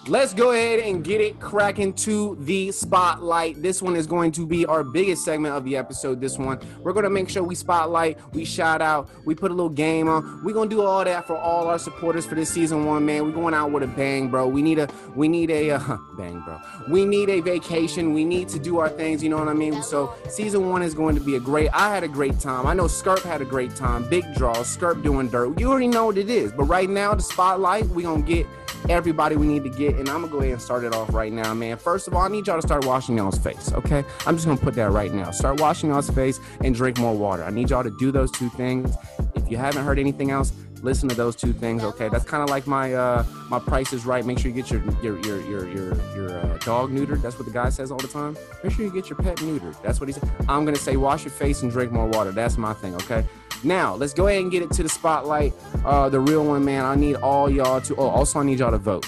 Let's 0.06 0.34
go 0.34 0.50
ahead 0.50 0.80
and 0.80 1.02
get 1.02 1.22
it 1.22 1.40
cracking 1.40 1.94
to 1.94 2.36
the 2.40 2.70
spotlight. 2.72 3.62
This 3.62 3.80
one 3.80 3.96
is 3.96 4.06
going 4.06 4.32
to 4.32 4.46
be 4.46 4.66
our 4.66 4.84
biggest 4.84 5.24
segment 5.24 5.54
of 5.54 5.64
the 5.64 5.78
episode. 5.78 6.20
This 6.20 6.36
one, 6.36 6.60
we're 6.80 6.92
going 6.92 7.04
to 7.04 7.10
make 7.10 7.30
sure 7.30 7.42
we 7.42 7.54
spotlight, 7.54 8.18
we 8.34 8.44
shout 8.44 8.82
out, 8.82 9.08
we 9.24 9.34
put 9.34 9.50
a 9.50 9.54
little 9.54 9.70
game 9.70 10.06
on. 10.06 10.44
We're 10.44 10.52
going 10.52 10.68
to 10.68 10.76
do 10.76 10.82
all 10.82 11.02
that 11.02 11.26
for 11.26 11.38
all 11.38 11.68
our 11.68 11.78
supporters 11.78 12.26
for 12.26 12.34
this 12.34 12.50
season 12.50 12.84
one, 12.84 13.06
man. 13.06 13.24
We're 13.24 13.32
going 13.32 13.54
out 13.54 13.70
with 13.72 13.82
a 13.82 13.86
bang, 13.86 14.28
bro. 14.28 14.46
We 14.46 14.60
need 14.60 14.78
a, 14.78 14.90
we 15.16 15.26
need 15.26 15.50
a 15.50 15.70
uh, 15.70 15.96
bang, 16.18 16.38
bro. 16.40 16.60
We 16.90 17.06
need 17.06 17.30
a 17.30 17.40
vacation. 17.40 18.12
We 18.12 18.26
need 18.26 18.50
to 18.50 18.58
do 18.58 18.80
our 18.80 18.90
things. 18.90 19.22
You 19.22 19.30
know 19.30 19.38
what 19.38 19.48
I 19.48 19.54
mean? 19.54 19.82
So 19.82 20.14
season 20.28 20.68
one 20.68 20.82
is 20.82 20.92
going 20.92 21.14
to 21.14 21.22
be 21.22 21.36
a 21.36 21.40
great. 21.40 21.70
I 21.72 21.94
had 21.94 22.04
a 22.04 22.08
great 22.08 22.38
time. 22.40 22.66
I 22.66 22.74
know 22.74 22.84
Skirp 22.84 23.22
had 23.22 23.40
a 23.40 23.46
great 23.46 23.74
time. 23.74 24.06
Big 24.10 24.24
draw, 24.34 24.54
Skirp 24.56 25.02
doing 25.02 25.30
dirt. 25.30 25.58
You 25.58 25.70
already 25.70 25.88
know 25.88 26.04
what 26.04 26.18
it 26.18 26.28
is. 26.28 26.52
But 26.52 26.64
right 26.64 26.90
now, 26.90 27.14
the 27.14 27.22
spotlight, 27.22 27.86
we're 27.86 28.02
gonna 28.02 28.20
get 28.20 28.46
everybody 28.88 29.36
we 29.36 29.46
need 29.46 29.64
to 29.64 29.70
get. 29.70 29.96
And 29.96 30.08
I'm 30.08 30.22
gonna 30.22 30.32
go 30.32 30.38
ahead 30.38 30.52
and 30.52 30.62
start 30.62 30.84
it 30.84 30.94
off 30.94 31.12
right 31.12 31.32
now, 31.32 31.54
man. 31.54 31.76
First 31.76 32.08
of 32.08 32.14
all, 32.14 32.22
I 32.22 32.28
need 32.28 32.46
y'all 32.46 32.60
to 32.60 32.66
start 32.66 32.84
washing 32.84 33.16
y'all's 33.16 33.38
face, 33.38 33.72
okay? 33.72 34.04
I'm 34.26 34.36
just 34.36 34.46
gonna 34.46 34.60
put 34.60 34.74
that 34.74 34.90
right 34.90 35.12
now. 35.12 35.30
Start 35.30 35.60
washing 35.60 35.90
y'all's 35.90 36.10
face 36.10 36.40
and 36.62 36.74
drink 36.74 36.98
more 36.98 37.14
water. 37.14 37.44
I 37.44 37.50
need 37.50 37.70
y'all 37.70 37.84
to 37.84 37.96
do 37.98 38.10
those 38.10 38.30
two 38.30 38.48
things. 38.50 38.94
If 39.34 39.50
you 39.50 39.56
haven't 39.56 39.84
heard 39.84 39.98
anything 39.98 40.30
else, 40.30 40.52
listen 40.84 41.08
to 41.08 41.14
those 41.14 41.34
two 41.34 41.52
things, 41.52 41.82
okay? 41.82 42.08
That's 42.08 42.24
kind 42.24 42.42
of 42.42 42.50
like 42.50 42.66
my 42.66 42.94
uh 42.94 43.24
my 43.48 43.58
price 43.58 43.92
is 43.92 44.06
right. 44.06 44.24
Make 44.24 44.38
sure 44.38 44.50
you 44.50 44.54
get 44.54 44.70
your 44.70 44.82
your 45.02 45.18
your 45.26 45.40
your 45.40 45.68
your, 45.68 45.94
your 46.14 46.38
uh, 46.38 46.58
dog 46.58 46.90
neutered. 46.90 47.22
That's 47.22 47.36
what 47.38 47.46
the 47.46 47.52
guy 47.52 47.70
says 47.70 47.90
all 47.90 47.98
the 47.98 48.08
time. 48.08 48.36
Make 48.62 48.74
sure 48.74 48.84
you 48.84 48.92
get 48.92 49.08
your 49.08 49.18
pet 49.18 49.38
neutered. 49.38 49.80
That's 49.82 49.98
what 49.98 50.08
he 50.08 50.12
said. 50.12 50.30
I'm 50.48 50.64
gonna 50.64 50.76
say 50.76 50.96
wash 50.96 51.24
your 51.24 51.32
face 51.32 51.62
and 51.62 51.72
drink 51.72 51.90
more 51.90 52.06
water. 52.06 52.30
That's 52.30 52.58
my 52.58 52.74
thing, 52.74 52.94
okay? 52.96 53.24
Now 53.64 53.94
let's 53.94 54.12
go 54.12 54.28
ahead 54.28 54.42
and 54.42 54.50
get 54.50 54.62
it 54.62 54.70
to 54.72 54.82
the 54.82 54.88
spotlight. 54.88 55.54
Uh, 55.84 56.08
the 56.10 56.20
real 56.20 56.44
one, 56.44 56.64
man. 56.64 56.84
I 56.84 56.94
need 56.94 57.16
all 57.16 57.50
y'all 57.50 57.80
to. 57.80 57.96
Oh, 57.96 58.08
also 58.08 58.40
I 58.40 58.44
need 58.44 58.58
y'all 58.58 58.70
to 58.70 58.78
vote. 58.78 59.06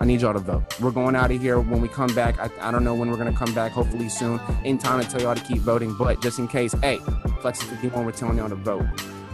I 0.00 0.04
need 0.04 0.20
y'all 0.20 0.32
to 0.32 0.40
vote. 0.40 0.80
We're 0.80 0.90
going 0.90 1.14
out 1.14 1.30
of 1.30 1.40
here 1.40 1.60
when 1.60 1.80
we 1.80 1.88
come 1.88 2.12
back. 2.14 2.38
I, 2.40 2.50
I 2.60 2.70
don't 2.72 2.82
know 2.82 2.94
when 2.94 3.10
we're 3.10 3.16
gonna 3.16 3.32
come 3.32 3.54
back. 3.54 3.70
Hopefully 3.70 4.08
soon. 4.08 4.40
In 4.64 4.76
time 4.76 5.00
to 5.00 5.08
tell 5.08 5.22
y'all 5.22 5.36
to 5.36 5.44
keep 5.44 5.58
voting. 5.58 5.94
But 5.96 6.20
just 6.20 6.40
in 6.40 6.48
case, 6.48 6.72
hey, 6.82 6.98
Flex 7.40 7.62
51, 7.62 8.04
we're 8.04 8.10
telling 8.10 8.38
y'all 8.38 8.48
to 8.48 8.56
vote. 8.56 8.84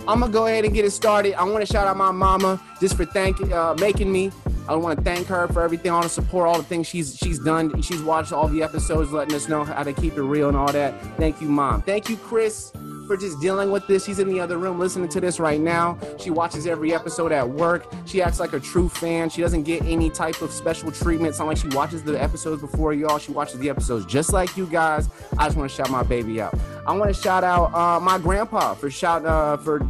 I'm 0.09 0.21
gonna 0.21 0.33
go 0.33 0.47
ahead 0.47 0.65
and 0.65 0.75
get 0.75 0.85
it 0.85 0.91
started. 0.91 1.35
I 1.35 1.45
want 1.45 1.65
to 1.65 1.73
shout 1.73 1.87
out 1.87 1.97
my 1.97 2.11
mama 2.11 2.61
just 2.81 2.97
for 2.97 3.05
thanking, 3.05 3.53
uh, 3.53 3.75
making 3.79 4.11
me. 4.11 4.33
I 4.69 4.75
want 4.77 4.99
to 4.99 5.05
thank 5.05 5.27
her 5.27 5.49
for 5.49 5.63
everything, 5.63 5.91
all 5.91 6.03
the 6.03 6.09
support, 6.09 6.49
all 6.49 6.57
the 6.57 6.65
things 6.65 6.87
she's 6.87 7.17
she's 7.17 7.39
done. 7.39 7.83
She's 7.83 8.03
watched 8.03 8.33
all 8.33 8.49
the 8.49 8.63
episodes, 8.63 9.13
letting 9.13 9.35
us 9.35 9.49
know 9.49 9.65
how 9.65 9.83
to 9.83 9.93
keep 9.93 10.17
it 10.17 10.23
real 10.23 10.49
and 10.49 10.57
all 10.57 10.73
that. 10.73 10.95
Thank 11.17 11.41
you, 11.41 11.49
mom. 11.49 11.83
Thank 11.83 12.09
you, 12.09 12.17
Chris, 12.17 12.73
for 13.11 13.17
just 13.17 13.41
dealing 13.41 13.73
with 13.73 13.85
this. 13.89 14.05
She's 14.05 14.21
in 14.21 14.29
the 14.29 14.39
other 14.39 14.57
room 14.57 14.79
listening 14.79 15.09
to 15.09 15.21
this 15.21 15.41
right 15.41 15.61
now. 15.61 15.99
She 16.17 16.31
watches 16.31 16.65
every 16.65 16.95
episode 16.95 17.33
at 17.33 17.49
work. 17.49 17.93
She 18.07 18.23
acts 18.23 18.39
like 18.39 18.53
a 18.53 18.61
true 18.61 18.89
fan. 18.89 19.29
She 19.29 19.43
doesn't 19.43 19.65
get 19.65 19.83
any 19.83 20.11
type 20.11 20.41
of 20.43 20.53
special 20.53 20.93
treatment. 20.93 21.31
It's 21.31 21.41
not 21.41 21.49
like 21.49 21.57
she 21.57 21.67
watches 21.71 22.05
the 22.05 22.23
episodes 22.23 22.63
before 22.63 22.95
y'all. 22.95 23.19
She 23.19 23.33
watches 23.33 23.59
the 23.59 23.69
episodes 23.69 24.07
just 24.07 24.33
like 24.33 24.57
you 24.57 24.65
guys. 24.65 25.09
I 25.37 25.47
just 25.47 25.57
want 25.57 25.69
to 25.69 25.77
shout 25.77 25.91
my 25.91 26.05
baby 26.05 26.41
out. 26.41 26.57
I 26.87 26.97
want 26.97 27.13
to 27.13 27.21
shout 27.21 27.43
out 27.43 27.75
uh, 27.75 27.99
my 27.99 28.17
grandpa 28.17 28.75
for 28.75 28.89
shout 28.93 29.27
uh, 29.27 29.57
for 29.57 29.81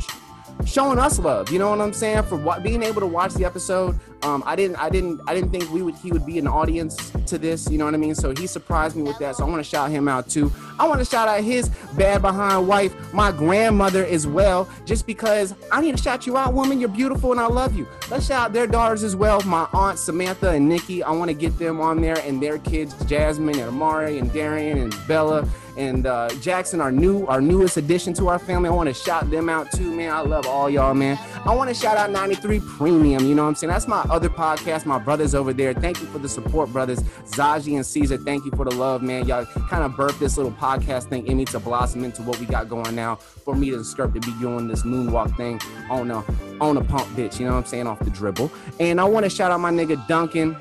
showing 0.64 0.98
us 0.98 1.18
love. 1.18 1.50
You 1.50 1.58
know 1.58 1.68
what 1.68 1.82
I'm 1.82 1.92
saying? 1.92 2.22
For 2.22 2.36
what, 2.36 2.62
being 2.62 2.82
able 2.82 3.02
to 3.02 3.06
watch 3.06 3.34
the 3.34 3.44
episode. 3.44 4.00
Um, 4.22 4.42
I 4.46 4.54
didn't, 4.56 4.76
I 4.76 4.90
didn't, 4.90 5.20
I 5.26 5.34
didn't 5.34 5.50
think 5.50 5.70
we 5.70 5.82
would, 5.82 5.94
he 5.94 6.12
would 6.12 6.26
be 6.26 6.38
an 6.38 6.46
audience 6.46 7.10
to 7.26 7.38
this. 7.38 7.70
You 7.70 7.78
know 7.78 7.84
what 7.86 7.94
I 7.94 7.98
mean? 7.98 8.14
So 8.14 8.34
he 8.36 8.46
surprised 8.46 8.96
me 8.96 9.02
with 9.02 9.18
that. 9.18 9.36
So 9.36 9.46
I 9.46 9.48
want 9.48 9.64
to 9.64 9.68
shout 9.68 9.90
him 9.90 10.08
out 10.08 10.28
too. 10.28 10.52
I 10.78 10.86
want 10.86 11.00
to 11.00 11.04
shout 11.04 11.28
out 11.28 11.42
his 11.42 11.68
bad 11.96 12.22
behind 12.22 12.66
wife, 12.66 12.94
my 13.12 13.32
grandmother 13.32 14.04
as 14.04 14.26
well, 14.26 14.68
just 14.84 15.06
because 15.06 15.54
I 15.72 15.80
need 15.80 15.96
to 15.96 16.02
shout 16.02 16.26
you 16.26 16.36
out, 16.36 16.54
woman. 16.54 16.80
You're 16.80 16.88
beautiful 16.88 17.32
and 17.32 17.40
I 17.40 17.46
love 17.46 17.76
you. 17.76 17.86
Let's 18.10 18.26
shout 18.26 18.46
out 18.46 18.52
their 18.52 18.66
daughters 18.66 19.02
as 19.02 19.16
well. 19.16 19.40
My 19.42 19.68
aunt 19.72 19.98
Samantha 19.98 20.50
and 20.50 20.68
Nikki. 20.68 21.02
I 21.02 21.10
want 21.10 21.28
to 21.30 21.34
get 21.34 21.58
them 21.58 21.80
on 21.80 22.00
there 22.00 22.18
and 22.18 22.42
their 22.42 22.58
kids, 22.58 22.94
Jasmine 23.04 23.58
and 23.58 23.68
Amari 23.68 24.18
and 24.18 24.32
Darian 24.32 24.78
and 24.78 24.94
Bella 25.06 25.48
and 25.76 26.06
uh, 26.06 26.28
Jackson, 26.40 26.80
our 26.80 26.92
new, 26.92 27.26
our 27.26 27.40
newest 27.40 27.76
addition 27.76 28.12
to 28.14 28.28
our 28.28 28.38
family. 28.38 28.68
I 28.68 28.72
want 28.72 28.88
to 28.88 28.94
shout 28.94 29.30
them 29.30 29.48
out 29.48 29.70
too, 29.72 29.94
man. 29.94 30.12
I 30.12 30.20
love 30.20 30.46
all 30.46 30.68
y'all, 30.68 30.94
man. 30.94 31.18
I 31.46 31.54
want 31.54 31.68
to 31.68 31.74
shout 31.74 31.96
out 31.96 32.10
93 32.10 32.60
Premium. 32.60 33.24
You 33.24 33.34
know 33.34 33.42
what 33.42 33.48
I'm 33.48 33.54
saying? 33.54 33.70
That's 33.70 33.88
my 33.88 34.04
other 34.10 34.28
podcasts, 34.28 34.84
my 34.84 34.98
brothers 34.98 35.34
over 35.34 35.52
there. 35.52 35.72
Thank 35.72 36.00
you 36.00 36.06
for 36.08 36.18
the 36.18 36.28
support, 36.28 36.70
brothers. 36.72 37.00
Zaji 37.24 37.76
and 37.76 37.86
Caesar, 37.86 38.18
thank 38.18 38.44
you 38.44 38.50
for 38.52 38.64
the 38.64 38.74
love, 38.74 39.02
man. 39.02 39.26
Y'all 39.26 39.46
kind 39.46 39.84
of 39.84 39.92
birthed 39.92 40.18
this 40.18 40.36
little 40.36 40.52
podcast 40.52 41.08
thing 41.08 41.26
in 41.26 41.36
me 41.36 41.44
to 41.46 41.58
blossom 41.60 42.04
into 42.04 42.22
what 42.22 42.38
we 42.38 42.46
got 42.46 42.68
going 42.68 42.94
now. 42.94 43.16
For 43.16 43.54
me 43.54 43.70
to 43.70 43.84
skirt 43.84 44.12
to 44.14 44.20
be 44.20 44.32
doing 44.40 44.68
this 44.68 44.82
moonwalk 44.82 45.36
thing 45.36 45.60
on 45.88 46.10
a 46.10 46.24
on 46.60 46.76
a 46.76 46.84
pump 46.84 47.06
bitch, 47.16 47.38
you 47.38 47.46
know 47.46 47.52
what 47.52 47.58
I'm 47.58 47.66
saying, 47.66 47.86
off 47.86 48.00
the 48.00 48.10
dribble. 48.10 48.50
And 48.78 49.00
I 49.00 49.04
want 49.04 49.24
to 49.24 49.30
shout 49.30 49.50
out 49.50 49.60
my 49.60 49.70
nigga 49.70 50.06
Duncan. 50.08 50.56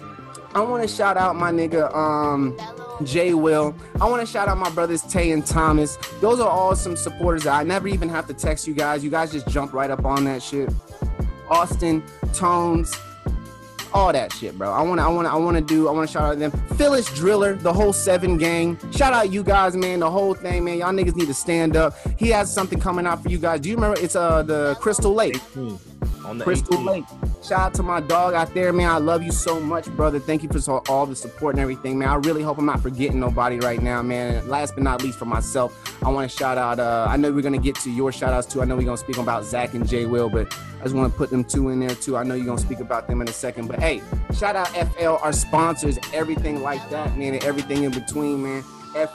I 0.54 0.62
want 0.62 0.82
to 0.82 0.88
shout 0.88 1.18
out 1.18 1.36
my 1.36 1.52
nigga 1.52 1.93
um 1.95 2.58
Jay 3.04 3.34
Will. 3.34 3.76
I 4.00 4.10
want 4.10 4.26
to 4.26 4.32
shout 4.32 4.47
out 4.47 4.58
my 4.58 4.70
brothers 4.70 5.02
Tay 5.02 5.32
and 5.32 5.45
Thomas. 5.45 5.97
Those 6.22 6.39
are 6.39 6.50
all 6.50 6.76
some 6.76 6.95
supporters 6.95 7.43
that 7.43 7.54
I 7.54 7.64
never 7.64 7.88
even 7.88 8.10
have 8.10 8.28
to 8.28 8.34
text 8.34 8.68
you 8.68 8.74
guys. 8.74 9.04
You 9.04 9.10
guys 9.10 9.32
just 9.32 9.47
jump 9.47 9.74
right 9.74 9.89
up 9.89 10.06
on 10.06 10.24
that 10.26 10.41
shit. 10.41 10.70
Austin, 11.50 12.04
Tones, 12.34 12.93
all 13.93 14.11
that 14.13 14.33
shit, 14.33 14.57
bro. 14.57 14.71
I 14.71 14.81
want 14.81 14.99
to, 14.99 15.03
I 15.03 15.07
want 15.07 15.27
to, 15.27 15.31
I 15.31 15.35
want 15.35 15.55
to 15.57 15.61
do, 15.61 15.87
I 15.87 15.91
want 15.91 16.07
to 16.07 16.11
shout 16.13 16.23
out 16.23 16.39
them. 16.39 16.51
Phyllis 16.77 17.07
Driller, 17.15 17.55
the 17.55 17.73
whole 17.73 17.93
seven 17.93 18.37
gang. 18.37 18.77
Shout 18.91 19.13
out 19.13 19.31
you 19.31 19.43
guys, 19.43 19.75
man. 19.75 19.99
The 19.99 20.09
whole 20.09 20.33
thing, 20.33 20.63
man. 20.63 20.77
Y'all 20.77 20.91
niggas 20.93 21.15
need 21.15 21.27
to 21.27 21.33
stand 21.33 21.75
up. 21.75 21.95
He 22.17 22.29
has 22.29 22.53
something 22.53 22.79
coming 22.79 23.05
out 23.05 23.21
for 23.23 23.29
you 23.29 23.37
guys. 23.37 23.59
Do 23.61 23.69
you 23.69 23.75
remember? 23.75 23.99
It's 23.99 24.15
uh 24.15 24.43
the 24.43 24.75
Crystal 24.79 25.13
Lake. 25.13 25.39
on 26.25 26.37
the 26.37 26.43
Crystal 26.43 26.77
18th. 26.77 26.85
Lake. 26.85 27.05
Shout 27.41 27.59
out 27.61 27.73
to 27.75 27.83
my 27.83 28.01
dog 28.01 28.33
out 28.33 28.53
there, 28.53 28.73
man. 28.73 28.89
I 28.89 28.97
love 28.97 29.23
you 29.23 29.31
so 29.31 29.61
much, 29.61 29.85
brother. 29.95 30.19
Thank 30.19 30.43
you 30.43 30.49
for 30.49 30.81
all 30.89 31.05
the 31.05 31.15
support 31.15 31.55
and 31.55 31.61
everything, 31.61 31.97
man. 31.97 32.09
I 32.09 32.15
really 32.15 32.43
hope 32.43 32.57
I'm 32.57 32.65
not 32.65 32.81
forgetting 32.81 33.17
nobody 33.17 33.59
right 33.59 33.81
now, 33.81 34.01
man. 34.01 34.35
And 34.35 34.49
last 34.49 34.75
but 34.75 34.83
not 34.83 35.01
least, 35.01 35.17
for 35.17 35.25
myself, 35.25 35.73
I 36.03 36.09
want 36.09 36.29
to 36.29 36.37
shout 36.37 36.57
out. 36.57 36.79
Uh, 36.79 37.07
I 37.09 37.15
know 37.15 37.31
we're 37.31 37.41
gonna 37.41 37.57
get 37.57 37.75
to 37.75 37.89
your 37.89 38.11
shout 38.11 38.33
outs 38.33 38.45
too. 38.45 38.61
I 38.61 38.65
know 38.65 38.75
we're 38.75 38.83
gonna 38.83 38.97
speak 38.97 39.17
about 39.17 39.45
Zach 39.45 39.73
and 39.73 39.87
Jay 39.87 40.05
Will, 40.05 40.29
but 40.29 40.53
I 40.79 40.83
just 40.83 40.95
want 40.95 41.11
to 41.11 41.17
put 41.17 41.29
them 41.29 41.45
two 41.45 41.69
in 41.69 41.79
there 41.79 41.95
too. 41.95 42.17
I 42.17 42.23
know 42.23 42.35
you're 42.35 42.45
gonna 42.45 42.59
speak 42.59 42.81
about 42.81 43.07
them 43.07 43.21
in 43.21 43.29
a 43.29 43.33
second, 43.33 43.69
but 43.69 43.79
hey, 43.79 44.01
shout 44.37 44.57
out 44.57 44.67
FL, 44.67 45.23
our 45.23 45.31
sponsors, 45.31 45.97
everything 46.13 46.61
like 46.61 46.87
that, 46.89 47.17
man, 47.17 47.35
and 47.35 47.43
everything 47.45 47.83
in 47.83 47.91
between, 47.91 48.43
man. 48.43 48.63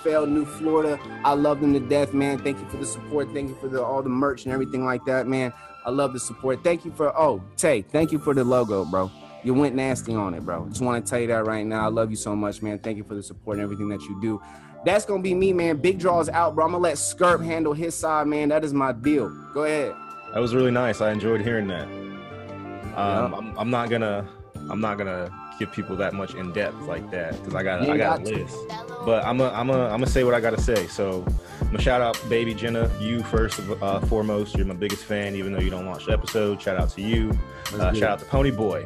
FL 0.02 0.24
New 0.24 0.46
Florida, 0.46 0.98
I 1.24 1.34
love 1.34 1.60
them 1.60 1.74
to 1.74 1.80
death, 1.80 2.14
man. 2.14 2.38
Thank 2.38 2.58
you 2.58 2.66
for 2.68 2.78
the 2.78 2.86
support. 2.86 3.32
Thank 3.34 3.50
you 3.50 3.56
for 3.56 3.68
the 3.68 3.82
all 3.82 4.02
the 4.02 4.08
merch 4.08 4.44
and 4.44 4.52
everything 4.54 4.84
like 4.84 5.04
that, 5.04 5.26
man. 5.26 5.52
I 5.84 5.90
love 5.90 6.12
the 6.12 6.20
support. 6.20 6.64
Thank 6.64 6.84
you 6.84 6.92
for 6.92 7.16
oh 7.18 7.42
Tay, 7.56 7.82
thank 7.82 8.12
you 8.12 8.18
for 8.18 8.34
the 8.34 8.44
logo, 8.44 8.84
bro. 8.84 9.10
You 9.42 9.52
went 9.52 9.74
nasty 9.74 10.14
on 10.14 10.32
it, 10.32 10.42
bro. 10.44 10.66
Just 10.68 10.80
want 10.80 11.04
to 11.04 11.10
tell 11.10 11.20
you 11.20 11.26
that 11.26 11.44
right 11.44 11.66
now. 11.66 11.84
I 11.84 11.88
love 11.88 12.10
you 12.10 12.16
so 12.16 12.34
much, 12.34 12.62
man. 12.62 12.78
Thank 12.78 12.96
you 12.96 13.04
for 13.04 13.14
the 13.14 13.22
support 13.22 13.56
and 13.58 13.62
everything 13.62 13.88
that 13.90 14.00
you 14.02 14.18
do. 14.22 14.40
That's 14.86 15.04
gonna 15.04 15.22
be 15.22 15.34
me, 15.34 15.52
man. 15.52 15.76
Big 15.78 15.98
draws 15.98 16.28
out, 16.30 16.54
bro. 16.54 16.64
I'm 16.64 16.72
gonna 16.72 16.82
let 16.82 16.94
Skirp 16.96 17.44
handle 17.44 17.72
his 17.74 17.94
side, 17.94 18.26
man. 18.26 18.48
That 18.48 18.64
is 18.64 18.72
my 18.72 18.92
deal. 18.92 19.28
Go 19.52 19.64
ahead. 19.64 19.94
That 20.32 20.40
was 20.40 20.54
really 20.54 20.70
nice. 20.70 21.00
I 21.00 21.12
enjoyed 21.12 21.42
hearing 21.42 21.66
that. 21.68 21.84
Um, 21.86 22.92
Yeah. 22.96 23.30
I'm, 23.36 23.58
I'm 23.58 23.70
not 23.70 23.90
gonna 23.90 24.26
I'm 24.70 24.80
not 24.80 24.98
gonna 24.98 25.30
give 25.58 25.72
people 25.72 25.96
that 25.96 26.14
much 26.14 26.34
in 26.34 26.52
depth 26.52 26.80
like 26.82 27.10
that 27.10 27.32
because 27.38 27.54
I 27.54 27.62
got 27.62 27.86
You 27.86 27.92
I 27.92 27.96
got 27.96 28.24
got 28.24 28.32
a 28.32 28.36
list. 28.36 28.56
But 29.04 29.24
I'm 29.24 29.40
a, 29.40 29.48
I'm 29.50 29.70
a, 29.70 29.84
I'm 29.84 30.00
gonna 30.00 30.06
say 30.06 30.24
what 30.24 30.34
I 30.34 30.40
gotta 30.40 30.60
say. 30.60 30.86
So 30.86 31.24
I'm 31.60 31.66
gonna 31.66 31.80
shout 31.80 32.00
out 32.00 32.18
baby 32.28 32.54
Jenna, 32.54 32.90
you 32.98 33.22
first 33.24 33.60
uh, 33.82 34.00
foremost. 34.00 34.56
You're 34.56 34.66
my 34.66 34.74
biggest 34.74 35.04
fan, 35.04 35.34
even 35.36 35.52
though 35.52 35.60
you 35.60 35.70
don't 35.70 35.86
watch 35.86 36.06
the 36.06 36.12
episode. 36.12 36.60
Shout 36.60 36.76
out 36.76 36.90
to 36.90 37.02
you. 37.02 37.36
Uh, 37.74 37.92
shout 37.92 38.10
out 38.10 38.18
to 38.20 38.24
Pony 38.24 38.50
Boy. 38.50 38.84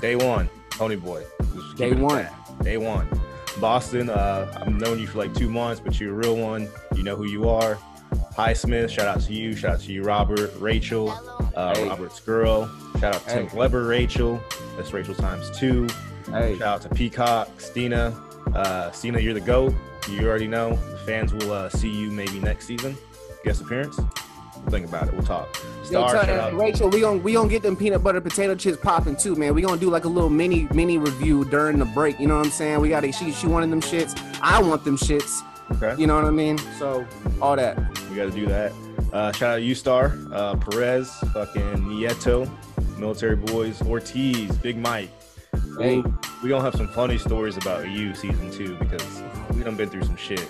Day 0.00 0.16
one, 0.16 0.48
Pony 0.70 0.96
Boy. 0.96 1.24
Day 1.76 1.92
one. 1.92 2.28
Day 2.62 2.76
one. 2.76 3.08
Boston, 3.60 4.10
uh, 4.10 4.52
I've 4.60 4.74
known 4.74 4.98
you 4.98 5.06
for 5.06 5.18
like 5.18 5.34
two 5.34 5.48
months, 5.48 5.80
but 5.80 5.98
you're 6.00 6.10
a 6.10 6.14
real 6.14 6.36
one. 6.36 6.68
You 6.94 7.02
know 7.02 7.16
who 7.16 7.28
you 7.28 7.48
are. 7.48 7.78
Hi 8.36 8.52
Smith, 8.52 8.90
shout 8.90 9.06
out 9.06 9.20
to 9.22 9.32
you. 9.32 9.54
Shout 9.54 9.74
out 9.74 9.80
to 9.82 9.92
you, 9.92 10.02
Robert, 10.02 10.50
Rachel, 10.58 11.10
uh, 11.54 11.74
Hey. 11.74 11.88
Robert's 11.88 12.18
girl. 12.20 12.68
Shout 12.98 13.14
out 13.14 13.28
to 13.28 13.34
Tim 13.34 13.56
Weber, 13.56 13.84
Rachel. 13.86 14.40
That's 14.76 14.92
Rachel 14.92 15.14
times 15.14 15.56
two. 15.56 15.86
Hey, 16.30 16.56
Shout 16.58 16.62
out 16.62 16.82
to 16.82 16.88
Peacock, 16.88 17.48
Stina. 17.60 18.12
Uh, 18.52 18.90
Stina, 18.90 19.20
you're 19.20 19.34
the 19.34 19.40
GOAT. 19.40 19.72
You 20.10 20.28
already 20.28 20.48
know. 20.48 20.74
The 20.74 20.98
fans 20.98 21.32
will 21.32 21.52
uh, 21.52 21.68
see 21.68 21.88
you 21.88 22.10
maybe 22.10 22.40
next 22.40 22.66
season. 22.66 22.96
Guest 23.44 23.60
appearance. 23.62 23.98
We'll 23.98 24.70
think 24.70 24.86
about 24.88 25.06
it. 25.08 25.14
We'll 25.14 25.22
talk. 25.22 25.56
Yo, 25.90 26.06
Star, 26.08 26.16
out. 26.16 26.54
Rachel, 26.54 26.88
we 26.90 27.00
gonna 27.00 27.18
we 27.18 27.34
gonna 27.34 27.48
get 27.48 27.62
them 27.62 27.76
peanut 27.76 28.02
butter 28.02 28.20
potato 28.20 28.54
chips 28.56 28.78
popping 28.82 29.14
too, 29.16 29.36
man. 29.36 29.54
We 29.54 29.62
gonna 29.62 29.80
do 29.80 29.90
like 29.90 30.06
a 30.06 30.08
little 30.08 30.30
mini 30.30 30.66
mini 30.74 30.98
review 30.98 31.44
during 31.44 31.78
the 31.78 31.84
break. 31.84 32.18
You 32.18 32.26
know 32.26 32.36
what 32.38 32.46
I'm 32.46 32.52
saying? 32.52 32.80
We 32.80 32.88
gotta 32.88 33.12
she 33.12 33.30
she 33.32 33.46
wanted 33.46 33.70
them 33.70 33.80
shits. 33.80 34.18
I 34.42 34.60
want 34.60 34.84
them 34.84 34.96
shits. 34.96 35.42
Okay. 35.72 35.94
You 36.00 36.06
know 36.06 36.14
what 36.16 36.24
I 36.24 36.30
mean? 36.30 36.58
So 36.78 37.06
all 37.40 37.56
that. 37.56 37.76
We 38.10 38.16
got 38.16 38.24
to 38.26 38.30
do 38.30 38.46
that. 38.46 38.72
Uh, 39.12 39.32
shout 39.32 39.50
out 39.54 39.56
to 39.56 39.62
U 39.62 39.74
Star, 39.74 40.16
uh, 40.32 40.56
Perez, 40.56 41.10
fucking 41.32 41.62
Nieto, 41.84 42.50
Military 42.98 43.36
Boys, 43.36 43.80
Ortiz, 43.82 44.54
Big 44.58 44.76
Mike. 44.76 45.10
Hey. 45.78 45.98
Ooh, 45.98 46.18
we 46.42 46.48
gonna 46.48 46.64
have 46.64 46.74
some 46.74 46.88
funny 46.88 47.18
stories 47.18 47.56
about 47.56 47.88
you 47.88 48.14
season 48.14 48.50
two 48.50 48.74
because 48.76 49.22
we 49.54 49.62
done 49.62 49.76
been 49.76 49.88
through 49.88 50.04
some 50.04 50.16
shit. 50.16 50.46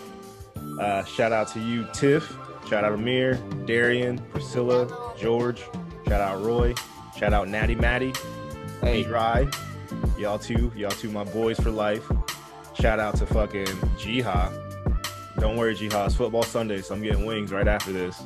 Uh, 0.81 1.05
shout 1.05 1.31
out 1.33 1.49
to 1.49 1.61
you, 1.61 1.87
Tiff. 1.93 2.37
Shout 2.69 2.85
out 2.85 2.93
Amir, 2.93 3.35
Darian, 3.67 4.19
Priscilla, 4.31 5.13
George. 5.19 5.63
Shout 6.09 6.21
out 6.21 6.43
Roy. 6.43 6.75
Shout 7.19 7.33
out 7.33 7.49
Natty 7.49 7.75
Matty, 7.75 8.13
Hey. 8.81 9.05
Rye. 9.05 9.47
Y'all 10.19 10.39
two, 10.39 10.73
y'all 10.75 10.91
two, 10.91 11.11
my 11.11 11.25
boys 11.25 11.59
for 11.61 11.71
life. 11.71 12.11
Shout 12.81 12.99
out 12.99 13.17
to 13.19 13.27
fucking 13.27 13.67
Jiha. 13.99 14.64
Don't 15.45 15.59
worry, 15.59 15.75
Jiha. 15.75 16.07
It's 16.07 16.15
football 16.15 16.43
Sunday, 16.43 16.81
so 16.81 16.95
I'm 16.95 17.03
getting 17.03 17.27
wings 17.27 17.53
right 17.53 17.69
after 17.69 17.93
this. 17.93 18.23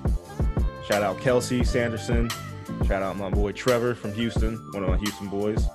Shout 0.86 1.02
out 1.02 1.18
Kelsey 1.18 1.64
Sanderson. 1.64 2.30
Shout 2.86 3.02
out 3.02 3.16
my 3.16 3.28
boy 3.28 3.50
Trevor 3.50 3.96
from 3.96 4.12
Houston, 4.12 4.54
one 4.70 4.84
of 4.84 4.88
my 4.88 4.98
Houston 4.98 5.26
boys. 5.26 5.66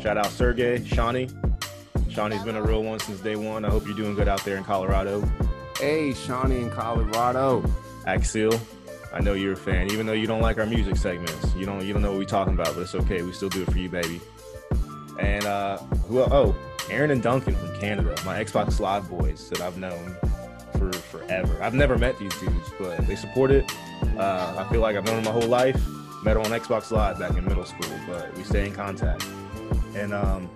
Shout 0.00 0.18
out 0.18 0.26
Sergey, 0.26 0.84
Shawnee. 0.84 1.28
Shawnee's 2.10 2.42
been 2.42 2.56
a 2.56 2.62
real 2.62 2.82
one 2.82 2.98
since 2.98 3.20
day 3.20 3.36
one. 3.36 3.64
I 3.64 3.70
hope 3.70 3.86
you're 3.86 3.94
doing 3.94 4.16
good 4.16 4.26
out 4.26 4.44
there 4.44 4.56
in 4.56 4.64
Colorado. 4.64 5.22
hey, 5.78 6.14
Shawnee 6.14 6.62
in 6.62 6.70
Colorado. 6.70 7.64
Axel, 8.08 8.58
I 9.14 9.20
know 9.20 9.34
you're 9.34 9.52
a 9.52 9.56
fan, 9.56 9.92
even 9.92 10.04
though 10.04 10.14
you 10.14 10.26
don't 10.26 10.42
like 10.42 10.58
our 10.58 10.66
music 10.66 10.96
segments. 10.96 11.54
You 11.54 11.64
don't 11.64 11.86
you 11.86 11.92
don't 11.92 12.02
know 12.02 12.10
what 12.10 12.18
we're 12.18 12.24
talking 12.24 12.54
about, 12.54 12.74
but 12.74 12.80
it's 12.80 12.96
okay. 12.96 13.22
We 13.22 13.32
still 13.32 13.50
do 13.50 13.62
it 13.62 13.70
for 13.70 13.78
you, 13.78 13.88
baby. 13.88 14.20
And 15.20 15.44
uh 15.44 15.78
who 16.08 16.18
oh, 16.22 16.56
Aaron 16.90 17.12
and 17.12 17.22
Duncan 17.22 17.54
from 17.54 17.78
Canada, 17.78 18.16
my 18.26 18.42
Xbox 18.42 18.80
Live 18.80 19.08
boys 19.08 19.48
that 19.50 19.60
I've 19.60 19.78
known 19.78 20.16
for 20.78 20.92
forever. 20.92 21.62
I've 21.62 21.74
never 21.74 21.98
met 21.98 22.18
these 22.18 22.34
dudes, 22.38 22.70
but 22.78 23.06
they 23.06 23.16
support 23.16 23.50
it. 23.50 23.70
Uh, 24.16 24.54
I 24.58 24.70
feel 24.70 24.80
like 24.80 24.96
I've 24.96 25.04
known 25.04 25.22
them 25.22 25.24
my 25.24 25.38
whole 25.38 25.48
life. 25.48 25.80
Met 26.24 26.34
them 26.34 26.52
on 26.52 26.58
Xbox 26.58 26.90
Live 26.90 27.18
back 27.18 27.36
in 27.36 27.44
middle 27.44 27.64
school, 27.64 27.90
but 28.06 28.34
we 28.36 28.42
stay 28.42 28.66
in 28.66 28.72
contact. 28.72 29.24
And 29.94 30.12
um 30.12 30.50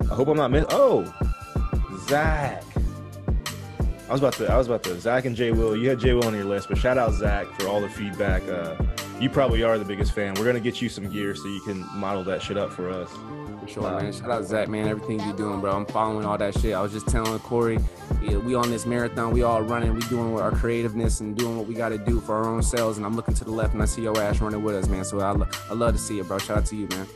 I 0.00 0.14
hope 0.14 0.28
I'm 0.28 0.36
not 0.36 0.50
miss 0.50 0.64
oh 0.70 1.04
Zach. 2.06 2.62
I 4.08 4.12
was 4.12 4.20
about 4.20 4.34
to, 4.34 4.52
I 4.52 4.58
was 4.58 4.66
about 4.66 4.82
to, 4.82 5.00
Zach 5.00 5.24
and 5.24 5.34
Jay 5.34 5.52
Will. 5.52 5.74
You 5.74 5.88
had 5.88 5.98
Jay 5.98 6.12
Will 6.12 6.26
on 6.26 6.34
your 6.34 6.44
list, 6.44 6.68
but 6.68 6.76
shout 6.76 6.98
out 6.98 7.14
Zach 7.14 7.46
for 7.58 7.66
all 7.66 7.80
the 7.80 7.88
feedback. 7.88 8.46
Uh, 8.46 8.76
you 9.18 9.30
probably 9.30 9.62
are 9.62 9.78
the 9.78 9.84
biggest 9.84 10.12
fan. 10.12 10.34
We're 10.34 10.44
gonna 10.44 10.60
get 10.60 10.82
you 10.82 10.90
some 10.90 11.08
gear 11.08 11.34
so 11.34 11.48
you 11.48 11.60
can 11.62 11.86
model 11.98 12.22
that 12.24 12.42
shit 12.42 12.58
up 12.58 12.72
for 12.72 12.90
us. 12.90 13.10
For 13.62 13.68
sure, 13.68 14.00
man. 14.00 14.12
Shout 14.12 14.30
out 14.30 14.44
Zach, 14.44 14.68
man. 14.68 14.88
Everything 14.88 15.20
you 15.20 15.32
doing, 15.34 15.60
bro. 15.60 15.72
I'm 15.72 15.86
following 15.86 16.24
all 16.24 16.36
that 16.36 16.58
shit. 16.58 16.74
I 16.74 16.82
was 16.82 16.90
just 16.92 17.06
telling 17.06 17.38
Corey, 17.40 17.78
yeah, 18.20 18.36
we 18.36 18.56
on 18.56 18.70
this 18.70 18.86
marathon. 18.86 19.32
We 19.32 19.42
all 19.42 19.62
running. 19.62 19.94
We 19.94 20.00
doing 20.02 20.36
our 20.38 20.50
creativeness 20.50 21.20
and 21.20 21.36
doing 21.36 21.56
what 21.56 21.68
we 21.68 21.74
got 21.74 21.90
to 21.90 21.98
do 21.98 22.20
for 22.20 22.34
our 22.34 22.46
own 22.46 22.62
selves. 22.64 22.96
And 22.96 23.06
I'm 23.06 23.14
looking 23.14 23.34
to 23.34 23.44
the 23.44 23.52
left 23.52 23.72
and 23.74 23.82
I 23.82 23.84
see 23.84 24.02
your 24.02 24.18
ass 24.20 24.40
running 24.40 24.64
with 24.64 24.74
us, 24.74 24.88
man. 24.88 25.04
So 25.04 25.20
I, 25.20 25.30
lo- 25.30 25.48
I 25.70 25.74
love 25.74 25.92
to 25.94 25.98
see 26.00 26.18
it, 26.18 26.26
bro. 26.26 26.38
Shout 26.38 26.58
out 26.58 26.66
to 26.66 26.76
you, 26.76 26.88
man. 26.88 27.06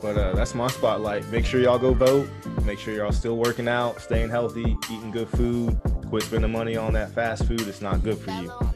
But 0.00 0.16
uh, 0.16 0.34
that's 0.34 0.54
my 0.54 0.68
spotlight. 0.68 1.26
Make 1.28 1.44
sure 1.44 1.60
y'all 1.60 1.78
go 1.78 1.92
vote. 1.92 2.28
Make 2.64 2.78
sure 2.78 2.94
y'all 2.94 3.12
still 3.12 3.36
working 3.36 3.68
out, 3.68 4.00
staying 4.00 4.30
healthy, 4.30 4.76
eating 4.90 5.10
good 5.10 5.28
food. 5.28 5.78
Quit 6.08 6.22
spending 6.22 6.52
money 6.52 6.76
on 6.76 6.94
that 6.94 7.10
fast 7.10 7.44
food. 7.46 7.62
It's 7.62 7.82
not 7.82 8.02
good 8.02 8.18
for 8.18 8.30
you. 8.30 8.73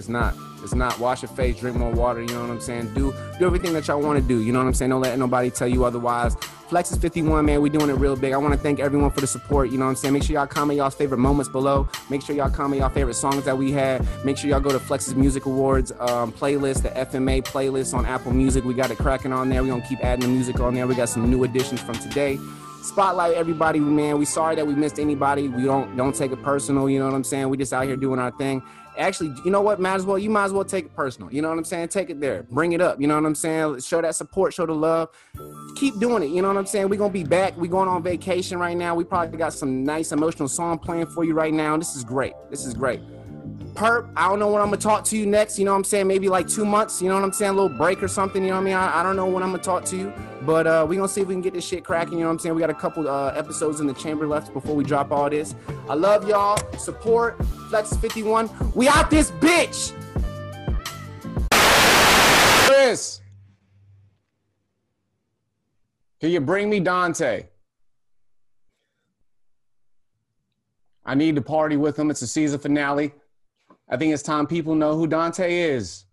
It's 0.00 0.08
not. 0.08 0.34
It's 0.62 0.74
not. 0.74 0.98
Wash 0.98 1.20
your 1.20 1.28
face, 1.28 1.60
drink 1.60 1.76
more 1.76 1.92
water. 1.92 2.22
You 2.22 2.28
know 2.28 2.40
what 2.40 2.48
I'm 2.48 2.60
saying? 2.60 2.94
Do 2.94 3.14
do 3.38 3.44
everything 3.44 3.74
that 3.74 3.86
y'all 3.86 4.00
want 4.00 4.18
to 4.18 4.26
do. 4.26 4.40
You 4.40 4.50
know 4.50 4.58
what 4.58 4.66
I'm 4.66 4.72
saying? 4.72 4.88
Don't 4.88 5.02
let 5.02 5.18
nobody 5.18 5.50
tell 5.50 5.68
you 5.68 5.84
otherwise. 5.84 6.34
Flex 6.70 6.90
is 6.90 6.96
51, 6.96 7.44
man. 7.44 7.60
We 7.60 7.68
doing 7.68 7.90
it 7.90 7.94
real 7.94 8.16
big. 8.16 8.32
I 8.32 8.38
want 8.38 8.54
to 8.54 8.58
thank 8.60 8.80
everyone 8.80 9.10
for 9.10 9.20
the 9.20 9.26
support. 9.26 9.70
You 9.70 9.76
know 9.76 9.84
what 9.84 9.90
I'm 9.90 9.96
saying? 9.96 10.14
Make 10.14 10.22
sure 10.22 10.32
y'all 10.32 10.46
comment 10.46 10.78
y'all's 10.78 10.94
favorite 10.94 11.18
moments 11.18 11.50
below. 11.50 11.86
Make 12.08 12.22
sure 12.22 12.34
y'all 12.34 12.48
comment 12.48 12.80
y'all 12.80 12.88
favorite 12.88 13.14
songs 13.14 13.44
that 13.44 13.58
we 13.58 13.72
had. 13.72 14.06
Make 14.24 14.38
sure 14.38 14.48
y'all 14.48 14.60
go 14.60 14.70
to 14.70 14.80
Flex's 14.80 15.14
Music 15.14 15.44
Awards 15.44 15.92
um, 16.00 16.32
playlist, 16.32 16.82
the 16.82 16.90
FMA 16.90 17.42
playlist 17.42 17.92
on 17.92 18.06
Apple 18.06 18.32
Music. 18.32 18.64
We 18.64 18.72
got 18.72 18.90
it 18.90 18.96
cracking 18.96 19.34
on 19.34 19.50
there. 19.50 19.62
We 19.62 19.68
gonna 19.68 19.86
keep 19.86 20.02
adding 20.02 20.22
the 20.22 20.28
music 20.28 20.60
on 20.60 20.72
there. 20.72 20.86
We 20.86 20.94
got 20.94 21.10
some 21.10 21.30
new 21.30 21.44
additions 21.44 21.82
from 21.82 21.96
today. 21.96 22.38
Spotlight 22.82 23.34
everybody, 23.34 23.78
man. 23.78 24.18
We 24.18 24.24
sorry 24.24 24.56
that 24.56 24.66
we 24.66 24.74
missed 24.74 24.98
anybody. 24.98 25.48
We 25.48 25.64
don't 25.64 25.96
don't 25.96 26.14
take 26.14 26.32
it 26.32 26.42
personal. 26.42 26.88
You 26.88 26.98
know 26.98 27.06
what 27.06 27.14
I'm 27.14 27.24
saying? 27.24 27.48
We 27.48 27.56
just 27.56 27.72
out 27.72 27.84
here 27.84 27.96
doing 27.96 28.18
our 28.18 28.30
thing 28.32 28.62
actually, 29.00 29.34
you 29.44 29.50
know 29.50 29.62
what? 29.62 29.80
Might 29.80 29.94
as 29.94 30.06
well, 30.06 30.18
you 30.18 30.30
might 30.30 30.44
as 30.44 30.52
well 30.52 30.64
take 30.64 30.86
it 30.86 30.94
personal. 30.94 31.32
You 31.32 31.42
know 31.42 31.48
what 31.48 31.58
I'm 31.58 31.64
saying? 31.64 31.88
Take 31.88 32.10
it 32.10 32.20
there. 32.20 32.44
Bring 32.44 32.72
it 32.72 32.80
up. 32.80 33.00
You 33.00 33.06
know 33.06 33.16
what 33.16 33.26
I'm 33.26 33.34
saying? 33.34 33.80
Show 33.80 34.00
that 34.02 34.14
support, 34.14 34.54
show 34.54 34.66
the 34.66 34.74
love. 34.74 35.08
Keep 35.76 35.98
doing 35.98 36.22
it. 36.22 36.30
You 36.30 36.42
know 36.42 36.48
what 36.48 36.56
I'm 36.56 36.66
saying? 36.66 36.88
We're 36.88 36.98
gonna 36.98 37.12
be 37.12 37.24
back. 37.24 37.56
we 37.56 37.68
going 37.68 37.88
on 37.88 38.02
vacation 38.02 38.58
right 38.58 38.76
now. 38.76 38.94
We 38.94 39.04
probably 39.04 39.38
got 39.38 39.52
some 39.52 39.84
nice 39.84 40.12
emotional 40.12 40.48
song 40.48 40.78
playing 40.78 41.06
for 41.06 41.24
you 41.24 41.34
right 41.34 41.54
now. 41.54 41.76
This 41.76 41.96
is 41.96 42.04
great. 42.04 42.34
This 42.50 42.66
is 42.66 42.74
great. 42.74 43.00
Perp, 43.74 44.10
I 44.16 44.28
don't 44.28 44.38
know 44.38 44.50
when 44.50 44.60
I'm 44.60 44.68
gonna 44.68 44.76
talk 44.76 45.04
to 45.04 45.16
you 45.16 45.26
next. 45.26 45.58
You 45.58 45.64
know 45.64 45.72
what 45.72 45.78
I'm 45.78 45.84
saying? 45.84 46.06
Maybe 46.06 46.28
like 46.28 46.48
two 46.48 46.64
months. 46.64 47.00
You 47.00 47.08
know 47.08 47.14
what 47.14 47.24
I'm 47.24 47.32
saying? 47.32 47.50
A 47.50 47.54
little 47.54 47.76
break 47.76 48.02
or 48.02 48.08
something. 48.08 48.42
You 48.42 48.50
know 48.50 48.56
what 48.56 48.62
I 48.62 48.64
mean? 48.64 48.74
I, 48.74 49.00
I 49.00 49.02
don't 49.02 49.16
know 49.16 49.26
when 49.26 49.42
I'm 49.42 49.50
gonna 49.50 49.62
talk 49.62 49.84
to 49.86 49.96
you, 49.96 50.12
but 50.42 50.66
uh, 50.66 50.86
we 50.88 50.96
gonna 50.96 51.08
see 51.08 51.20
if 51.20 51.28
we 51.28 51.34
can 51.34 51.40
get 51.40 51.54
this 51.54 51.66
shit 51.66 51.84
cracking. 51.84 52.14
You 52.14 52.20
know 52.20 52.26
what 52.26 52.32
I'm 52.32 52.38
saying? 52.40 52.54
We 52.54 52.60
got 52.60 52.70
a 52.70 52.74
couple 52.74 53.08
uh, 53.08 53.32
episodes 53.34 53.80
in 53.80 53.86
the 53.86 53.94
chamber 53.94 54.26
left 54.26 54.52
before 54.52 54.74
we 54.74 54.84
drop 54.84 55.12
all 55.12 55.30
this. 55.30 55.54
I 55.88 55.94
love 55.94 56.28
y'all. 56.28 56.58
Support 56.78 57.44
Flex 57.68 57.96
51. 57.96 58.50
We 58.74 58.88
out 58.88 59.10
this 59.10 59.30
bitch. 59.32 59.92
Chris, 62.66 63.20
can 66.20 66.30
you 66.30 66.40
bring 66.40 66.68
me 66.68 66.80
Dante? 66.80 67.46
I 71.04 71.14
need 71.14 71.34
to 71.36 71.42
party 71.42 71.76
with 71.76 71.98
him. 71.98 72.10
It's 72.10 72.22
a 72.22 72.26
season 72.26 72.60
finale. 72.60 73.12
I 73.90 73.96
think 73.96 74.14
it's 74.14 74.22
time 74.22 74.46
people 74.46 74.74
know 74.74 74.96
who 74.96 75.06
Dante 75.06 75.52
is. 75.52 76.04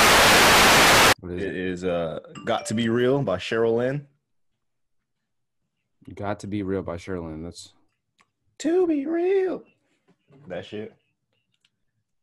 It 0.00 1.40
is 1.42 1.84
uh, 1.84 2.20
"Got 2.44 2.66
to 2.66 2.74
Be 2.74 2.88
Real" 2.88 3.22
by 3.22 3.36
Cheryl 3.36 3.76
Lynn. 3.76 4.06
Got 6.14 6.40
to 6.40 6.46
be 6.46 6.62
real 6.62 6.82
by 6.82 6.96
Cheryl 6.96 7.24
Lynn. 7.24 7.42
That's 7.42 7.72
To 8.58 8.86
be 8.86 9.06
real. 9.06 9.64
That 10.46 10.64
shit. 10.64 10.94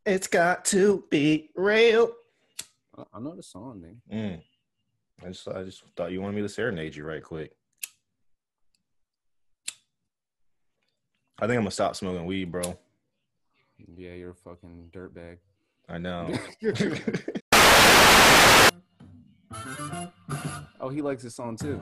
It's 0.06 0.28
got 0.28 0.64
to 0.66 1.04
be 1.10 1.50
real. 1.56 2.14
I- 2.98 3.04
I 3.14 3.20
know 3.20 3.36
the 3.36 3.44
song, 3.44 3.82
man. 3.82 4.02
Mm. 4.12 4.42
I 5.26 5.28
just 5.30 5.48
I 5.50 5.64
just 5.64 5.84
thought 5.98 6.12
you 6.12 6.22
wanted 6.22 6.36
me 6.38 6.42
to 6.44 6.50
serenade 6.50 6.96
you 6.96 7.04
right 7.06 7.24
quick. 7.24 7.52
I 11.40 11.48
think 11.48 11.58
I'm 11.58 11.64
gonna 11.64 11.72
stop 11.72 11.96
smoking 11.96 12.26
weed, 12.26 12.52
bro. 12.52 12.78
Yeah, 13.78 14.14
you're 14.14 14.32
a 14.32 14.36
fucking 14.36 14.90
dirtbag. 14.92 15.38
I 15.90 15.98
know. 15.98 16.34
Oh, 20.84 20.90
he 20.90 21.02
likes 21.02 21.24
this 21.24 21.34
song 21.34 21.56
too. 21.56 21.82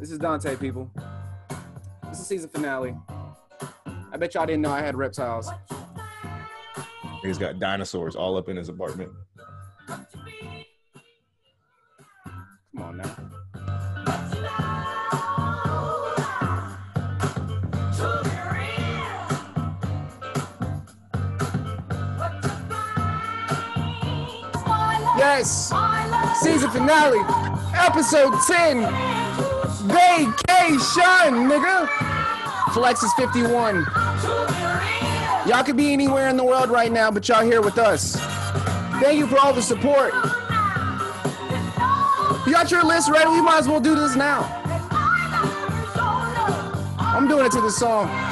This 0.00 0.10
is 0.10 0.18
Dante, 0.18 0.56
people. 0.56 0.90
This 2.08 2.18
is 2.18 2.26
season 2.26 2.50
finale. 2.50 2.96
I 4.10 4.16
bet 4.16 4.34
y'all 4.34 4.44
didn't 4.44 4.62
know 4.62 4.72
I 4.72 4.80
had 4.80 4.96
reptiles. 4.96 5.48
He's 7.22 7.38
got 7.38 7.60
dinosaurs 7.60 8.16
all 8.16 8.36
up 8.36 8.48
in 8.48 8.56
his 8.56 8.68
apartment. 8.68 9.12
Yes, 25.36 25.70
season 26.40 26.70
finale, 26.70 27.18
episode 27.74 28.32
10. 28.46 28.80
Vacation, 29.84 31.44
nigga. 31.44 32.72
Flex 32.72 33.02
is 33.02 33.12
51. 33.18 33.84
Y'all 35.46 35.62
could 35.62 35.76
be 35.76 35.92
anywhere 35.92 36.30
in 36.30 36.38
the 36.38 36.44
world 36.44 36.70
right 36.70 36.90
now, 36.90 37.10
but 37.10 37.28
y'all 37.28 37.44
here 37.44 37.60
with 37.60 37.76
us. 37.76 38.16
Thank 39.02 39.18
you 39.18 39.26
for 39.26 39.38
all 39.38 39.52
the 39.52 39.60
support. 39.60 40.14
You 42.46 42.52
got 42.54 42.70
your 42.70 42.82
list 42.82 43.10
ready? 43.10 43.28
We 43.28 43.42
might 43.42 43.58
as 43.58 43.68
well 43.68 43.80
do 43.80 43.94
this 43.94 44.16
now. 44.16 44.40
I'm 46.98 47.28
doing 47.28 47.44
it 47.44 47.52
to 47.52 47.60
the 47.60 47.70
song. 47.70 48.25